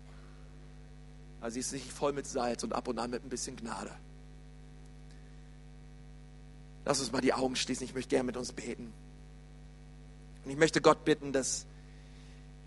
Also 1.40 1.54
sie 1.54 1.60
ist 1.60 1.72
nicht 1.72 1.90
voll 1.90 2.12
mit 2.12 2.26
Salz 2.26 2.64
und 2.64 2.72
ab 2.72 2.88
und 2.88 2.98
an 2.98 3.10
mit 3.10 3.24
ein 3.24 3.28
bisschen 3.28 3.56
Gnade. 3.56 3.90
Lass 6.84 7.00
uns 7.00 7.12
mal 7.12 7.20
die 7.20 7.32
Augen 7.32 7.56
schließen. 7.56 7.84
Ich 7.84 7.94
möchte 7.94 8.10
gerne 8.10 8.24
mit 8.24 8.36
uns 8.36 8.52
beten. 8.52 8.92
Und 10.44 10.50
ich 10.50 10.56
möchte 10.56 10.80
Gott 10.80 11.04
bitten, 11.04 11.32
dass 11.32 11.66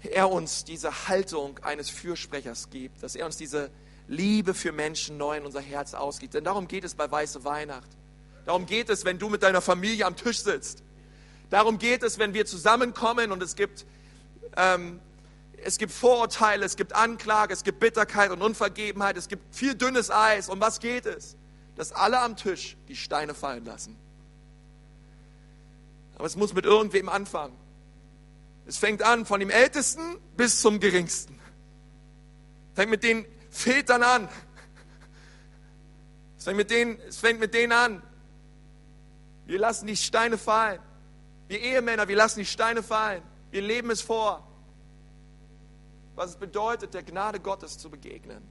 er 0.02 0.32
uns 0.32 0.64
diese 0.64 1.08
Haltung 1.08 1.60
eines 1.60 1.90
Fürsprechers 1.90 2.70
gibt, 2.70 3.04
dass 3.04 3.16
er 3.16 3.26
uns 3.26 3.38
diese 3.38 3.70
Liebe 4.08 4.54
für 4.54 4.72
Menschen 4.72 5.18
neu 5.18 5.38
in 5.38 5.46
unser 5.46 5.62
Herz 5.62 5.94
ausgibt. 5.94 6.34
Denn 6.34 6.44
darum 6.44 6.68
geht 6.68 6.84
es 6.84 6.96
bei 6.96 7.10
Weiße 7.10 7.44
Weihnacht. 7.44 7.90
Darum 8.46 8.66
geht 8.66 8.90
es, 8.90 9.06
wenn 9.06 9.20
du 9.20 9.30
mit 9.30 9.44
deiner 9.44 9.62
Familie 9.62 10.06
am 10.06 10.16
Tisch 10.16 10.40
sitzt 10.40 10.84
Darum 11.52 11.78
geht 11.78 12.02
es, 12.02 12.18
wenn 12.18 12.34
wir 12.34 12.46
zusammenkommen 12.46 13.34
und 13.34 13.44
es 13.44 13.58
gibt, 13.58 13.86
ähm, 14.56 15.02
es 15.64 15.78
gibt 15.78 15.92
Vorurteile, 15.92 16.66
es 16.66 16.78
gibt 16.78 16.94
Anklage, 16.94 17.54
es 17.54 17.64
gibt 17.64 17.82
Bitterkeit 17.82 18.32
und 18.32 18.42
Unvergebenheit, 18.42 19.18
es 19.18 19.28
gibt 19.28 19.54
viel 19.54 19.76
dünnes 19.76 20.10
Eis. 20.10 20.48
Um 20.48 20.62
was 20.62 20.80
geht 20.80 21.06
es? 21.06 21.36
Dass 21.76 21.92
alle 21.92 22.22
am 22.22 22.38
Tisch 22.38 22.78
die 22.88 22.96
Steine 22.96 23.34
fallen 23.34 23.66
lassen. 23.66 23.98
Aber 26.16 26.26
es 26.26 26.38
muss 26.38 26.54
mit 26.54 26.64
irgendwem 26.64 27.10
anfangen. 27.10 27.58
Es 28.66 28.78
fängt 28.78 29.04
an 29.04 29.26
von 29.26 29.42
dem 29.42 29.50
Ältesten 29.50 30.20
bis 30.38 30.62
zum 30.62 30.80
Geringsten. 30.80 31.38
Es 32.70 32.76
fängt 32.76 32.92
mit 32.92 33.04
den 33.04 33.26
Vätern 33.50 34.04
an. 34.04 34.30
Es 36.38 36.46
fängt 36.46 36.58
mit 36.58 36.72
denen, 36.72 36.98
es 37.10 37.18
fängt 37.18 37.42
mit 37.42 37.54
denen 37.54 37.74
an. 37.74 38.02
Wir 39.46 39.60
lassen 39.60 39.86
die 39.88 39.98
Steine 39.98 40.38
fallen. 40.38 40.80
Wir 41.52 41.60
Ehemänner, 41.60 42.08
wir 42.08 42.16
lassen 42.16 42.40
die 42.40 42.46
Steine 42.46 42.82
fallen. 42.82 43.22
Wir 43.50 43.62
leben 43.62 43.92
es 43.92 44.02
vor. 44.02 44.48
Was 46.16 46.30
es 46.30 46.36
bedeutet, 46.38 46.94
der 46.94 47.04
Gnade 47.04 47.42
Gottes 47.42 47.78
zu 47.78 47.90
begegnen. 47.90 48.42